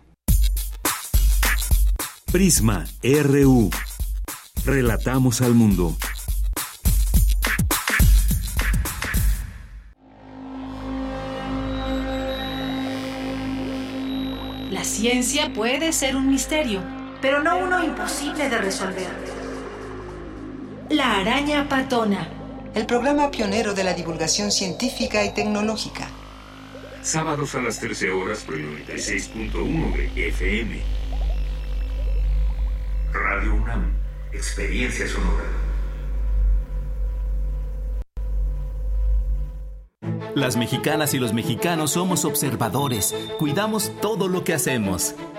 [2.31, 3.69] Prisma RU.
[4.65, 5.95] Relatamos al mundo.
[14.71, 16.81] La ciencia puede ser un misterio,
[17.21, 19.32] pero no uno imposible de resolver.
[20.93, 22.29] La araña patona.
[22.75, 26.07] El programa pionero de la divulgación científica y tecnológica.
[27.01, 30.81] Sábados a las 13 horas por el 96.1 de FM.
[33.11, 33.91] Radio UNAM.
[34.33, 35.45] Experiencia sonora.
[40.35, 45.15] Las mexicanas y los mexicanos somos observadores, cuidamos todo lo que hacemos.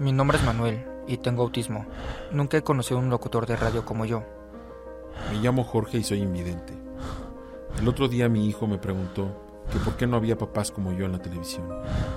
[0.00, 1.84] Mi nombre es Manuel y tengo autismo.
[2.32, 4.22] Nunca he conocido a un locutor de radio como yo.
[5.30, 6.72] Me llamo Jorge y soy invidente.
[7.78, 9.28] El otro día mi hijo me preguntó
[9.70, 11.68] que por qué no había papás como yo en la televisión.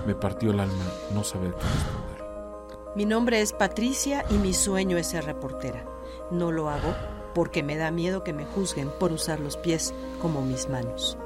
[0.07, 2.95] Me partió el alma no saber qué responder.
[2.95, 5.83] Mi nombre es Patricia y mi sueño es ser reportera.
[6.31, 6.95] No lo hago
[7.35, 11.17] porque me da miedo que me juzguen por usar los pies como mis manos.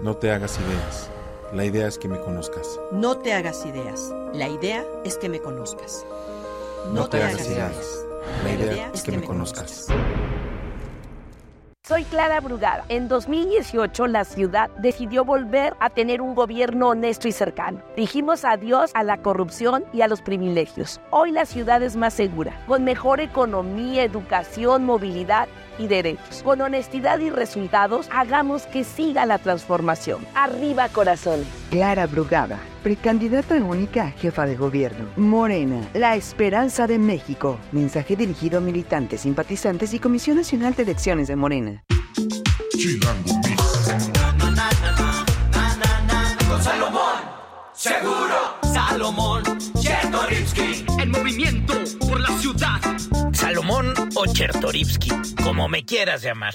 [0.00, 1.10] No te hagas ideas.
[1.54, 2.80] La idea es que me conozcas.
[2.90, 4.12] No te hagas ideas.
[4.32, 6.04] La idea es que me conozcas.
[6.92, 8.04] No, te, hagas ideas.
[8.42, 9.86] La idea es que me conozcas.
[11.86, 12.84] Soy Clara Brugada.
[12.88, 17.82] En 2018 la ciudad decidió volver a tener un gobierno honesto y cercano.
[17.94, 21.00] Dijimos adiós a la corrupción y a los privilegios.
[21.10, 25.46] Hoy la ciudad es más segura, con mejor economía, educación, movilidad
[25.78, 26.42] y derechos.
[26.42, 30.24] Con honestidad y resultados, hagamos que siga la transformación.
[30.34, 31.46] Arriba corazones.
[31.70, 35.08] Clara Brugada, precandidata única a jefa de gobierno.
[35.16, 37.58] Morena, la esperanza de México.
[37.72, 41.84] Mensaje dirigido a militantes, simpatizantes y Comisión Nacional de Elecciones de Morena.
[42.70, 43.40] Chilango
[46.48, 47.20] Con Salomón,
[47.72, 48.54] seguro.
[48.72, 49.42] Salomón,
[49.80, 50.86] Chertorivsky.
[51.00, 51.83] En movimiento
[54.34, 55.10] Chertorivsky,
[55.44, 56.52] como me quieras llamar.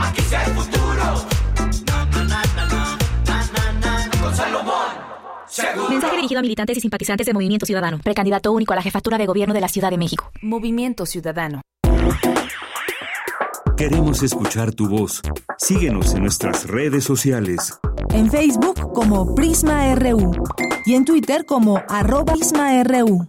[0.00, 1.26] Aquí sea el futuro.
[5.90, 7.98] Mensaje dirigido a militantes y simpatizantes de Movimiento Ciudadano.
[7.98, 10.30] Precandidato único a la jefatura de gobierno de la Ciudad de México.
[10.40, 11.62] Movimiento Ciudadano.
[13.76, 15.20] Queremos escuchar tu voz.
[15.58, 17.76] Síguenos en nuestras redes sociales.
[18.10, 20.32] En Facebook como Prisma RU
[20.86, 23.28] y en Twitter como arroba PrismaRU.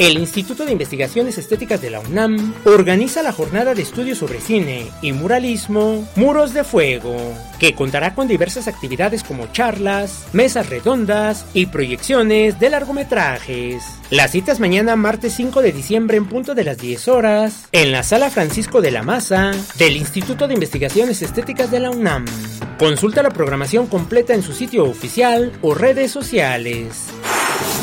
[0.00, 4.90] El Instituto de Investigaciones Estéticas de la UNAM organiza la jornada de estudios sobre cine
[5.02, 7.18] y muralismo Muros de Fuego,
[7.58, 13.84] que contará con diversas actividades como charlas, mesas redondas y proyecciones de largometrajes.
[14.08, 17.92] La cita es mañana martes 5 de diciembre en punto de las 10 horas en
[17.92, 22.24] la sala Francisco de la Maza del Instituto de Investigaciones Estéticas de la UNAM.
[22.78, 27.10] Consulta la programación completa en su sitio oficial o redes sociales.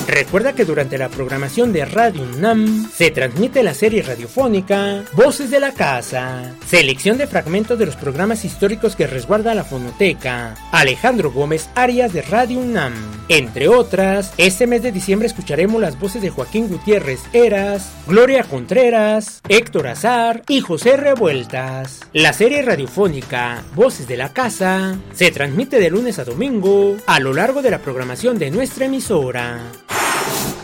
[0.08, 5.60] Recuerda que durante la programación de Radio UNAM se transmite la serie radiofónica Voces de
[5.60, 11.70] la Casa, selección de fragmentos de los programas históricos que resguarda la fonoteca Alejandro Gómez
[11.76, 12.94] Arias de Radio UNAM.
[13.28, 19.42] Entre otras, este mes de diciembre escucharemos las voces de Joaquín Gutiérrez Eras, Gloria Contreras,
[19.50, 22.00] Héctor Azar y José Revueltas.
[22.14, 27.34] La serie radiofónica Voces de la Casa se transmite de lunes a domingo a lo
[27.34, 29.67] largo de la programación de nuestra emisora.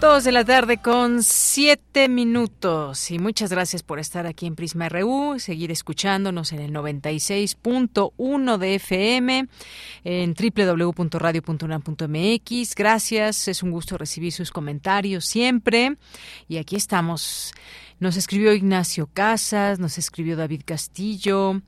[0.00, 4.88] Dos de la tarde con siete minutos y muchas gracias por estar aquí en Prisma
[4.88, 9.46] RU, seguir escuchándonos en el 96.1 de FM,
[10.04, 12.74] en www.radio.unam.mx.
[12.74, 15.98] Gracias, es un gusto recibir sus comentarios siempre
[16.48, 17.52] y aquí estamos.
[17.98, 21.60] Nos escribió Ignacio Casas, nos escribió David Castillo,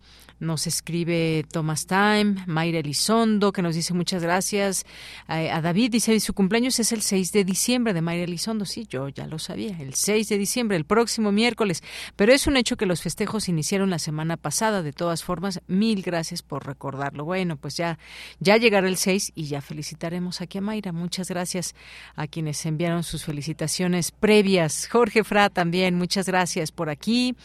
[0.43, 4.85] nos escribe Thomas Time, Mayra Elizondo, que nos dice muchas gracias.
[5.29, 8.65] A, David dice, su cumpleaños es el 6 de diciembre de Mayra Elizondo.
[8.65, 11.83] Sí, yo ya lo sabía, el 6 de diciembre, el próximo miércoles.
[12.17, 14.83] Pero es un hecho que los festejos iniciaron la semana pasada.
[14.83, 17.25] De todas formas, mil gracias por recordarlo.
[17.25, 17.99] Bueno, pues ya,
[18.41, 20.93] ya llegará el 6 y ya felicitaremos aquí a Mayra.
[20.93, 21.75] Muchas gracias
[22.17, 24.89] a quienes enviaron sus felicitaciones previas.
[24.91, 27.37] Jorge Fra también, muchas gracias por aquí.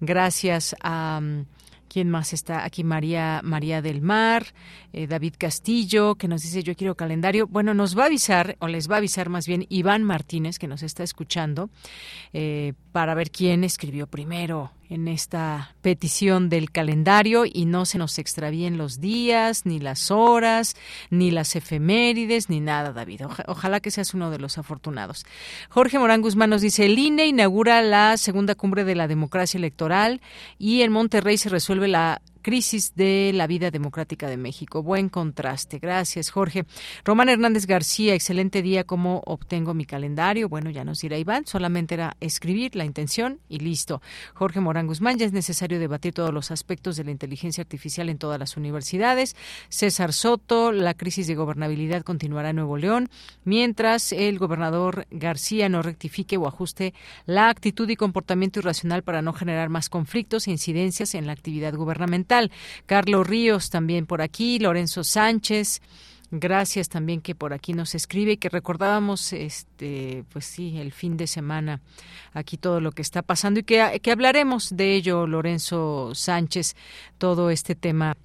[0.00, 1.20] Gracias a...
[1.92, 2.84] ¿Quién más está aquí?
[2.84, 4.46] María, María del Mar,
[4.94, 7.46] eh, David Castillo, que nos dice yo quiero calendario.
[7.46, 10.68] Bueno, nos va a avisar, o les va a avisar más bien Iván Martínez, que
[10.68, 11.68] nos está escuchando,
[12.32, 18.18] eh, para ver quién escribió primero en esta petición del calendario y no se nos
[18.18, 20.76] extravíen los días, ni las horas,
[21.08, 23.22] ni las efemérides, ni nada, David.
[23.46, 25.24] ojalá que seas uno de los afortunados.
[25.70, 30.20] Jorge Morán Guzmán nos dice, el INE inaugura la segunda cumbre de la democracia electoral
[30.58, 34.82] y en Monterrey se resuelve la crisis de la vida democrática de México.
[34.82, 35.78] Buen contraste.
[35.78, 36.64] Gracias, Jorge.
[37.04, 38.84] Román Hernández García, excelente día.
[38.84, 40.48] ¿Cómo obtengo mi calendario?
[40.48, 41.46] Bueno, ya nos dirá Iván.
[41.46, 44.02] Solamente era escribir la intención y listo.
[44.34, 48.18] Jorge Morán Guzmán, ya es necesario debatir todos los aspectos de la inteligencia artificial en
[48.18, 49.36] todas las universidades.
[49.68, 53.08] César Soto, la crisis de gobernabilidad continuará en Nuevo León,
[53.44, 56.94] mientras el gobernador García no rectifique o ajuste
[57.26, 61.74] la actitud y comportamiento irracional para no generar más conflictos e incidencias en la actividad
[61.74, 62.31] gubernamental.
[62.86, 65.80] Carlos Ríos también por aquí, Lorenzo Sánchez.
[66.34, 71.18] Gracias también que por aquí nos escribe y que recordábamos, este, pues sí, el fin
[71.18, 71.82] de semana
[72.32, 76.74] aquí todo lo que está pasando y que, que hablaremos de ello, Lorenzo Sánchez,
[77.18, 78.16] todo este tema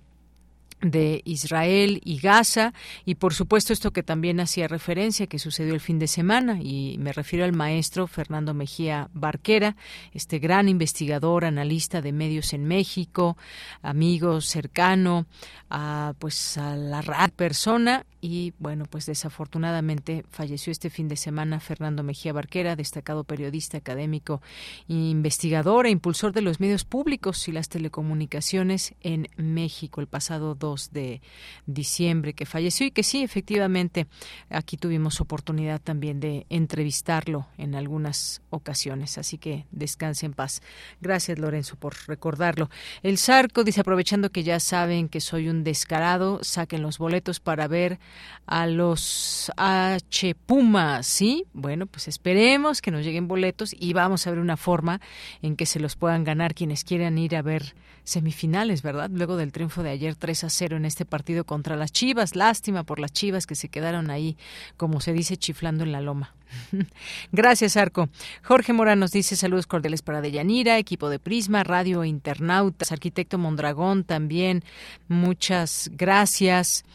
[0.81, 2.73] de Israel y Gaza
[3.03, 6.97] y por supuesto esto que también hacía referencia que sucedió el fin de semana y
[6.99, 9.75] me refiero al maestro Fernando Mejía Barquera,
[10.13, 13.37] este gran investigador, analista de medios en México,
[13.81, 15.25] amigo cercano
[15.69, 17.01] a pues a la
[17.35, 23.77] persona y bueno, pues desafortunadamente falleció este fin de semana Fernando Mejía Barquera, destacado periodista
[23.77, 24.41] académico,
[24.87, 30.66] investigador e impulsor de los medios públicos y las telecomunicaciones en México el pasado 2
[30.75, 31.21] de
[31.65, 34.07] diciembre que falleció y que sí, efectivamente,
[34.49, 40.61] aquí tuvimos oportunidad también de entrevistarlo en algunas ocasiones, así que descanse en paz.
[41.01, 42.69] Gracias Lorenzo por recordarlo.
[43.03, 47.67] El Zarco dice aprovechando que ya saben que soy un descarado, saquen los boletos para
[47.67, 47.99] ver
[48.45, 51.45] a los H Pumas, ¿sí?
[51.53, 55.01] Bueno, pues esperemos que nos lleguen boletos y vamos a ver una forma
[55.41, 59.09] en que se los puedan ganar quienes quieran ir a ver semifinales, ¿verdad?
[59.11, 62.35] Luego del triunfo de ayer 3 a 0 en este partido contra las Chivas.
[62.35, 64.37] Lástima por las Chivas que se quedaron ahí,
[64.75, 66.33] como se dice, chiflando en la loma.
[67.31, 68.09] Gracias, Arco.
[68.43, 74.03] Jorge Mora nos dice saludos cordiales para Deyanira, equipo de Prisma, Radio Internautas, arquitecto Mondragón
[74.03, 74.63] también.
[75.07, 76.85] Muchas gracias.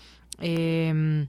[0.40, 1.26] Eh,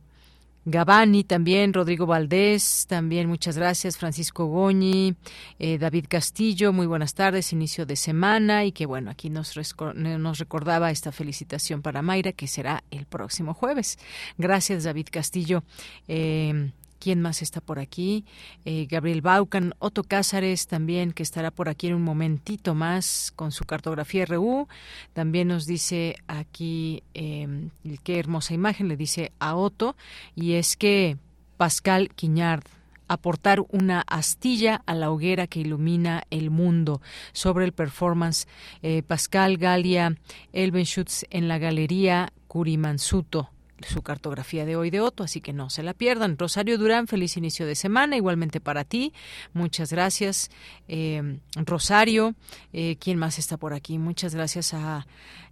[0.66, 5.16] Gabani también, Rodrigo Valdés, también muchas gracias, Francisco Goñi,
[5.60, 9.54] eh, David Castillo, muy buenas tardes, inicio de semana y que bueno, aquí nos,
[9.96, 14.00] nos recordaba esta felicitación para Mayra que será el próximo jueves.
[14.38, 15.64] Gracias David Castillo.
[16.08, 16.72] Eh,
[17.04, 18.24] ¿Quién más está por aquí?
[18.64, 23.52] Eh, Gabriel Baucan, Otto Cázares también, que estará por aquí en un momentito más con
[23.52, 24.70] su cartografía RU.
[25.12, 27.68] También nos dice aquí, eh,
[28.06, 29.98] qué hermosa imagen, le dice a Otto,
[30.34, 31.18] y es que
[31.58, 32.64] Pascal Quiñard
[33.10, 37.02] aportar una astilla a la hoguera que ilumina el mundo
[37.34, 38.48] sobre el performance
[38.82, 40.16] eh, Pascal Galia
[40.54, 43.53] Elbenschutz en la galería Curimansuto
[43.86, 46.38] su cartografía de hoy de Otto, así que no se la pierdan.
[46.38, 49.14] Rosario Durán, feliz inicio de semana, igualmente para ti.
[49.54, 50.52] Muchas gracias,
[50.88, 52.36] eh, Rosario.
[52.72, 53.98] Eh, ¿Quién más está por aquí?
[53.98, 55.06] Muchas gracias a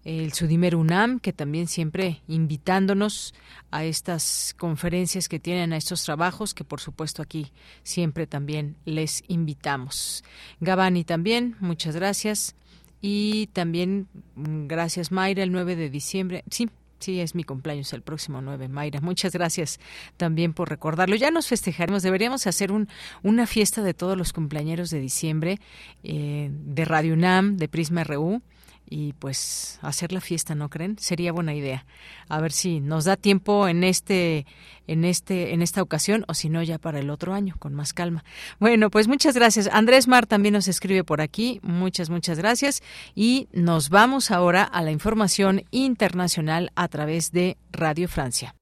[0.04, 3.34] el Sudimer UNAM, que también siempre invitándonos
[3.70, 7.52] a estas conferencias que tienen, a estos trabajos, que por supuesto aquí
[7.84, 10.24] siempre también les invitamos.
[10.60, 12.56] Gabani también, muchas gracias.
[13.02, 16.44] Y también mm, gracias Mayra, el 9 de diciembre.
[16.50, 16.70] Sí,
[17.02, 19.02] Sí, es mi cumpleaños el próximo 9, Mayra.
[19.02, 19.80] Muchas gracias
[20.18, 21.16] también por recordarlo.
[21.16, 22.04] Ya nos festejaremos.
[22.04, 22.88] Deberíamos hacer un,
[23.24, 25.60] una fiesta de todos los cumpleaños de diciembre
[26.04, 28.44] eh, de Radio UNAM, de Prisma RU
[28.92, 30.98] y pues hacer la fiesta, ¿no creen?
[31.00, 31.86] Sería buena idea.
[32.28, 34.46] A ver si nos da tiempo en este
[34.86, 37.94] en este en esta ocasión o si no ya para el otro año con más
[37.94, 38.26] calma.
[38.60, 39.70] Bueno, pues muchas gracias.
[39.72, 41.62] Andrés Mar también nos escribe por aquí.
[41.64, 42.84] Muchas muchas gracias
[43.16, 48.56] y nos vamos ahora a la información internacional a través de Radio Francia.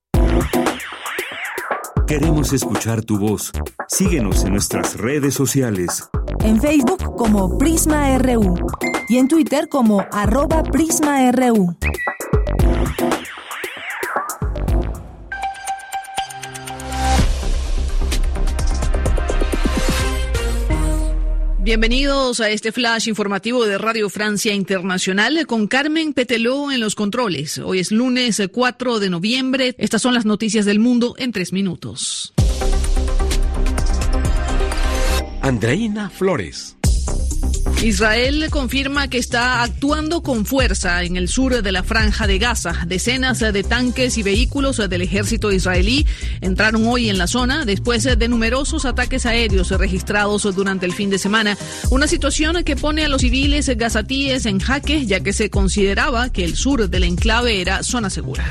[2.05, 3.51] Queremos escuchar tu voz.
[3.87, 6.07] Síguenos en nuestras redes sociales.
[6.43, 8.55] En Facebook como Prisma RU
[9.09, 11.75] y en Twitter como arroba PrismaRU.
[21.57, 27.57] Bienvenidos a este flash informativo de Radio Francia Internacional con Carmen Peteló en los controles.
[27.57, 29.75] Hoy es lunes 4 de noviembre.
[29.77, 32.33] Estas son las noticias del mundo en tres minutos.
[35.41, 36.78] Andreina Flores.
[37.83, 42.83] Israel confirma que está actuando con fuerza en el sur de la franja de Gaza.
[42.85, 46.05] Decenas de tanques y vehículos del ejército israelí
[46.41, 51.19] entraron hoy en la zona después de numerosos ataques aéreos registrados durante el fin de
[51.19, 51.57] semana.
[51.89, 56.43] Una situación que pone a los civiles gazatíes en jaque ya que se consideraba que
[56.43, 58.45] el sur del enclave era zona segura.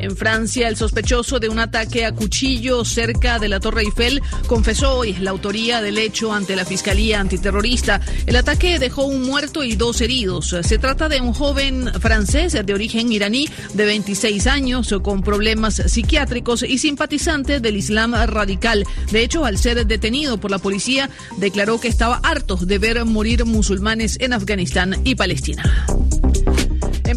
[0.00, 4.96] En Francia, el sospechoso de un ataque a cuchillo cerca de la Torre Eiffel confesó
[4.96, 8.00] hoy la autoría del hecho ante la Fiscalía Antiterrorista.
[8.24, 10.56] El ataque dejó un muerto y dos heridos.
[10.62, 16.62] Se trata de un joven francés de origen iraní de 26 años con problemas psiquiátricos
[16.62, 18.86] y simpatizante del Islam radical.
[19.12, 23.44] De hecho, al ser detenido por la policía, declaró que estaba harto de ver morir
[23.44, 25.86] musulmanes en Afganistán y Palestina.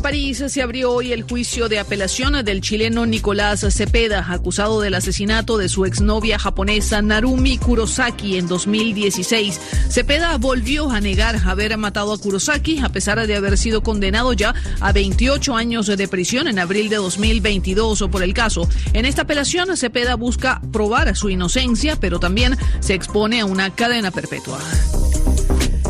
[0.04, 5.58] París se abrió hoy el juicio de apelación del chileno Nicolás Cepeda, acusado del asesinato
[5.58, 9.62] de su exnovia japonesa Narumi Kurosaki en 2016.
[9.90, 14.54] Cepeda volvió a negar haber matado a Kurosaki a pesar de haber sido condenado ya
[14.82, 18.68] a 28 años de prisión en abril de 2022 por el caso.
[18.92, 24.12] En esta apelación Cepeda busca probar su inocencia, pero también se expone a una cadena
[24.12, 24.60] perpetua.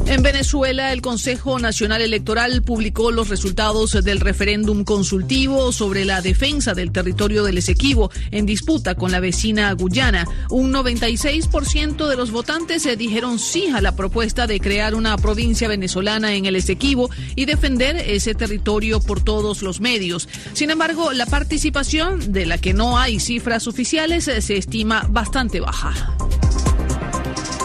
[0.06, 6.74] En Venezuela, el Consejo Nacional Electoral publicó los resultados del referéndum consultivo sobre la defensa
[6.74, 10.28] del territorio del Esequibo en disputa con la vecina Guyana.
[10.50, 15.70] Un 96% de los votantes se dijeron sí a la propuesta de crear una provincia
[15.70, 20.28] venezolana en el Esequibo y defender ese territorio por todos los medios.
[20.52, 26.14] Sin embargo, la participación, de la que no hay cifras oficiales, se estima bastante baja.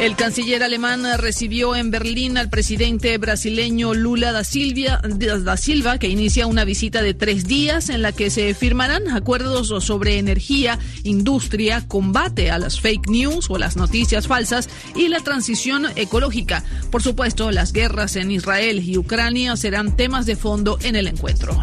[0.01, 6.09] El canciller alemán recibió en Berlín al presidente brasileño Lula da, Silvia, da Silva, que
[6.09, 11.85] inicia una visita de tres días en la que se firmarán acuerdos sobre energía, industria,
[11.89, 16.62] combate a las fake news o las noticias falsas y la transición ecológica.
[16.93, 21.61] Por supuesto, las guerras en Israel y Ucrania serán temas de fondo en el encuentro.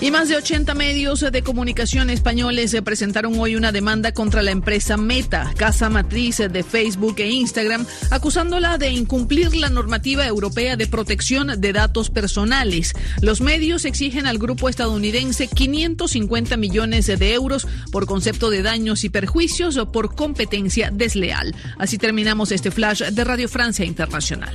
[0.00, 4.96] Y más de 80 medios de comunicación españoles presentaron hoy una demanda contra la empresa
[4.96, 11.60] Meta, casa matriz de Facebook e Instagram, acusándola de incumplir la normativa europea de protección
[11.60, 12.94] de datos personales.
[13.22, 19.08] Los medios exigen al grupo estadounidense 550 millones de euros por concepto de daños y
[19.08, 21.56] perjuicios o por competencia desleal.
[21.76, 24.54] Así terminamos este flash de Radio Francia Internacional.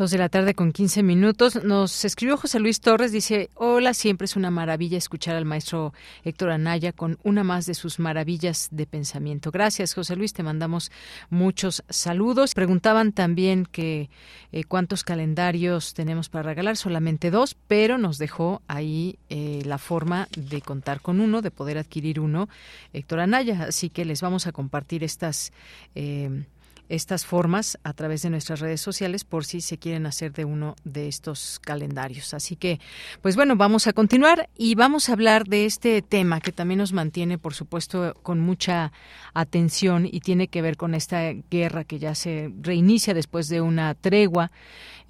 [0.00, 1.62] Dos de la tarde con 15 minutos.
[1.62, 5.92] Nos escribió José Luis Torres, dice, hola, siempre es una maravilla escuchar al maestro
[6.24, 9.50] Héctor Anaya con una más de sus maravillas de pensamiento.
[9.50, 10.90] Gracias, José Luis, te mandamos
[11.28, 12.54] muchos saludos.
[12.54, 14.08] Preguntaban también que
[14.52, 20.28] eh, cuántos calendarios tenemos para regalar, solamente dos, pero nos dejó ahí eh, la forma
[20.34, 22.48] de contar con uno, de poder adquirir uno,
[22.94, 23.66] Héctor Anaya.
[23.68, 25.52] Así que les vamos a compartir estas...
[25.94, 26.46] Eh,
[26.90, 30.74] estas formas a través de nuestras redes sociales por si se quieren hacer de uno
[30.84, 32.34] de estos calendarios.
[32.34, 32.80] Así que,
[33.22, 36.92] pues bueno, vamos a continuar y vamos a hablar de este tema que también nos
[36.92, 38.92] mantiene, por supuesto, con mucha
[39.32, 43.94] atención y tiene que ver con esta guerra que ya se reinicia después de una
[43.94, 44.50] tregua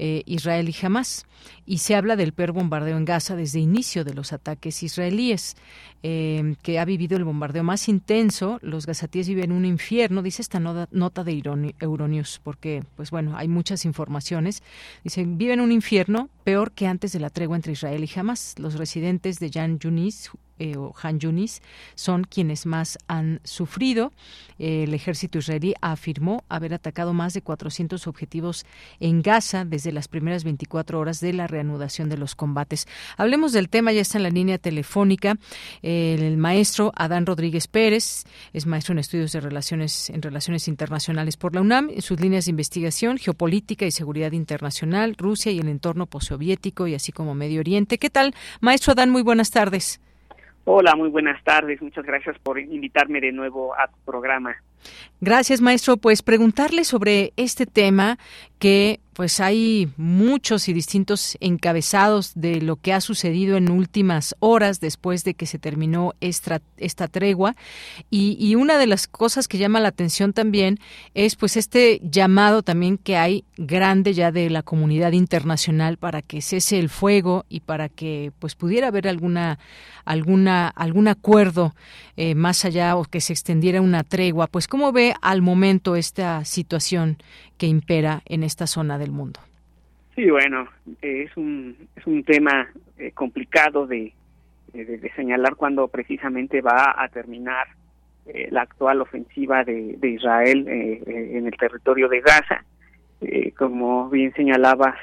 [0.03, 1.27] eh, Israel y Hamas.
[1.67, 5.57] Y se habla del peor bombardeo en Gaza desde inicio de los ataques israelíes,
[6.03, 8.59] eh, que ha vivido el bombardeo más intenso.
[8.63, 11.43] Los gazatíes viven un infierno, dice esta nota de
[11.81, 14.63] Euronews, porque, pues bueno, hay muchas informaciones.
[15.05, 18.55] Dicen, viven un infierno peor que antes de la tregua entre Israel y Hamas.
[18.59, 20.31] Los residentes de Jan Yunis,
[20.61, 21.63] eh, o Han Yunis
[21.97, 24.13] son quienes más han sufrido.
[24.59, 28.65] el ejército israelí afirmó haber atacado más de 400 objetivos
[29.01, 32.87] en Gaza desde las primeras 24 horas de la reanudación de los combates.
[33.17, 35.39] Hablemos del tema, ya está en la línea telefónica
[35.83, 41.55] el maestro Adán Rodríguez Pérez, es maestro en estudios de relaciones en relaciones internacionales por
[41.55, 46.87] la UNAM, sus líneas de investigación, geopolítica y seguridad internacional, Rusia y el entorno postsoviético
[46.87, 47.99] y así como Medio Oriente.
[47.99, 49.11] ¿Qué tal, maestro Adán?
[49.11, 50.01] Muy buenas tardes.
[50.65, 51.81] Hola, muy buenas tardes.
[51.81, 54.57] Muchas gracias por invitarme de nuevo a tu programa.
[55.21, 55.97] Gracias, maestro.
[55.97, 58.19] Pues preguntarle sobre este tema
[58.59, 64.81] que pues hay muchos y distintos encabezados de lo que ha sucedido en últimas horas
[64.81, 66.61] después de que se terminó esta,
[67.11, 67.55] tregua
[68.09, 70.79] y, y, una de las cosas que llama la atención también
[71.13, 76.41] es pues este llamado también que hay grande ya de la comunidad internacional para que
[76.41, 79.59] cese el fuego y para que pues pudiera haber alguna
[80.07, 81.75] alguna algún acuerdo
[82.17, 86.45] eh, más allá o que se extendiera una tregua pues cómo ve al momento esta
[86.45, 87.19] situación
[87.59, 89.41] que impera en esta zona del mundo.
[90.15, 90.69] Sí, bueno,
[91.03, 94.13] es un, es un tema eh, complicado de,
[94.73, 97.67] de, señalar cuando precisamente va a terminar
[98.27, 101.03] eh, la actual ofensiva de, de Israel eh,
[101.37, 102.65] en el territorio de Gaza.
[103.59, 104.97] como bien señalabas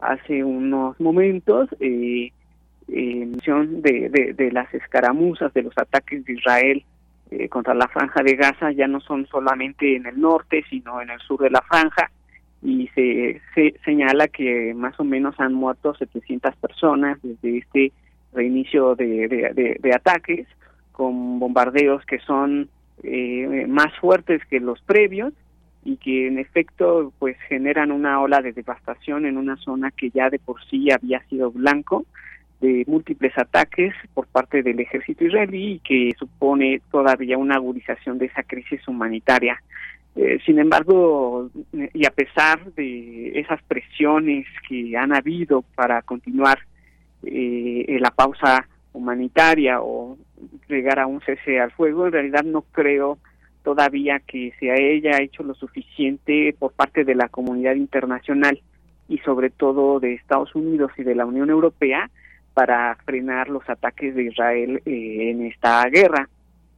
[0.00, 6.84] hace unos momentos, en función de, de, de las escaramuzas, de los ataques de Israel
[7.30, 11.10] eh, contra la franja de Gaza ya no son solamente en el norte, sino en
[11.10, 12.10] el sur de la franja,
[12.62, 17.92] y se, se señala que más o menos han muerto 700 personas desde este
[18.32, 20.46] reinicio de, ataques,
[20.92, 22.68] con bombardeos que son
[23.02, 25.32] eh, más fuertes que los previos
[25.84, 30.28] y que en efecto pues generan una ola de devastación en una zona que ya
[30.28, 32.04] de por sí había sido blanco
[32.60, 38.26] de múltiples ataques por parte del ejército israelí y que supone todavía una agudización de
[38.26, 39.62] esa crisis humanitaria.
[40.16, 46.58] Eh, sin embargo, y a pesar de esas presiones que han habido para continuar
[47.22, 50.18] eh, la pausa humanitaria o
[50.68, 53.18] llegar a un cese al fuego, en realidad no creo
[53.62, 58.60] todavía que se haya hecho lo suficiente por parte de la comunidad internacional
[59.08, 62.10] y sobre todo de Estados Unidos y de la Unión Europea
[62.60, 66.28] para frenar los ataques de Israel eh, en esta guerra.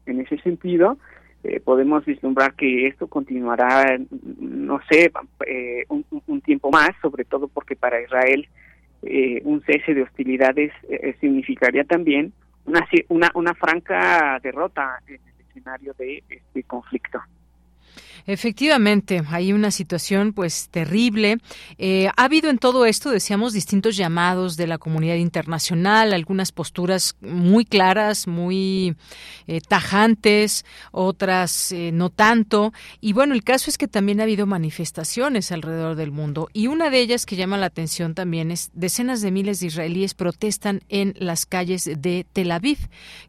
[0.06, 0.96] En ese sentido,
[1.42, 3.98] eh, podemos vislumbrar que esto continuará,
[4.38, 5.10] no sé,
[5.44, 8.48] eh, un, tiempo más, sobre todo porque para Israel
[9.42, 10.72] un cese de hostilidades
[11.20, 12.32] significaría también
[12.64, 17.20] una, una, una franca derrota en el escenario de este conflicto.
[18.26, 21.38] Efectivamente, hay una situación pues terrible.
[21.78, 27.16] Eh, ha habido en todo esto, decíamos, distintos llamados de la comunidad internacional, algunas posturas
[27.20, 28.96] muy claras, muy
[29.46, 32.72] eh, tajantes, otras eh, no tanto.
[33.00, 36.90] Y bueno, el caso es que también ha habido manifestaciones alrededor del mundo y una
[36.90, 41.14] de ellas que llama la atención también es decenas de miles de israelíes protestan en
[41.18, 42.78] las calles de Tel Aviv,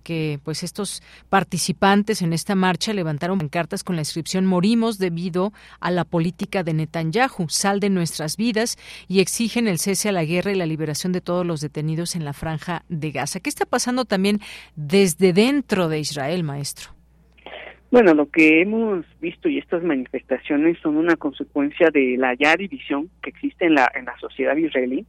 [0.04, 5.92] que pues estos participantes en esta marcha levantaron cartas con la inscripción Morimos debido a
[5.92, 8.78] la política de Netanyahu, sal de nuestras vidas
[9.08, 12.26] y exigen el cese a la guerra y la liberación de todos los detenidos en
[12.26, 13.40] la franja de Gaza.
[13.40, 14.40] ¿Qué está pasando también
[14.76, 16.92] desde dentro de Israel, maestro?
[17.92, 23.10] Bueno, lo que hemos visto y estas manifestaciones son una consecuencia de la ya división
[23.22, 25.06] que existe en la, en la sociedad israelí.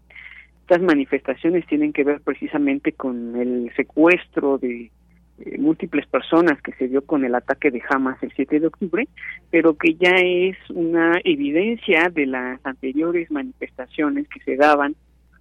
[0.60, 4.90] Estas manifestaciones tienen que ver precisamente con el secuestro de
[5.38, 9.08] eh, múltiples personas que se dio con el ataque de Hamas el 7 de octubre,
[9.50, 14.94] pero que ya es una evidencia de las anteriores manifestaciones que se daban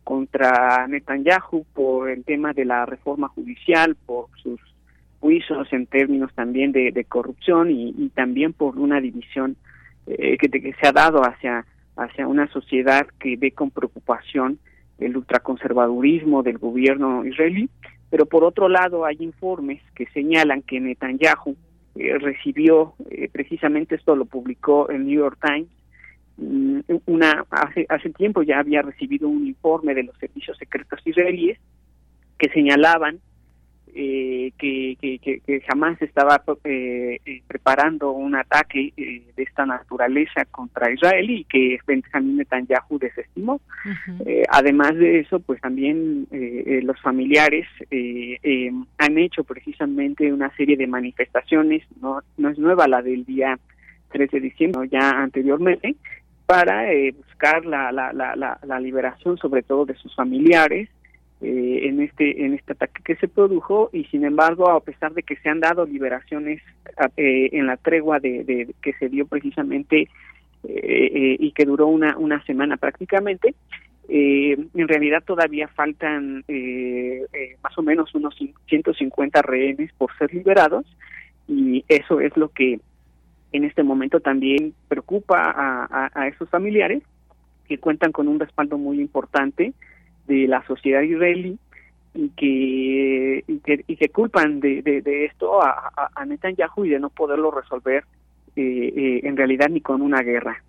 [0.04, 4.60] contra Netanyahu por el tema de la reforma judicial, por sus
[5.20, 9.56] juicios en términos también de, corrupción y, también por una división
[10.08, 11.66] eh, que, que se ha dado hacia,
[11.96, 14.58] hacia una sociedad que ve con preocupación
[14.98, 17.70] el ultraconservadurismo del gobierno israelí
[18.14, 21.58] pero por otro lado hay informes que señalan que Netanyahu
[21.96, 25.68] eh, recibió, eh, precisamente esto lo publicó el New York Times,
[26.38, 31.58] mm, una hace, hace tiempo ya había recibido un informe de los servicios secretos israelíes
[32.38, 33.20] que señalaban
[33.96, 41.30] eh, que, que, jamás estaba eh, eh, preparando un ataque de esta naturaleza contra Israel
[41.30, 43.62] y que Benjamin Netanyahu desestimó.
[44.50, 47.68] además de eso, pues también los familiares
[48.98, 53.60] han hecho precisamente una serie de manifestaciones, no, no es nueva la del día
[54.12, 55.96] 3 de diciembre, ya anteriormente,
[56.48, 60.90] para buscar la, la, la, la liberación sobre todo de sus familiares,
[61.46, 65.24] eh, en este en este ataque que se produjo y sin embargo a pesar de
[65.24, 66.62] que se han dado liberaciones
[67.18, 70.08] eh, en la tregua de, que se dio precisamente
[70.64, 73.56] eh, y que duró una una semana prácticamente
[74.08, 76.46] en realidad todavía faltan
[77.62, 78.38] más o menos unos
[78.70, 80.86] 150 rehenes por ser liberados
[81.50, 82.80] y eso es lo que
[83.52, 87.04] en este momento también preocupa a, a esos familiares
[87.68, 89.74] que cuentan con un respaldo muy importante
[90.28, 91.58] de la sociedad israelí
[92.14, 97.00] y que, y que, y que culpan de, de, esto a, a, Netanyahu y de
[97.00, 98.04] no poderlo resolver
[98.56, 100.64] eh, eh, en realidad ni con una guerra.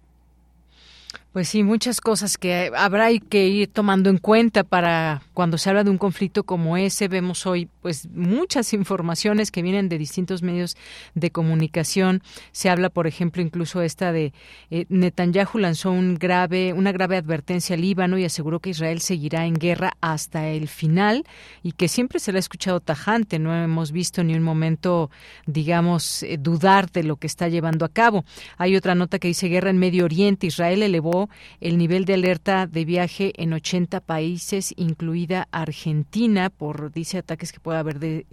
[1.34, 5.82] Pues sí, muchas cosas que habrá que ir tomando en cuenta para cuando se habla
[5.82, 7.08] de un conflicto como ese.
[7.08, 10.76] Vemos hoy pues muchas informaciones que vienen de distintos medios
[11.16, 12.22] de comunicación.
[12.52, 14.32] Se habla, por ejemplo, incluso esta de
[14.70, 19.54] eh, Netanyahu lanzó grave, una grave advertencia al Líbano y aseguró que Israel seguirá en
[19.54, 21.24] guerra hasta el final
[21.64, 23.40] y que siempre se le ha escuchado tajante.
[23.40, 25.10] No hemos visto ni un momento,
[25.46, 28.24] digamos, eh, dudar de lo que está llevando a cabo.
[28.56, 30.46] Hay otra nota que dice guerra en Medio Oriente.
[30.46, 31.23] Israel elevó
[31.60, 37.60] el nivel de alerta de viaje en 80 países, incluida Argentina, por dice ataques que
[37.60, 38.26] pueda haber de,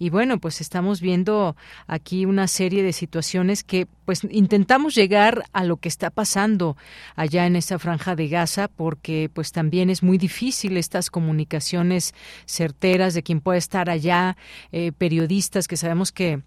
[0.00, 1.56] y bueno, pues estamos viendo
[1.86, 6.76] aquí una serie de situaciones que pues intentamos llegar a lo que está pasando
[7.14, 12.14] allá en esa franja de Gaza porque pues también es muy difícil estas comunicaciones
[12.46, 14.36] certeras de quien pueda estar allá,
[14.72, 16.40] eh, periodistas que sabemos que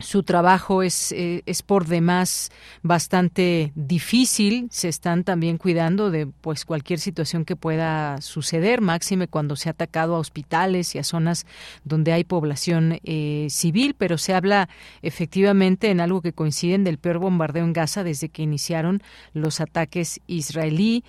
[0.00, 2.50] su trabajo es, eh, es por demás
[2.82, 4.68] bastante difícil.
[4.70, 9.72] Se están también cuidando de pues cualquier situación que pueda suceder, máxime cuando se ha
[9.72, 11.46] atacado a hospitales y a zonas
[11.84, 14.68] donde hay población eh, civil, pero se habla
[15.02, 19.02] efectivamente en algo que coinciden del peor bombardeo en Gaza desde que iniciaron
[19.34, 21.04] los ataques israelí,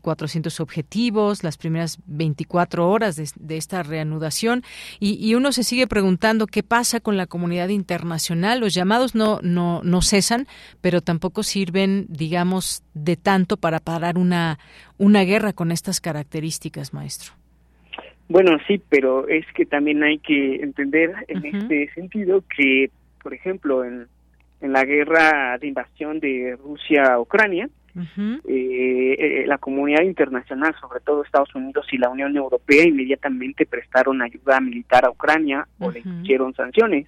[0.00, 4.62] 400 eh, objetivos, las primeras 24 horas de, esta reanudación.
[5.00, 9.40] Y, y uno se sigue preguntando qué pasa con la comunidad internacional los llamados no,
[9.42, 10.46] no, no cesan,
[10.80, 14.58] pero tampoco sirven, digamos, de tanto para parar una,
[14.98, 17.32] una guerra con estas características, maestro.
[18.28, 22.90] Bueno, sí, pero es que también hay que entender en este sentido que,
[23.22, 24.08] por ejemplo, en,
[24.60, 31.00] en la guerra de invasión de Rusia a Ucrania, eh, eh, la comunidad internacional, sobre
[31.00, 36.00] todo Estados Unidos y la Unión Europea, inmediatamente prestaron ayuda militar a Ucrania o le
[36.00, 37.06] hicieron sanciones.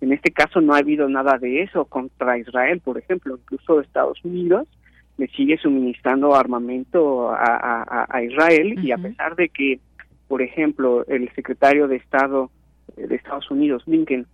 [0.00, 4.24] En este caso no ha habido nada de eso contra Israel, por ejemplo, incluso Estados
[4.24, 4.68] Unidos
[5.16, 9.80] le sigue suministrando armamento a, Israel y a pesar de que,
[10.28, 12.50] por ejemplo, el secretario de Estado
[12.96, 14.26] de Estados Unidos, Blinken,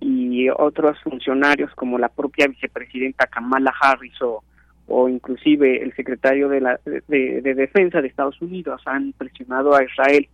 [0.00, 4.42] y otros funcionarios como la propia vicepresidenta Kamala Harris o,
[4.88, 10.28] o inclusive el secretario de, la, de Defensa de Estados Unidos han presionado a Israel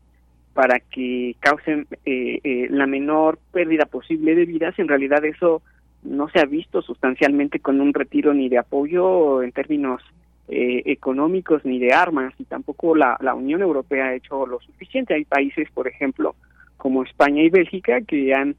[0.59, 5.63] para que causen eh, eh, la menor pérdida posible de vidas, en realidad eso
[6.03, 10.03] no se ha visto sustancialmente con un retiro ni de apoyo en términos
[10.49, 15.15] eh, económicos ni de armas y tampoco la, la Unión Europea ha hecho lo suficiente.
[15.15, 16.35] Hay países, por ejemplo,
[16.77, 18.57] como España y Bélgica que han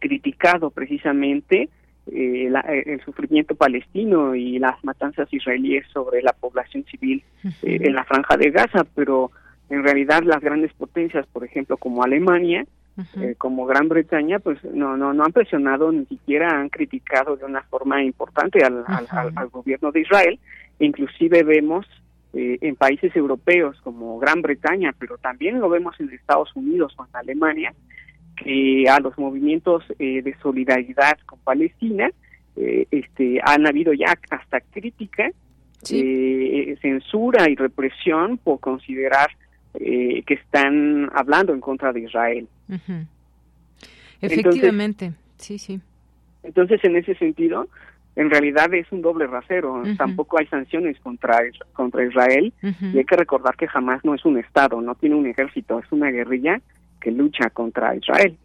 [0.00, 1.68] criticado precisamente
[2.06, 7.22] el sufrimiento palestino y las matanzas israelíes sobre la población civil
[7.62, 9.30] en la franja de Gaza, pero
[9.68, 12.64] en realidad las grandes potencias, por ejemplo, como Alemania,
[13.20, 17.44] eh, como Gran Bretaña, pues no, no, no han presionado, ni siquiera han criticado de
[17.44, 20.38] una forma importante al, al, gobierno de Israel.
[20.78, 21.84] Inclusive vemos
[22.32, 27.04] eh, en países europeos como Gran Bretaña, pero también lo vemos en Estados Unidos o
[27.04, 27.74] en Alemania,
[28.36, 32.10] que a los movimientos eh, de solidaridad con Palestina
[32.56, 35.30] este, han habido ya hasta crítica,
[35.82, 39.28] censura y represión por considerar
[39.80, 42.48] eh, que están hablando en contra de Israel.
[44.20, 45.80] Efectivamente, sí, sí.
[46.42, 47.68] Entonces, en ese sentido,
[48.16, 49.82] en realidad es un doble rasero.
[49.98, 51.40] Tampoco hay sanciones contra,
[51.74, 52.52] contra Israel.
[52.62, 55.90] Y hay que recordar que jamás no es un Estado, no tiene un ejército, es
[55.92, 56.60] una guerrilla
[57.00, 58.36] que lucha contra Israel.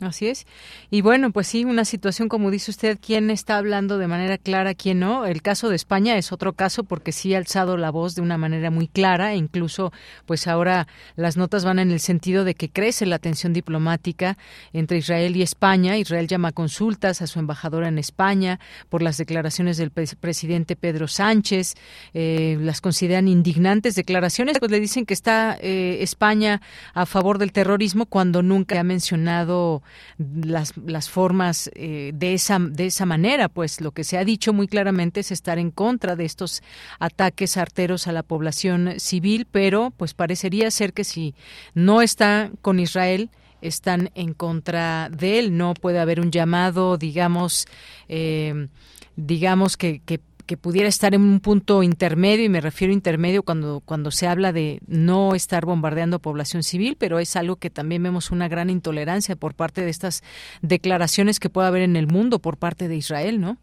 [0.00, 0.46] Así es.
[0.90, 4.74] Y bueno, pues sí, una situación como dice usted, quién está hablando de manera clara,
[4.74, 5.26] quién no.
[5.26, 8.38] El caso de España es otro caso porque sí ha alzado la voz de una
[8.38, 9.92] manera muy clara e incluso
[10.24, 14.38] pues ahora las notas van en el sentido de que crece la tensión diplomática
[14.72, 15.96] entre Israel y España.
[15.96, 21.74] Israel llama consultas a su embajadora en España por las declaraciones del presidente Pedro Sánchez.
[22.14, 26.60] Eh, las consideran indignantes declaraciones, pues le dicen que está eh, España
[26.94, 29.82] a favor del terrorismo cuando nunca ha mencionado
[30.18, 34.52] las, las formas eh, de, esa, de esa manera, pues lo que se ha dicho
[34.52, 36.62] muy claramente es estar en contra de estos
[36.98, 41.34] ataques arteros a la población civil, pero pues parecería ser que si
[41.74, 45.56] no está con Israel, están en contra de él.
[45.56, 47.66] No puede haber un llamado, digamos,
[48.08, 48.68] eh,
[49.16, 53.42] digamos que, que que pudiera estar en un punto intermedio, y me refiero a intermedio
[53.42, 58.02] cuando, cuando se habla de no estar bombardeando población civil, pero es algo que también
[58.02, 60.22] vemos una gran intolerancia por parte de estas
[60.62, 63.58] declaraciones que puede haber en el mundo por parte de Israel, ¿no?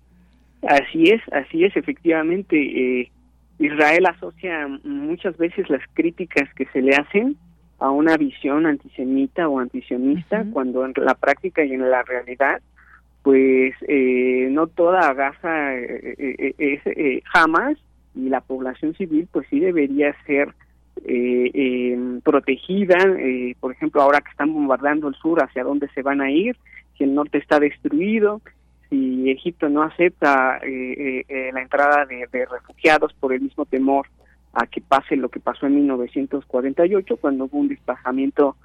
[0.61, 2.55] Así es, así es, efectivamente.
[2.55, 3.11] Eh,
[3.57, 7.35] Israel asocia muchas veces las críticas que se le hacen
[7.79, 12.61] a una visión antisemita o antisionista, cuando en la práctica y en la realidad
[13.25, 17.75] pues eh, no toda Gaza eh, eh, es jamás
[18.13, 20.53] y la población civil pues sí debería ser
[21.03, 22.97] em, protegida,
[23.59, 26.55] por ejemplo ahora que están bombardeando el sur, hacia dónde se van a ir,
[26.95, 28.41] si el norte está destruido,
[28.91, 34.05] si Egipto no acepta la entrada de, de, refugiados por el mismo temor
[34.53, 38.55] a que pase lo que pasó en 1948 cuando hubo un desplazamiento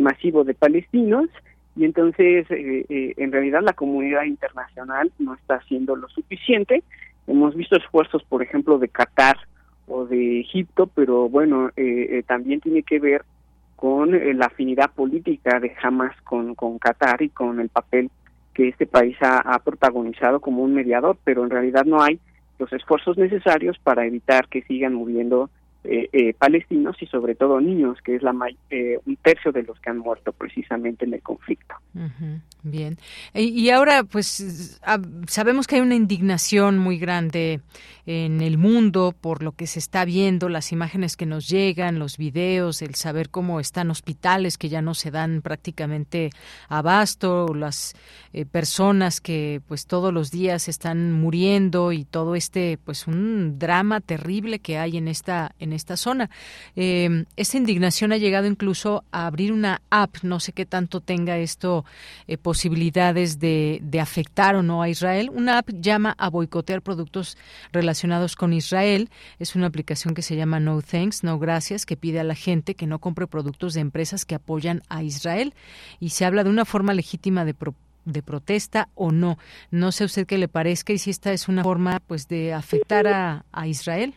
[0.00, 1.30] masivo de palestinos,
[1.74, 6.82] y entonces eh, eh, en realidad la comunidad internacional no está haciendo lo suficiente.
[7.26, 9.38] Hemos visto esfuerzos, por ejemplo, de Qatar
[9.86, 13.24] o de Egipto, pero bueno, eh, también tiene que ver
[13.76, 18.10] con la afinidad política de Hamas con, con Qatar y con el papel
[18.54, 22.20] que este país ha, ha, protagonizado como un mediador, pero en realidad no hay
[22.58, 25.50] los esfuerzos necesarios para evitar que sigan muriendo
[25.84, 28.32] eh, eh, palestinos y sobre todo niños, que es la
[28.70, 31.74] eh, un tercio de los que han muerto precisamente en el conflicto.
[32.62, 32.96] Bien.
[33.34, 34.78] Y, ahora, pues,
[35.26, 37.60] sabemos que hay una indignación muy grande
[38.06, 42.16] en el mundo por lo que se está viendo, las imágenes que nos llegan, los
[42.16, 46.30] videos, el saber cómo están hospitales que ya no se dan prácticamente
[46.68, 47.94] abasto, las
[48.52, 54.60] personas que, pues, todos los días están muriendo y todo este, pues, un drama terrible
[54.60, 56.30] que hay en esta esta zona.
[56.76, 61.38] Eh, esta indignación ha llegado incluso a abrir una app, no sé qué tanto tenga
[61.38, 61.84] esto
[62.26, 65.30] eh, posibilidades de, afectar o no a Israel.
[65.32, 67.36] Una app llama a boicotear productos
[67.72, 69.10] relacionados con Israel.
[69.38, 72.74] Es una aplicación que se llama No Thanks, No Gracias, que pide a la gente
[72.74, 75.54] que no compre productos de empresas que apoyan a Israel.
[76.00, 77.54] Y se habla de una forma legítima de
[78.04, 79.38] de protesta o no.
[79.70, 82.52] No sé a usted qué le parezca y si esta es una forma pues de
[82.52, 84.14] afectar a Israel.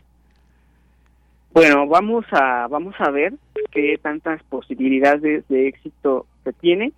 [1.56, 3.32] Bueno, vamos a vamos a ver
[3.70, 6.92] qué tantas posibilidades de éxito se tiene.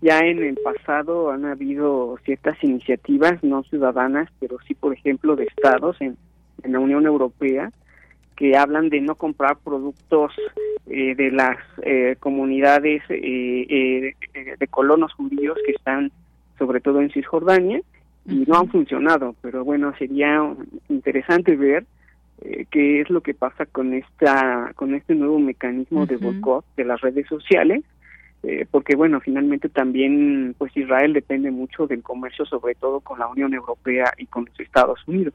[0.00, 5.44] Ya en el pasado han habido ciertas iniciativas no ciudadanas, pero sí, por ejemplo, de
[5.44, 6.16] estados en,
[6.64, 7.70] la Unión Europea
[8.34, 10.32] que hablan de no comprar productos
[10.88, 14.14] eh, de las eh, comunidades eh,
[14.58, 16.10] de colonos judíos que están
[16.58, 17.80] sobre todo en Cisjordania
[18.26, 20.42] y no han funcionado, pero bueno, sería
[20.88, 21.86] interesante ver
[22.42, 26.84] eh, qué es lo que pasa con esta con este nuevo mecanismo de boicot de
[26.84, 27.82] las redes sociales
[28.42, 33.26] eh, porque bueno finalmente también pues Israel depende mucho del comercio sobre todo con la
[33.26, 35.34] Unión Europea y con los Estados Unidos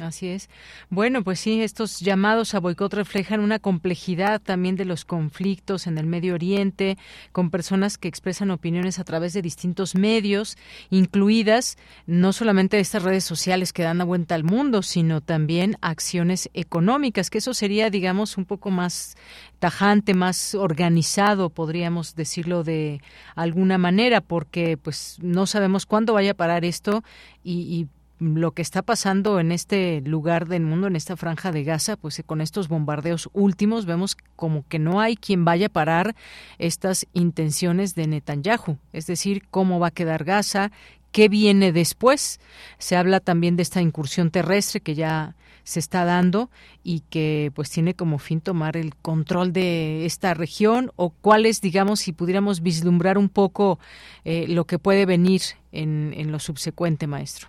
[0.00, 0.48] así es.
[0.90, 5.98] Bueno, pues sí, estos llamados a boicot reflejan una complejidad también de los conflictos en
[5.98, 6.98] el Medio Oriente,
[7.32, 10.56] con personas que expresan opiniones a través de distintos medios,
[10.90, 16.50] incluidas no solamente estas redes sociales que dan la vuelta al mundo, sino también acciones
[16.54, 19.16] económicas, que eso sería, digamos, un poco más
[19.58, 23.00] tajante, más organizado, podríamos decirlo de
[23.34, 27.02] alguna manera, porque pues no sabemos cuándo vaya a parar esto
[27.42, 31.64] y, y lo que está pasando en este lugar del mundo, en esta franja de
[31.64, 36.16] Gaza, pues con estos bombardeos últimos vemos como que no hay quien vaya a parar
[36.58, 40.70] estas intenciones de Netanyahu, es decir, cómo va a quedar Gaza,
[41.12, 42.40] qué viene después.
[42.78, 45.34] Se habla también de esta incursión terrestre que ya
[45.64, 46.48] se está dando
[46.84, 52.00] y que pues tiene como fin tomar el control de esta región o cuáles, digamos,
[52.00, 53.78] si pudiéramos vislumbrar un poco
[54.24, 57.48] eh, lo que puede venir en, en lo subsecuente, maestro.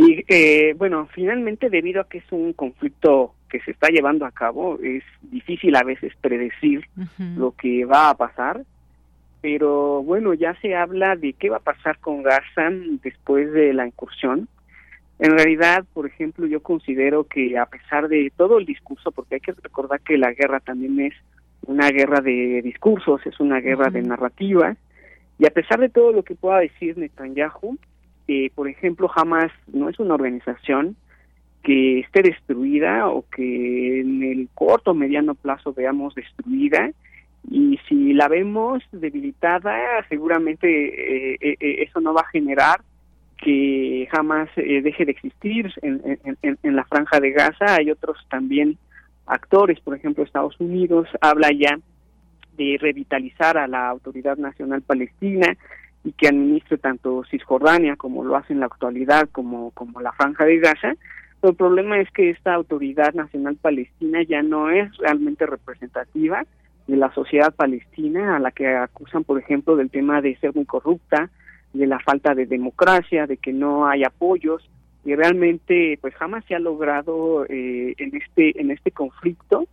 [0.00, 4.30] Sí, eh, bueno, finalmente debido a que es un conflicto que se está llevando a
[4.30, 6.86] cabo, es difícil a veces predecir
[7.36, 8.62] lo que va a pasar,
[9.42, 12.70] pero bueno, ya se habla de qué va a pasar con Gaza
[13.02, 14.48] después de la incursión.
[15.18, 19.40] En realidad, por ejemplo, yo considero que a pesar de todo el discurso, porque hay
[19.40, 21.14] que recordar que la guerra también es
[21.66, 24.74] una guerra de discursos, es una guerra de narrativa,
[25.38, 27.76] y a pesar de todo lo que pueda decir Netanyahu,
[28.54, 30.96] por ejemplo, Hamas no es una organización
[31.62, 36.90] que esté destruida o que en el corto o mediano plazo veamos destruida
[37.48, 42.80] y si la vemos debilitada seguramente eh, eh, eh, eso no va a generar
[43.38, 47.76] que jamás deje de existir en, la franja de Gaza.
[47.76, 48.76] Hay otros también
[49.26, 51.78] actores por ejemplo Estados Unidos habla ya
[52.58, 55.56] de revitalizar a la autoridad nacional palestina
[56.04, 60.44] y que administre tanto Cisjordania como lo hace en la actualidad como, como la Franja
[60.44, 60.94] de Gaza.
[61.40, 66.44] Pero el problema es que esta autoridad nacional palestina ya no es realmente representativa
[66.86, 70.64] de la sociedad palestina, a la que acusan, por ejemplo, del tema de ser muy
[70.64, 71.30] corrupta,
[71.72, 74.68] de la falta de democracia, de que no hay apoyos,
[75.04, 79.66] y realmente pues jamás se ha logrado eh, en este en este conflicto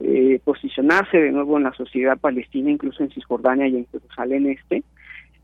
[0.00, 4.82] eh, posicionarse de nuevo en la sociedad palestina, incluso en Cisjordania y en Jerusalén Este,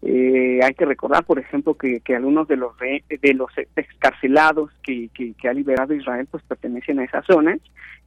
[0.02, 5.10] eh, hay que recordar, por ejemplo, que, algunos de los de los excarcelados que,
[5.48, 7.58] ha liberado Israel pues pertenecen a esa zona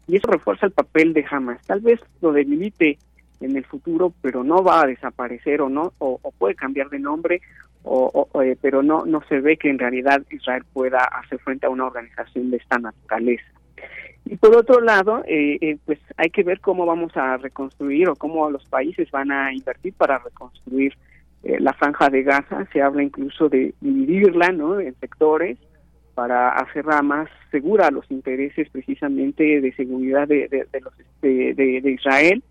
[0.07, 1.61] y eso refuerza el papel de Hamas.
[1.65, 2.97] Tal vez lo debilite
[3.41, 7.41] en el futuro, pero no va a desaparecer o no o, puede cambiar de nombre,
[7.83, 11.69] o, eh, pero no no se ve que en realidad Israel pueda hacer frente a
[11.69, 13.51] una organización de esta naturaleza.
[14.25, 18.15] Y por otro lado, eh, eh, pues hay que ver cómo vamos a reconstruir o
[18.15, 20.95] cómo los países van a invertir para reconstruir
[21.43, 24.79] eh, la franja de Gaza, se habla incluso de dividirla ¿no?
[24.79, 25.57] en sectores
[26.13, 32.43] para hacerla más segura a los intereses precisamente de seguridad de, de, los, de, Israel.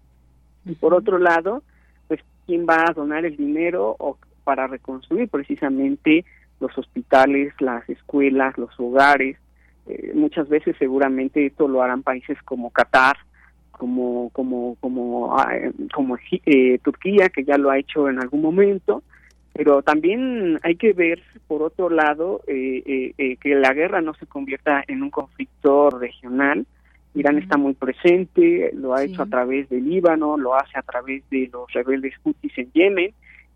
[0.65, 1.63] Y por otro lado,
[2.09, 6.25] pues quién va a donar el dinero o para reconstruir precisamente
[6.59, 9.37] los hospitales, las escuelas, los hogares,
[10.15, 13.17] muchas veces seguramente esto lo harán países como Qatar,
[13.81, 15.51] como como como ah,
[15.95, 16.19] como
[16.83, 19.03] Turquía que ya lo ha hecho en algún momento
[19.55, 25.03] pero también hay que ver por otro lado que la guerra no se convierta en
[25.03, 26.67] un conflicto regional.
[27.15, 31.29] Irán está muy presente, lo ha hecho a través del Líbano, lo hace a través
[31.31, 33.13] de los rebeldes hutis en Yemen,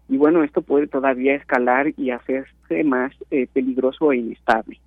[0.09, 4.79] y bueno, esto puede todavía escalar y hacerse más eh, peligroso e inestable.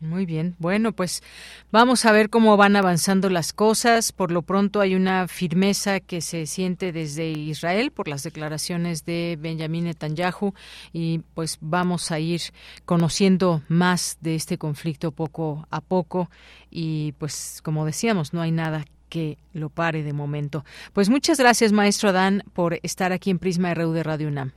[0.00, 0.54] Muy bien.
[0.58, 1.22] Bueno, pues
[1.70, 4.12] vamos a ver cómo van avanzando las cosas.
[4.12, 9.36] Por lo pronto hay una firmeza que se siente desde Israel por las declaraciones de
[9.38, 10.54] Benjamin Netanyahu
[10.94, 12.40] y pues vamos a ir
[12.86, 16.30] conociendo más de este conflicto poco a poco
[16.70, 20.64] y pues como decíamos, no hay nada que lo pare de momento.
[20.94, 24.52] Pues muchas gracias, maestro Adán, por estar aquí en Prisma RU de Radio UNAM.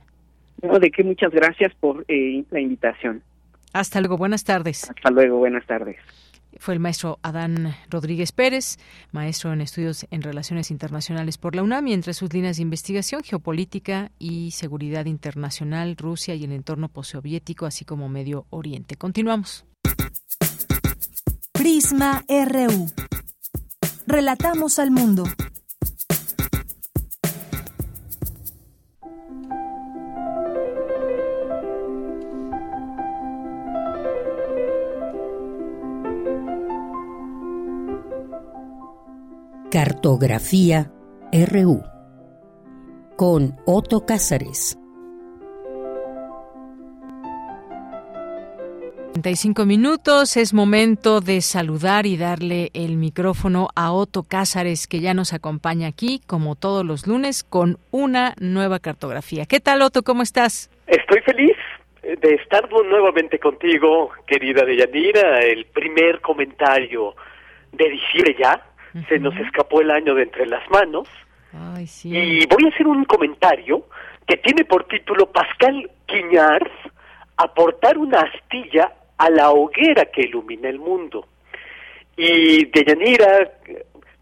[0.62, 3.22] No, de qué muchas gracias por eh, la invitación.
[3.74, 4.88] Hasta luego, buenas tardes.
[4.88, 5.96] Hasta luego, buenas tardes.
[6.60, 8.78] Fue el maestro Adán Rodríguez Pérez,
[9.10, 13.24] maestro en estudios en relaciones internacionales por la UNAM y entre sus líneas de investigación,
[13.24, 18.94] geopolítica y seguridad internacional, Rusia y el entorno postsoviético, así como Medio Oriente.
[18.94, 19.66] Continuamos.
[21.52, 22.86] Prisma RU.
[24.06, 25.24] Relatamos al mundo.
[39.74, 40.92] Cartografía
[41.32, 41.82] RU
[43.16, 44.78] con Otto Cázares.
[49.14, 55.12] 35 minutos, es momento de saludar y darle el micrófono a Otto Cázares, que ya
[55.12, 59.44] nos acompaña aquí, como todos los lunes, con una nueva cartografía.
[59.44, 60.04] ¿Qué tal, Otto?
[60.04, 60.70] ¿Cómo estás?
[60.86, 61.56] Estoy feliz
[62.04, 65.40] de estar nuevamente contigo, querida Deyanira.
[65.40, 67.16] El primer comentario
[67.72, 68.62] de diciembre ya,
[69.08, 71.08] se nos escapó el año de entre las manos.
[72.02, 73.86] Y voy a hacer un comentario
[74.26, 76.70] que tiene por título Pascal Quiñars,
[77.36, 81.26] aportar una astilla a la hoguera que ilumina el mundo.
[82.16, 83.52] Y Deyanira,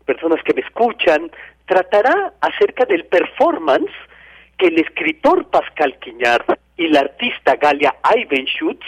[0.04, 1.30] personas que me escuchan,
[1.66, 3.92] tratará acerca del performance
[4.58, 6.46] que el escritor Pascal Quiñars
[6.76, 8.84] y la artista Galia Ivenschutz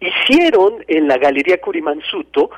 [0.00, 2.50] hicieron en la Galería Curimansuto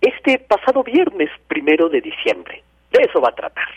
[0.00, 2.62] este pasado viernes primero de diciembre.
[2.90, 3.68] De eso va a tratar.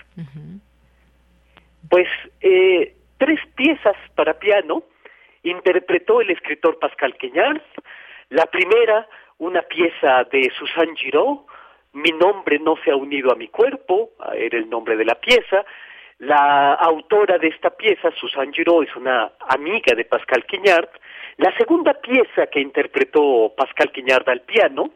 [1.89, 2.07] Pues
[2.41, 4.83] eh, tres piezas para piano
[5.43, 7.61] interpretó el escritor Pascal Queñard.
[8.29, 11.39] La primera, una pieza de Susan Giraud,
[11.95, 15.63] Mi nombre no se ha unido a mi cuerpo, era el nombre de la pieza.
[16.17, 20.89] La autora de esta pieza, Susan Giraud, es una amiga de Pascal Quignard.
[21.37, 24.91] La segunda pieza que interpretó Pascal Quignard al piano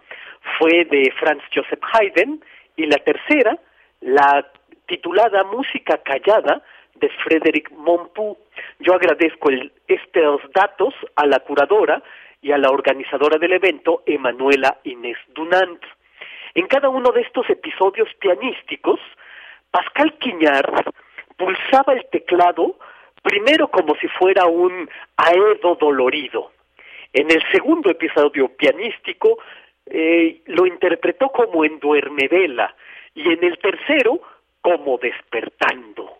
[0.57, 2.43] fue de Franz Joseph Haydn
[2.75, 3.57] y la tercera,
[4.01, 4.45] la
[4.85, 6.61] titulada Música Callada
[6.95, 8.37] de Frédéric Monpou.
[8.79, 9.49] Yo agradezco
[9.87, 12.01] estos datos a la curadora
[12.41, 15.81] y a la organizadora del evento, Emanuela Inés Dunant.
[16.53, 18.99] En cada uno de estos episodios pianísticos,
[19.71, 20.85] Pascal Quiñard
[21.35, 22.79] pulsaba el teclado
[23.21, 26.51] primero como si fuera un aedo dolorido.
[27.13, 29.37] En el segundo episodio pianístico
[29.89, 32.75] eh, lo interpretó como en Duermevela
[33.15, 34.21] y en el tercero
[34.61, 36.17] como Despertando.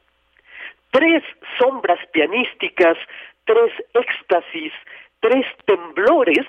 [0.92, 1.24] Tres
[1.60, 2.98] sombras pianísticas,
[3.46, 4.74] tres éxtasis,
[5.20, 6.46] tres temblores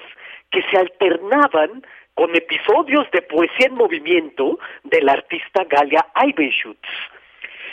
[0.51, 1.85] que se alternaban
[2.15, 6.89] con episodios de poesía en movimiento del artista Galia Ivenschutz.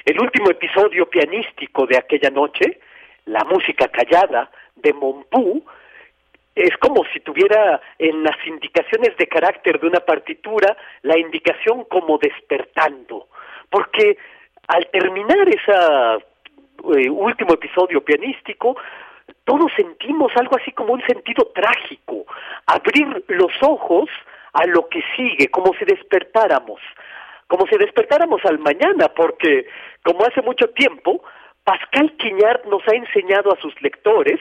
[0.05, 2.79] El último episodio pianístico de aquella noche,
[3.25, 5.65] la música callada de Monpou,
[6.55, 12.17] es como si tuviera en las indicaciones de carácter de una partitura la indicación como
[12.17, 13.27] despertando,
[13.69, 14.17] porque
[14.67, 18.77] al terminar ese último episodio pianístico,
[19.43, 22.25] todos sentimos algo así como un sentido trágico,
[22.65, 24.09] abrir los ojos
[24.53, 26.79] a lo que sigue, como si despertáramos,
[27.47, 29.67] como si despertáramos al mañana, porque
[30.03, 31.21] como hace mucho tiempo,
[31.63, 34.39] Pascal Quiñard nos ha enseñado a sus lectores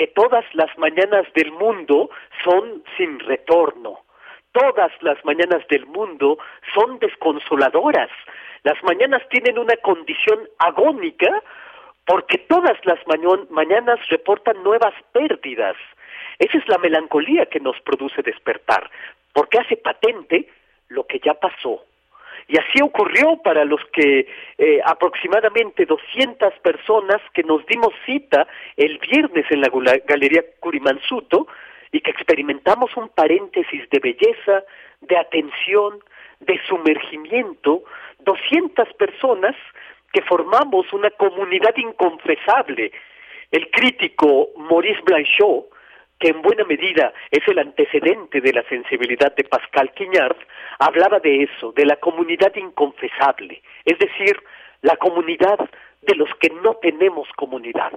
[0.00, 2.08] que todas las mañanas del mundo
[2.42, 4.00] son sin retorno.
[4.50, 6.38] Todas las mañanas del mundo
[6.74, 8.08] son desconsoladoras.
[8.62, 11.42] Las mañanas tienen una condición agónica
[12.06, 12.98] porque todas las
[13.50, 15.76] mañanas reportan nuevas pérdidas.
[16.38, 18.90] Esa es la melancolía que nos produce despertar,
[19.34, 20.48] porque hace patente
[20.88, 21.84] lo que ya pasó.
[22.48, 24.26] Y así ocurrió para los que
[24.58, 28.46] eh, aproximadamente 200 personas que nos dimos cita
[28.76, 29.70] el viernes en la
[30.06, 31.46] Galería Curimansuto
[31.92, 34.64] y que experimentamos un paréntesis de belleza,
[35.00, 36.00] de atención,
[36.40, 37.82] de sumergimiento,
[38.20, 39.56] 200 personas
[40.12, 42.92] que formamos una comunidad inconfesable.
[43.50, 45.66] El crítico Maurice Blanchot,
[46.20, 50.36] que en buena medida es el antecedente de la sensibilidad de Pascal Quignard,
[50.78, 54.38] hablaba de eso, de la comunidad inconfesable, es decir,
[54.82, 55.58] la comunidad
[56.02, 57.92] de los que no tenemos comunidad,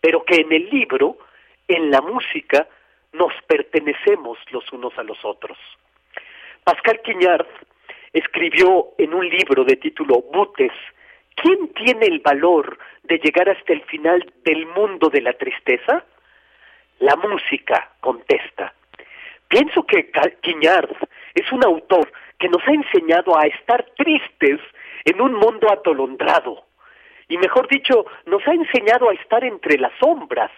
[0.00, 1.18] pero que en el libro,
[1.66, 2.68] en la música,
[3.12, 5.58] nos pertenecemos los unos a los otros.
[6.62, 7.46] Pascal Quignard
[8.12, 10.72] escribió en un libro de título Butes,
[11.34, 16.04] ¿quién tiene el valor de llegar hasta el final del mundo de la tristeza?
[17.00, 18.72] La música, contesta.
[19.48, 20.10] Pienso que
[20.42, 20.90] Quiñard
[21.34, 24.60] es un autor que nos ha enseñado a estar tristes
[25.04, 26.64] en un mundo atolondrado.
[27.28, 30.50] Y mejor dicho, nos ha enseñado a estar entre las sombras.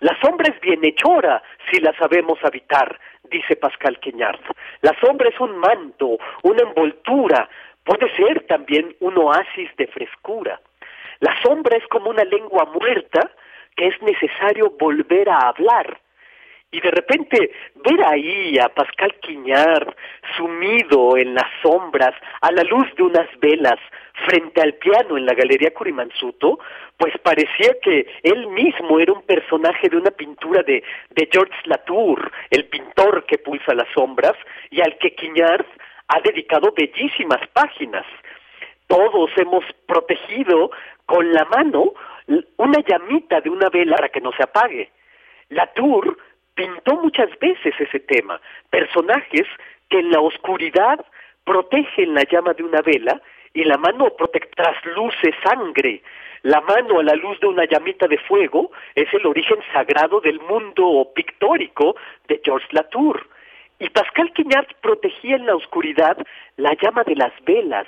[0.00, 4.40] La sombra es bienhechora si la sabemos habitar, dice Pascal Quiñard.
[4.82, 7.48] La sombra es un manto, una envoltura,
[7.84, 10.60] puede ser también un oasis de frescura.
[11.20, 13.30] La sombra es como una lengua muerta
[13.78, 16.00] que es necesario volver a hablar.
[16.70, 19.96] Y de repente ver ahí a Pascal Quiñar
[20.36, 23.78] sumido en las sombras, a la luz de unas velas,
[24.26, 26.58] frente al piano en la Galería Curimansuto,
[26.98, 32.32] pues parecía que él mismo era un personaje de una pintura de, de Georges Latour,
[32.50, 34.34] el pintor que pulsa las sombras,
[34.70, 35.64] y al que Quiñard
[36.08, 38.04] ha dedicado bellísimas páginas.
[38.88, 40.70] Todos hemos protegido
[41.06, 41.94] con la mano
[42.56, 44.90] una llamita de una vela para que no se apague.
[45.48, 46.16] Latour
[46.54, 48.40] pintó muchas veces ese tema,
[48.70, 49.46] personajes
[49.88, 51.04] que en la oscuridad
[51.44, 53.20] protegen la llama de una vela
[53.54, 54.12] y la mano
[54.54, 56.02] trasluce sangre.
[56.42, 60.40] La mano a la luz de una llamita de fuego es el origen sagrado del
[60.40, 61.96] mundo pictórico
[62.28, 63.26] de Georges Latour.
[63.80, 66.16] Y Pascal Quignard protegía en la oscuridad
[66.56, 67.86] la llama de las velas.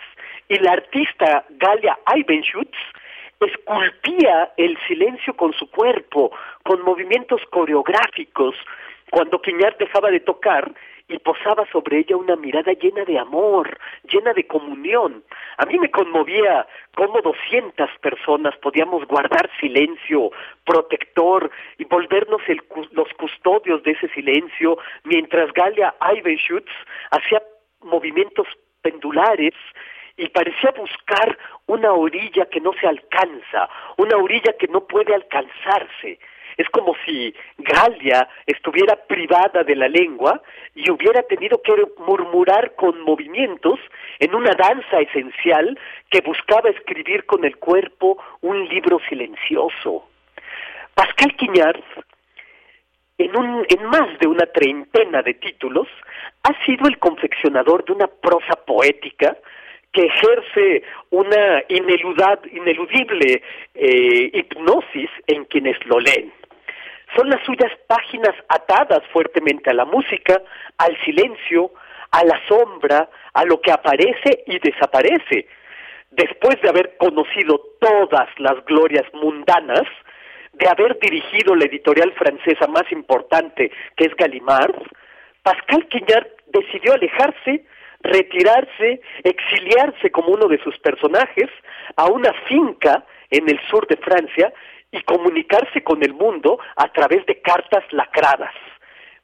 [0.49, 2.77] Y la artista Galia Ibenschutz
[3.47, 6.31] esculpía el silencio con su cuerpo,
[6.63, 8.55] con movimientos coreográficos.
[9.11, 10.73] Cuando Quiñar dejaba de tocar
[11.09, 15.25] y posaba sobre ella una mirada llena de amor, llena de comunión.
[15.57, 20.31] A mí me conmovía cómo doscientas personas podíamos guardar silencio
[20.65, 22.41] protector y volvernos
[22.93, 26.71] los custodios de ese silencio, mientras Galia Ivenschutz
[27.11, 27.43] hacía
[27.83, 28.47] movimientos
[28.83, 29.55] pendulares
[30.21, 31.37] y parecía buscar
[31.67, 36.19] una orilla que no se alcanza, una orilla que no puede alcanzarse.
[36.59, 40.43] Es como si Galia estuviera privada de la lengua
[40.75, 41.73] y hubiera tenido que
[42.07, 43.81] murmurar con movimientos
[44.19, 45.79] en una danza esencial
[46.11, 50.07] que buscaba escribir con el cuerpo un libro silencioso.
[50.95, 51.83] Pascal Quiñard,
[53.17, 55.89] en, un, en más de una treintena de títulos,
[56.43, 59.35] ha sido el confeccionador de una prosa poética
[59.93, 63.43] que ejerce una ineludible
[63.75, 66.33] eh, hipnosis en quienes lo leen.
[67.17, 70.41] Son las suyas páginas atadas fuertemente a la música,
[70.79, 71.73] al silencio,
[72.13, 75.49] a la sombra, a lo que aparece y desaparece.
[76.11, 79.85] Después de haber conocido todas las glorias mundanas,
[80.53, 84.75] de haber dirigido la editorial francesa más importante, que es Gallimard,
[85.43, 87.65] Pascal Quignard decidió alejarse
[88.03, 91.49] retirarse, exiliarse como uno de sus personajes
[91.97, 94.53] a una finca en el sur de Francia
[94.91, 98.55] y comunicarse con el mundo a través de cartas lacradas,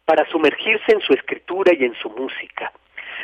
[0.04, 2.72] para sumergirse en su escritura y en su música.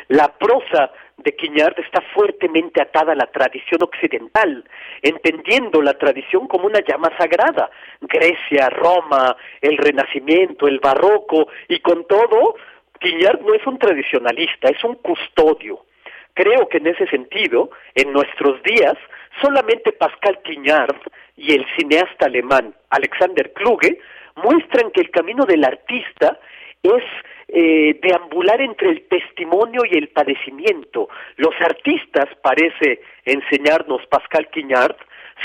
[0.09, 4.65] La prosa de Quiñard está fuertemente atada a la tradición occidental,
[5.01, 7.69] entendiendo la tradición como una llama sagrada.
[8.01, 12.55] Grecia, Roma, el Renacimiento, el Barroco, y con todo
[13.03, 15.85] Quiñard no es un tradicionalista, es un custodio.
[16.33, 18.95] Creo que en ese sentido, en nuestros días,
[19.41, 20.95] solamente Pascal Quiñard
[21.35, 23.99] y el cineasta alemán Alexander Kluge
[24.37, 26.39] muestran que el camino del artista
[26.81, 27.03] es
[27.49, 31.09] eh, deambular entre el testimonio y el padecimiento.
[31.35, 34.95] Los artistas, parece enseñarnos Pascal Quiñard,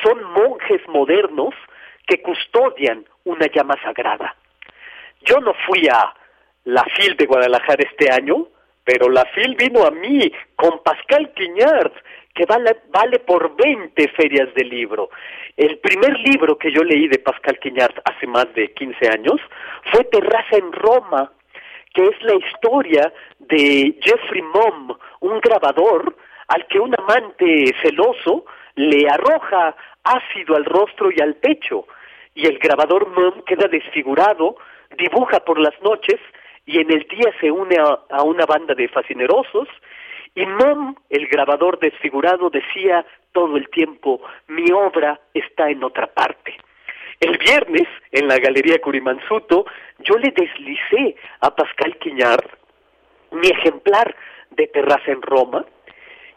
[0.02, 1.54] son monjes modernos
[2.06, 4.36] que custodian una llama sagrada.
[5.22, 6.14] Yo no fui a
[6.68, 8.48] la FIL de Guadalajara este año,
[8.84, 11.92] pero la FIL vino a mí con Pascal Quiñard,
[12.34, 15.08] que vale, vale por 20 ferias de libro.
[15.56, 19.40] El primer libro que yo leí de Pascal Quiñard hace más de 15 años
[19.90, 21.32] fue Terraza en Roma,
[21.94, 26.16] que es la historia de Jeffrey Mom, un grabador
[26.48, 29.74] al que un amante celoso le arroja
[30.04, 31.86] ácido al rostro y al pecho,
[32.34, 34.56] y el grabador Mom queda desfigurado,
[34.98, 36.20] dibuja por las noches
[36.68, 39.68] y en el día se une a, una banda de fascinerosos
[40.34, 46.54] y Mom, el grabador desfigurado, decía todo el tiempo, mi obra está en otra parte.
[47.20, 49.64] El viernes, en la Galería Curimansuto,
[50.00, 52.44] yo le deslicé a Pascal Quiñard
[53.32, 54.14] mi ejemplar
[54.50, 55.64] de Terraza en Roma.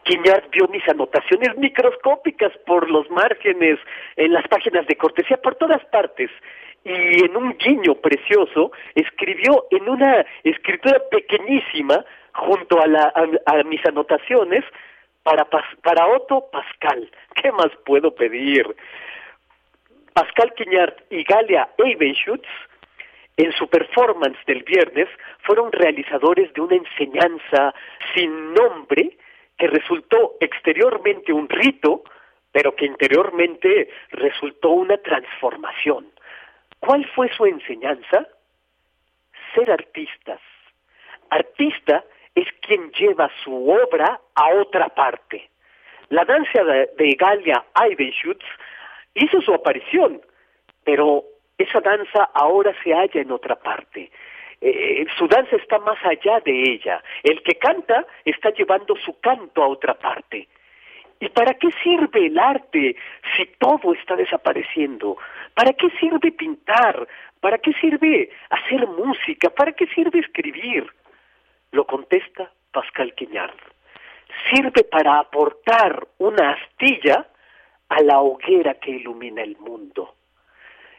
[0.04, 3.78] Quiñard vio mis anotaciones microscópicas por los márgenes,
[4.16, 6.30] en las páginas de cortesía, por todas partes.
[6.84, 12.04] Y en un guiño precioso, escribió en una escritura pequeñísima,
[12.34, 13.12] junto a, la,
[13.66, 14.64] mis anotaciones,
[15.22, 15.46] para,
[15.82, 17.10] para Otto Pascal.
[17.34, 18.66] ¿Qué más puedo pedir?
[20.12, 22.46] Pascal Quiñard y Galia Eibenschutz,
[23.36, 25.08] en su performance del viernes,
[25.44, 27.74] fueron realizadores de una enseñanza
[28.14, 29.16] sin nombre
[29.56, 32.04] que resultó exteriormente un rito,
[32.50, 36.11] pero que interiormente resultó una transformación.
[36.84, 38.26] ¿Cuál fue su enseñanza?
[39.54, 40.40] Ser artistas.
[41.30, 42.04] Artista
[42.34, 45.48] es quien lleva su obra a otra parte.
[46.08, 48.44] La danza de, Galia Eibenschutz
[49.14, 50.22] hizo su aparición,
[50.82, 51.22] pero
[51.56, 54.10] esa danza ahora se halla en otra parte.
[54.60, 57.00] Eh, su danza está más allá de ella.
[57.22, 60.48] El que canta está llevando su canto a otra parte.
[61.22, 62.96] ¿Y para qué sirve el arte
[63.36, 65.16] si todo está desapareciendo?
[65.54, 67.06] ¿Para qué sirve pintar?
[67.38, 69.48] ¿Para qué sirve hacer música?
[69.50, 70.84] ¿Para qué sirve escribir?
[71.70, 73.54] Lo contesta Pascal Quiñard.
[74.50, 77.28] Sirve para aportar una astilla
[77.88, 80.16] a la hoguera que ilumina el mundo.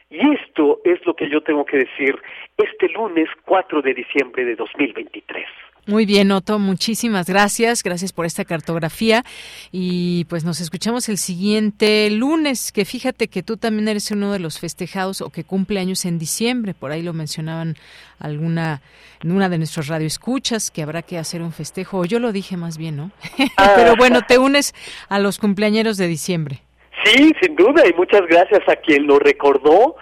[0.09, 2.17] Y esto es lo que yo tengo que decir
[2.55, 5.47] este lunes 4 de diciembre de 2023.
[5.85, 7.83] Muy bien, Otto, muchísimas gracias.
[7.83, 9.23] Gracias por esta cartografía.
[9.71, 14.39] Y pues nos escuchamos el siguiente lunes, que fíjate que tú también eres uno de
[14.39, 16.73] los festejados o que cumple años en diciembre.
[16.73, 17.75] Por ahí lo mencionaban
[18.17, 18.81] alguna,
[19.21, 21.99] en una de nuestras radioescuchas, que habrá que hacer un festejo.
[21.99, 23.11] O yo lo dije más bien, ¿no?
[23.75, 24.73] Pero bueno, te unes
[25.09, 26.61] a los cumpleañeros de diciembre.
[27.03, 29.97] Sí, sin duda, y muchas gracias a quien lo recordó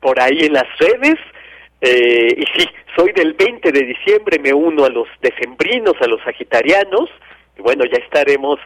[0.00, 1.14] por ahí en las redes.
[1.82, 6.22] Eh, y sí, soy del 20 de diciembre, me uno a los decembrinos, a los
[6.22, 7.10] sagitarianos,
[7.58, 8.58] y bueno, ya estaremos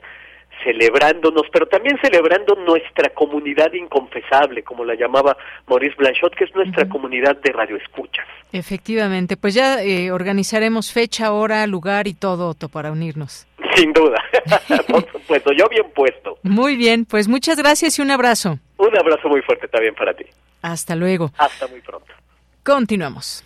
[0.63, 5.37] celebrándonos, pero también celebrando nuestra comunidad inconfesable, como la llamaba
[5.67, 8.27] Maurice Blanchot, que es nuestra comunidad de radioescuchas.
[8.53, 13.47] Efectivamente, pues ya eh, organizaremos fecha, hora, lugar y todo, para unirnos.
[13.75, 14.23] Sin duda,
[14.89, 16.39] por supuesto, yo bien puesto.
[16.43, 18.59] Muy bien, pues muchas gracias y un abrazo.
[18.79, 20.25] Un abrazo muy fuerte también para ti.
[20.63, 21.31] Hasta luego.
[21.37, 22.13] Hasta muy pronto.
[22.63, 23.45] Continuamos.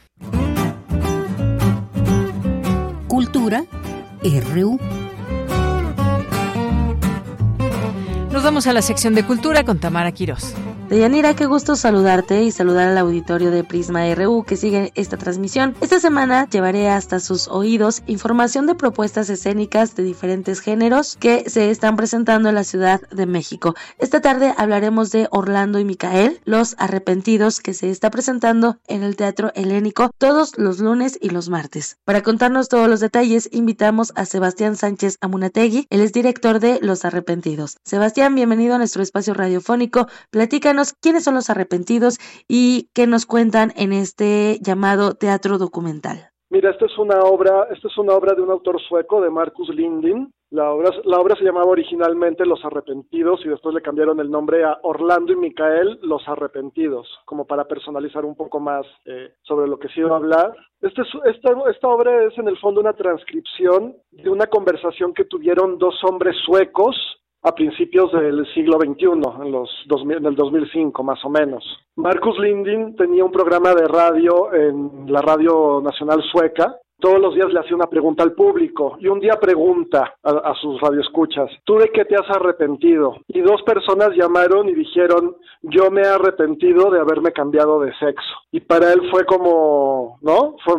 [3.18, 3.64] Cultura
[4.22, 4.78] RU.
[8.30, 10.54] Nos vamos a la sección de cultura con Tamara Quirós.
[10.88, 15.76] Deyanira, qué gusto saludarte y saludar al auditorio de Prisma RU que sigue esta transmisión.
[15.82, 21.70] Esta semana llevaré hasta sus oídos información de propuestas escénicas de diferentes géneros que se
[21.70, 23.74] están presentando en la Ciudad de México.
[23.98, 29.14] Esta tarde hablaremos de Orlando y Micael, Los Arrepentidos, que se está presentando en el
[29.14, 31.98] Teatro Helénico todos los lunes y los martes.
[32.06, 37.04] Para contarnos todos los detalles, invitamos a Sebastián Sánchez Amunategui, él es director de Los
[37.04, 37.76] Arrepentidos.
[37.84, 40.08] Sebastián, bienvenido a nuestro espacio radiofónico.
[40.30, 42.18] Platícanos quiénes son los arrepentidos
[42.48, 46.30] y qué nos cuentan en este llamado teatro documental.
[46.50, 49.68] Mira, esta es una obra, esta es una obra de un autor sueco, de Marcus
[49.68, 50.32] Lindin.
[50.50, 54.64] La obra, la obra se llamaba originalmente Los Arrepentidos y después le cambiaron el nombre
[54.64, 59.78] a Orlando y Micael Los Arrepentidos, como para personalizar un poco más eh, sobre lo
[59.78, 60.54] que se iba a hablar.
[60.80, 65.76] Este esta, esta obra es en el fondo una transcripción de una conversación que tuvieron
[65.76, 66.96] dos hombres suecos
[67.42, 69.04] a principios del siglo XXI,
[69.42, 71.64] en, los en el 2005 más o menos.
[71.96, 77.52] Marcus Lindin tenía un programa de radio en la Radio Nacional Sueca todos los días
[77.52, 81.90] le hacía una pregunta al público y un día pregunta a, sus radioescuchas, ¿tú de
[81.90, 83.16] qué te has arrepentido?
[83.28, 88.28] Y dos personas llamaron y dijeron, yo me he arrepentido de haberme cambiado de sexo.
[88.50, 90.56] Y para él fue como, ¿no?
[90.64, 90.74] Fue,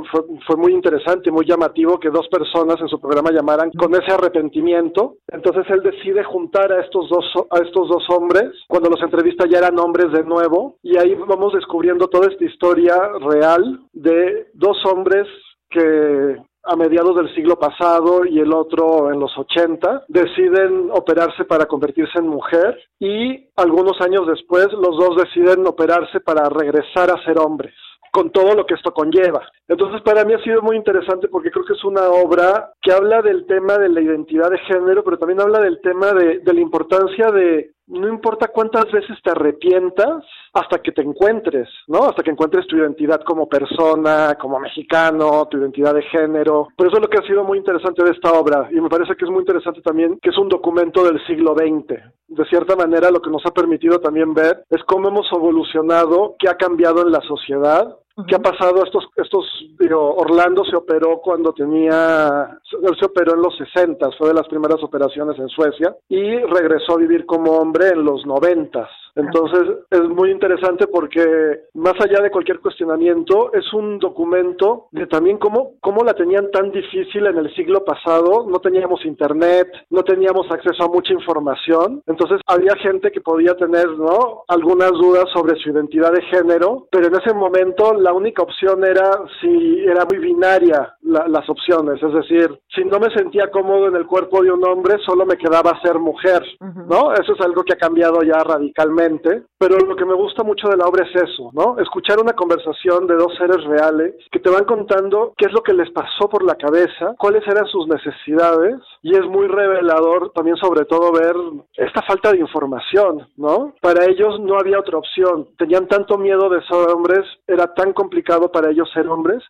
[0.45, 5.15] fue, muy interesante muy llamativo que dos personas en su programa llamaran con ese arrepentimiento.
[5.27, 9.59] Entonces él decide juntar a estos dos, a estos dos hombres, cuando los entrevista ya
[9.59, 15.27] eran hombres de nuevo, y ahí vamos descubriendo toda esta historia real de dos hombres
[15.69, 21.65] que a mediados del siglo pasado y el otro en los 80, deciden operarse para
[21.65, 27.39] convertirse en mujer y algunos años después los dos deciden operarse para regresar a ser
[27.39, 27.73] hombres
[28.11, 29.47] con todo lo que esto conlleva.
[29.67, 33.21] Entonces para mí ha sido muy interesante porque creo que es una obra que habla
[33.21, 36.59] del tema de la identidad de género, pero también habla del tema de, de la
[36.59, 42.03] importancia de no importa cuántas veces te arrepientas hasta que te encuentres, ¿no?
[42.05, 46.67] Hasta que encuentres tu identidad como persona, como mexicano, tu identidad de género.
[46.75, 49.15] Por eso es lo que ha sido muy interesante de esta obra y me parece
[49.15, 51.99] que es muy interesante también que es un documento del siglo XX.
[52.27, 56.47] De cierta manera lo que nos ha permitido también ver es cómo hemos evolucionado, qué
[56.47, 57.97] ha cambiado en la sociedad
[58.27, 58.83] ¿Qué ha pasado?
[58.83, 59.45] Estos, estos,
[59.79, 64.47] digo, Orlando se operó cuando tenía, él se operó en los 60, fue de las
[64.47, 68.87] primeras operaciones en Suecia y regresó a vivir como hombre en los 90.
[69.15, 75.37] Entonces es muy interesante porque más allá de cualquier cuestionamiento es un documento de también
[75.37, 80.49] cómo, cómo la tenían tan difícil en el siglo pasado, no teníamos internet, no teníamos
[80.51, 84.43] acceso a mucha información, entonces había gente que podía tener ¿no?
[84.47, 89.09] algunas dudas sobre su identidad de género, pero en ese momento la única opción era
[89.41, 94.05] si era muy binaria las opciones, es decir, si no me sentía cómodo en el
[94.05, 97.13] cuerpo de un hombre, solo me quedaba ser mujer, ¿no?
[97.13, 100.77] Eso es algo que ha cambiado ya radicalmente, pero lo que me gusta mucho de
[100.77, 101.79] la obra es eso, ¿no?
[101.79, 105.73] Escuchar una conversación de dos seres reales que te van contando qué es lo que
[105.73, 110.85] les pasó por la cabeza, cuáles eran sus necesidades, y es muy revelador también sobre
[110.85, 111.35] todo ver
[111.75, 113.73] esta falta de información, ¿no?
[113.81, 118.51] Para ellos no había otra opción, tenían tanto miedo de ser hombres, era tan complicado
[118.51, 119.43] para ellos ser hombres,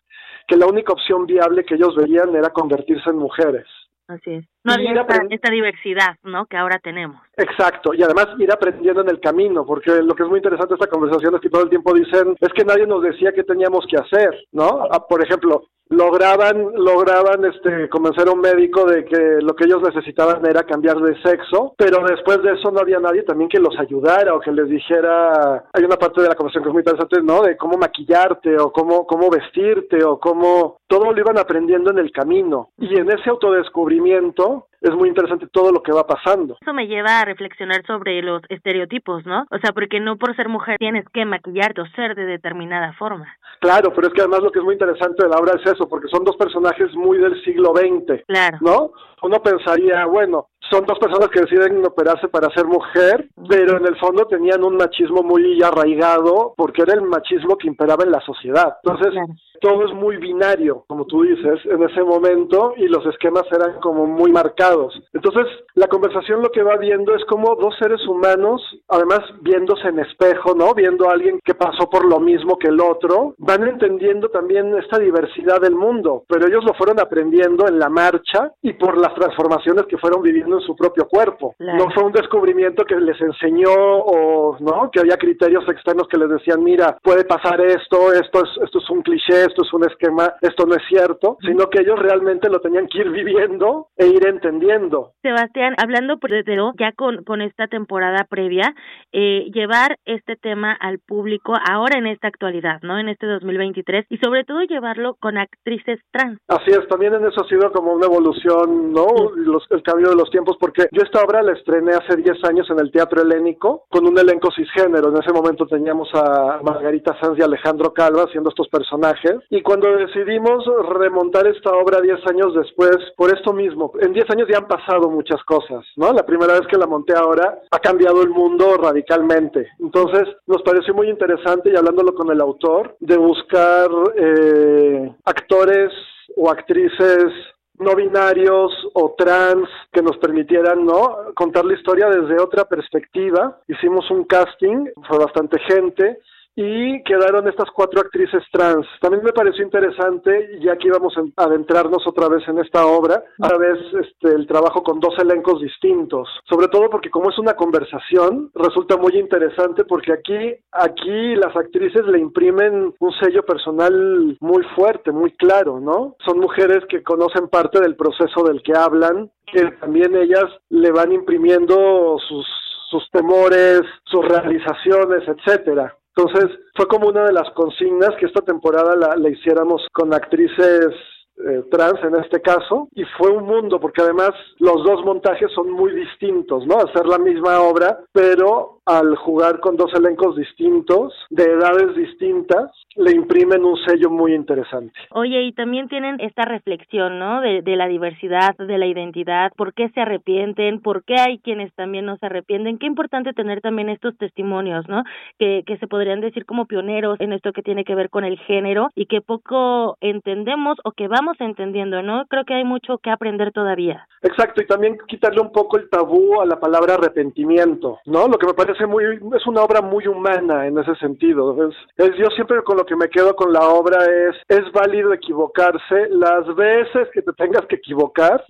[0.48, 3.68] que la única opción viable que ellos veían era convertirse en mujeres.
[4.08, 4.46] Así es.
[4.64, 6.46] No había esta, esta, diversidad, ¿no?
[6.46, 7.22] Que ahora tenemos.
[7.38, 10.76] Exacto, y además ir aprendiendo en el camino, porque lo que es muy interesante de
[10.76, 13.86] esta conversación es que todo el tiempo dicen, es que nadie nos decía qué teníamos
[13.90, 14.84] que hacer, ¿no?
[14.92, 19.82] Ah, por ejemplo, lograban lograban este convencer a un médico de que lo que ellos
[19.82, 23.78] necesitaban era cambiar de sexo, pero después de eso no había nadie también que los
[23.80, 27.22] ayudara o que les dijera, hay una parte de la conversación que es muy interesante,
[27.24, 27.42] ¿no?
[27.42, 32.12] De cómo maquillarte o cómo cómo vestirte o cómo todo lo iban aprendiendo en el
[32.12, 36.58] camino y en ese autodescubrimiento es muy interesante todo lo que va pasando.
[36.62, 39.46] Eso me lleva a reflexionar sobre los estereotipos, ¿no?
[39.52, 43.28] O sea, porque no por ser mujer tienes que maquillarte o ser de determinada forma.
[43.60, 45.88] Claro, pero es que además lo que es muy interesante de la obra es eso,
[45.88, 48.58] porque son dos personajes muy del siglo XX, claro.
[48.62, 48.92] ¿no?
[49.22, 53.98] Uno pensaría, bueno, son dos personas que deciden operarse para ser mujer, pero en el
[53.98, 58.78] fondo tenían un machismo muy arraigado porque era el machismo que imperaba en la sociedad.
[58.84, 59.14] Entonces,
[59.62, 64.06] todo es muy binario, como tú dices, en ese momento y los esquemas eran como
[64.06, 64.94] muy marcados.
[65.14, 70.00] Entonces, la conversación lo que va viendo es como dos seres humanos, además viéndose en
[70.00, 70.74] espejo, ¿no?
[70.74, 75.00] Viendo a alguien que pasó por lo mismo que el otro, van entendiendo también esta
[75.00, 79.86] diversidad del mundo, pero ellos lo fueron aprendiendo en la marcha y por las transformaciones
[79.88, 81.56] que fueron viviendo en su propio cuerpo.
[81.60, 84.90] No fue un descubrimiento que les enseñó o, ¿no?
[84.92, 88.90] Que había criterios externos que les decían, mira, puede pasar esto, esto es, esto es
[88.90, 92.60] un cliché, esto es un esquema, esto no es cierto, sino que ellos realmente lo
[92.60, 95.12] tenían que ir viviendo e ir entendiendo.
[95.22, 98.74] Sebastián, hablando desde ya con, con esta temporada previa,
[99.12, 103.00] eh, llevar este tema al público ahora en esta actualidad, ¿no?
[103.00, 106.40] En este 2023 y sobre todo llevarlo con actrices trans.
[106.48, 109.08] Así es, también en eso ha sido como una evolución, ¿no?
[109.36, 112.70] Los, el cambio de los tiempos, porque yo esta obra la estrené hace 10 años
[112.70, 115.10] en el Teatro Helénico con un elenco cisgénero.
[115.10, 119.96] En ese momento teníamos a Margarita Sanz y Alejandro Calva haciendo estos personajes y cuando
[119.98, 124.68] decidimos remontar esta obra 10 años después, por esto mismo, en 10 años ya han
[124.68, 126.14] pasado muchas cosas, ¿no?
[126.14, 129.68] La primera vez que la monté ahora ha cambiado el mundo radicalmente.
[129.80, 135.92] Entonces nos pareció muy interesante y hablándolo con el autor, de buscar eh, actores
[136.36, 137.34] o actrices
[137.80, 143.60] no binarios o trans que nos permitieran no contar la historia desde otra perspectiva.
[143.68, 146.20] Hicimos un casting, fue bastante gente
[146.62, 148.86] y quedaron estas cuatro actrices trans.
[149.00, 153.58] También me pareció interesante, ya que íbamos a adentrarnos otra vez en esta obra, a
[153.58, 158.52] vez este, el trabajo con dos elencos distintos, sobre todo porque como es una conversación,
[158.54, 165.14] resulta muy interesante porque aquí, aquí las actrices le imprimen un sello personal muy fuerte,
[165.14, 166.18] muy claro, ¿no?
[166.26, 171.14] Son mujeres que conocen parte del proceso del que hablan, que también ellas le van
[171.14, 172.46] imprimiendo sus
[172.90, 175.96] sus temores, sus realizaciones, etcétera.
[176.20, 180.90] Entonces fue como una de las consignas que esta temporada la, hiciéramos con actrices
[181.38, 185.72] eh, trans en este caso y fue un mundo porque además los dos montajes son
[185.72, 186.76] muy distintos, ¿no?
[186.76, 192.70] Hacer la misma obra, pero al jugar con dos elencos distintos, de edades distintas,
[193.00, 194.94] le imprimen un sello muy interesante.
[195.12, 197.42] Oye, y también tienen esta reflexión, ¿no?
[197.42, 201.74] De, de la diversidad, de la identidad, por qué se arrepienten, por qué hay quienes
[201.76, 202.78] también no se arrepienten.
[202.78, 205.04] Qué importante tener también estos testimonios, ¿no?
[205.38, 208.38] Que, que se podrían decir como pioneros en esto que tiene que ver con el
[208.40, 212.26] género y que poco entendemos o que vamos entendiendo, ¿no?
[212.28, 214.08] Creo que hay mucho que aprender todavía.
[214.22, 218.28] Exacto, y también quitarle un poco el tabú a la palabra arrepentimiento, ¿no?
[218.28, 221.56] Lo que me parece muy, es una obra muy humana en ese sentido.
[221.70, 225.14] Es, es yo siempre con lo que me quedo con la obra es, es válido
[225.14, 228.44] equivocarse las veces que te tengas que equivocar.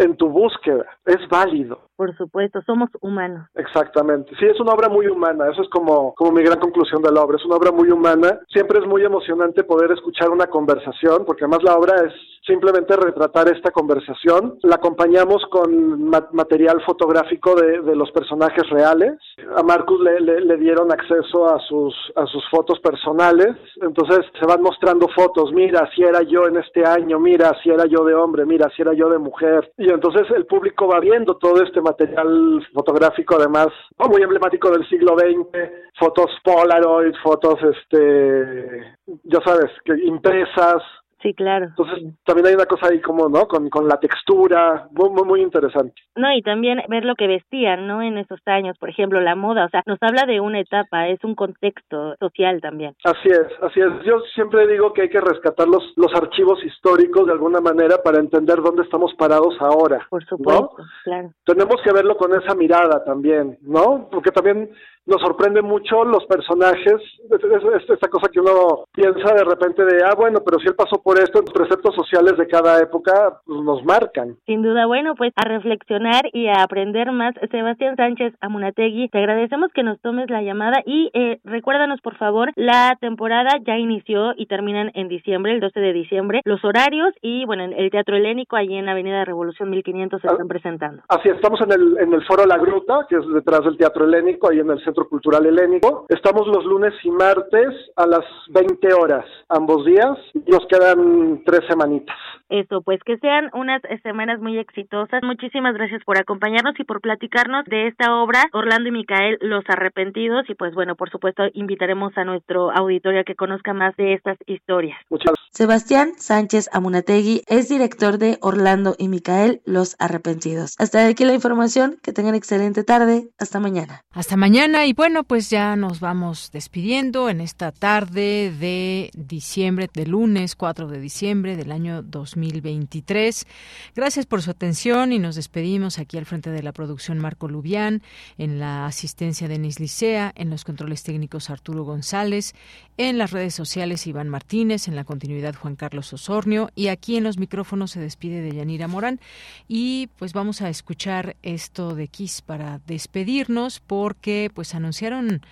[0.00, 1.78] En tu búsqueda, es válido.
[2.00, 3.46] Por supuesto, somos humanos.
[3.54, 4.32] Exactamente.
[4.38, 5.50] Sí, es una obra muy humana.
[5.52, 7.36] Eso es como, como mi gran conclusión de la obra.
[7.36, 8.40] Es una obra muy humana.
[8.48, 12.14] Siempre es muy emocionante poder escuchar una conversación, porque además la obra es
[12.46, 14.58] simplemente retratar esta conversación.
[14.62, 19.12] La acompañamos con ma material fotográfico de, de, los personajes reales.
[19.58, 23.54] A Marcus le, le, le, dieron acceso a sus, a sus fotos personales.
[23.82, 25.52] Entonces se van mostrando fotos.
[25.52, 27.20] Mira, si era yo en este año.
[27.20, 28.46] Mira, si era yo de hombre.
[28.46, 29.70] Mira, si era yo de mujer.
[29.76, 33.68] Y entonces el público va viendo todo este material fotográfico además
[34.08, 40.82] muy emblemático del siglo XX, fotos Polaroid, fotos este, ya sabes, que impresas,
[41.22, 41.66] Sí, claro.
[41.66, 43.46] Entonces, también hay una cosa ahí como, ¿no?
[43.46, 45.94] Con, con la textura, muy, muy, muy interesante.
[46.16, 48.02] No, y también ver lo que vestían, ¿no?
[48.02, 51.22] En esos años, por ejemplo, la moda, o sea, nos habla de una etapa, es
[51.22, 52.94] un contexto social también.
[53.04, 54.02] Así es, así es.
[54.04, 58.18] Yo siempre digo que hay que rescatar los, los archivos históricos de alguna manera para
[58.18, 60.06] entender dónde estamos parados ahora.
[60.08, 60.84] Por supuesto, ¿no?
[61.04, 61.32] claro.
[61.44, 64.08] Tenemos que verlo con esa mirada también, ¿no?
[64.10, 64.70] Porque también
[65.06, 69.84] nos sorprende mucho los personajes, es, es, es, esta cosa que uno piensa de repente
[69.84, 73.40] de, ah, bueno, pero si él pasó por esto, los preceptos sociales de cada época
[73.44, 74.36] pues, nos marcan.
[74.46, 77.34] Sin duda, bueno, pues a reflexionar y a aprender más.
[77.50, 82.52] Sebastián Sánchez Amunategui, te agradecemos que nos tomes la llamada y eh, recuérdanos, por favor,
[82.56, 87.44] la temporada ya inició y terminan en diciembre, el 12 de diciembre, los horarios y,
[87.46, 91.02] bueno, en el Teatro Helénico, allí en Avenida Revolución 1500 se están presentando.
[91.08, 94.50] Así, estamos en el, en el Foro La Gruta, que es detrás del Teatro Helénico,
[94.50, 96.06] ahí en el Centro Cultural Helénico.
[96.08, 100.18] Estamos los lunes y martes a las 20 horas, ambos días.
[100.46, 102.16] Nos quedan tres semanitas.
[102.48, 105.22] Eso, pues que sean unas semanas muy exitosas.
[105.22, 110.50] Muchísimas gracias por acompañarnos y por platicarnos de esta obra, Orlando y Micael, Los Arrepentidos.
[110.50, 114.36] Y pues bueno, por supuesto, invitaremos a nuestro auditorio a que conozca más de estas
[114.46, 114.98] historias.
[115.10, 115.40] Muchas gracias.
[115.52, 120.74] Sebastián Sánchez Amunategui es director de Orlando y Micael, Los Arrepentidos.
[120.78, 121.98] Hasta aquí la información.
[122.02, 123.28] Que tengan excelente tarde.
[123.38, 124.02] Hasta mañana.
[124.12, 124.79] Hasta mañana.
[124.86, 130.88] Y bueno, pues ya nos vamos despidiendo en esta tarde de diciembre, de lunes 4
[130.88, 133.46] de diciembre del año 2023.
[133.94, 138.02] Gracias por su atención y nos despedimos aquí al frente de la producción Marco Lubián,
[138.38, 142.54] en la asistencia de Denis Licea, en los controles técnicos Arturo González,
[142.96, 147.24] en las redes sociales Iván Martínez, en la continuidad Juan Carlos Osornio y aquí en
[147.24, 149.20] los micrófonos se despide de Yanira Morán
[149.68, 155.42] y pues vamos a escuchar esto de Kiss para despedirnos porque pues anunciaron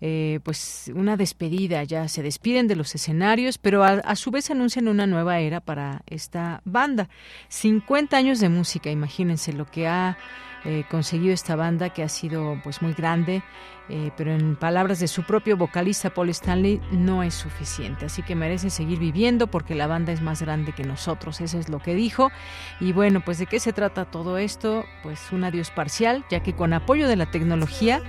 [0.00, 4.88] eh, pues una despedida, ya se despiden de los escenarios, pero a, su vez anuncian
[4.88, 7.08] una nueva era para esta banda.
[7.48, 10.18] 50 años de música, imagínense lo que ha
[10.64, 13.42] eh, conseguido esta banda que ha sido pues muy grande,
[13.88, 18.34] eh, pero en palabras de su propio vocalista Paul Stanley no es suficiente, así que
[18.34, 21.94] merece seguir viviendo porque la banda es más grande que nosotros, eso es lo que
[21.94, 22.32] dijo.
[22.80, 24.84] Y bueno, pues de qué se trata todo esto?
[25.02, 28.02] Pues un adiós parcial, ya que con apoyo de la tecnología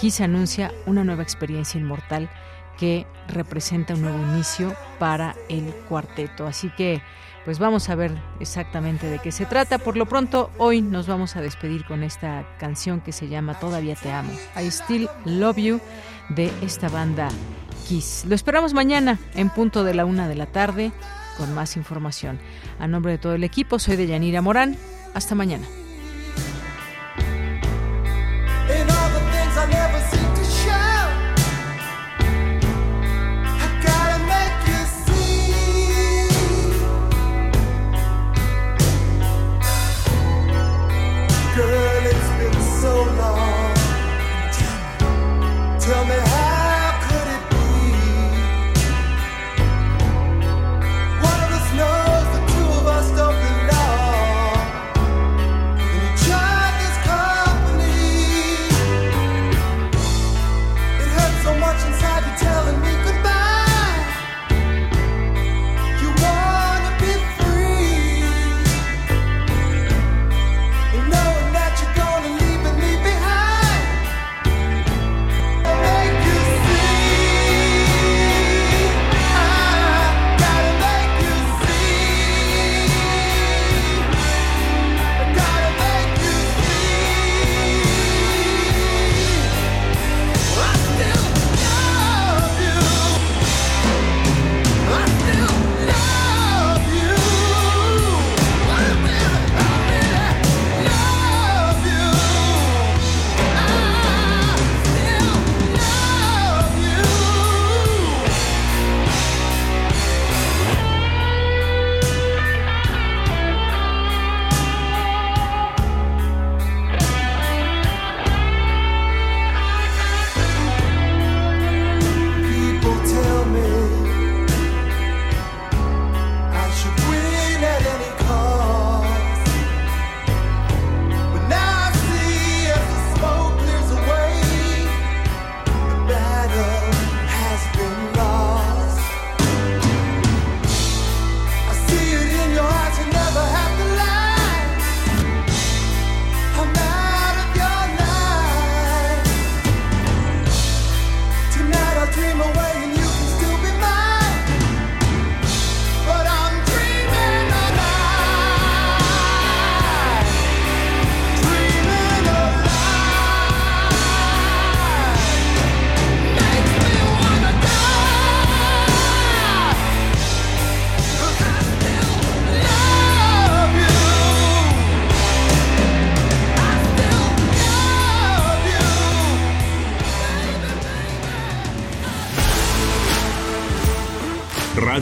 [0.00, 2.30] Kiss anuncia una nueva experiencia inmortal
[2.78, 6.46] que representa un nuevo inicio para el cuarteto.
[6.46, 7.02] Así que,
[7.44, 9.78] pues vamos a ver exactamente de qué se trata.
[9.78, 13.96] Por lo pronto, hoy nos vamos a despedir con esta canción que se llama Todavía
[13.96, 14.32] te amo.
[14.56, 15.80] I Still Love You
[16.28, 17.28] de esta banda
[17.88, 18.24] Kiss.
[18.28, 20.92] Lo esperamos mañana en punto de la una de la tarde
[21.36, 22.38] con más información.
[22.78, 24.76] A nombre de todo el equipo, soy de Yanira Morán.
[25.14, 25.66] Hasta mañana.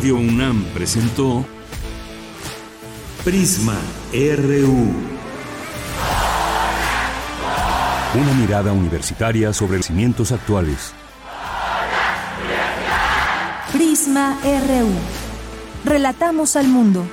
[0.07, 1.45] Radio UNAM presentó
[3.25, 3.75] Prisma
[4.13, 4.95] RU.
[8.15, 10.93] Una mirada universitaria sobre los cimientos actuales.
[13.73, 14.93] Prisma RU.
[15.85, 17.05] Relatamos al mundo.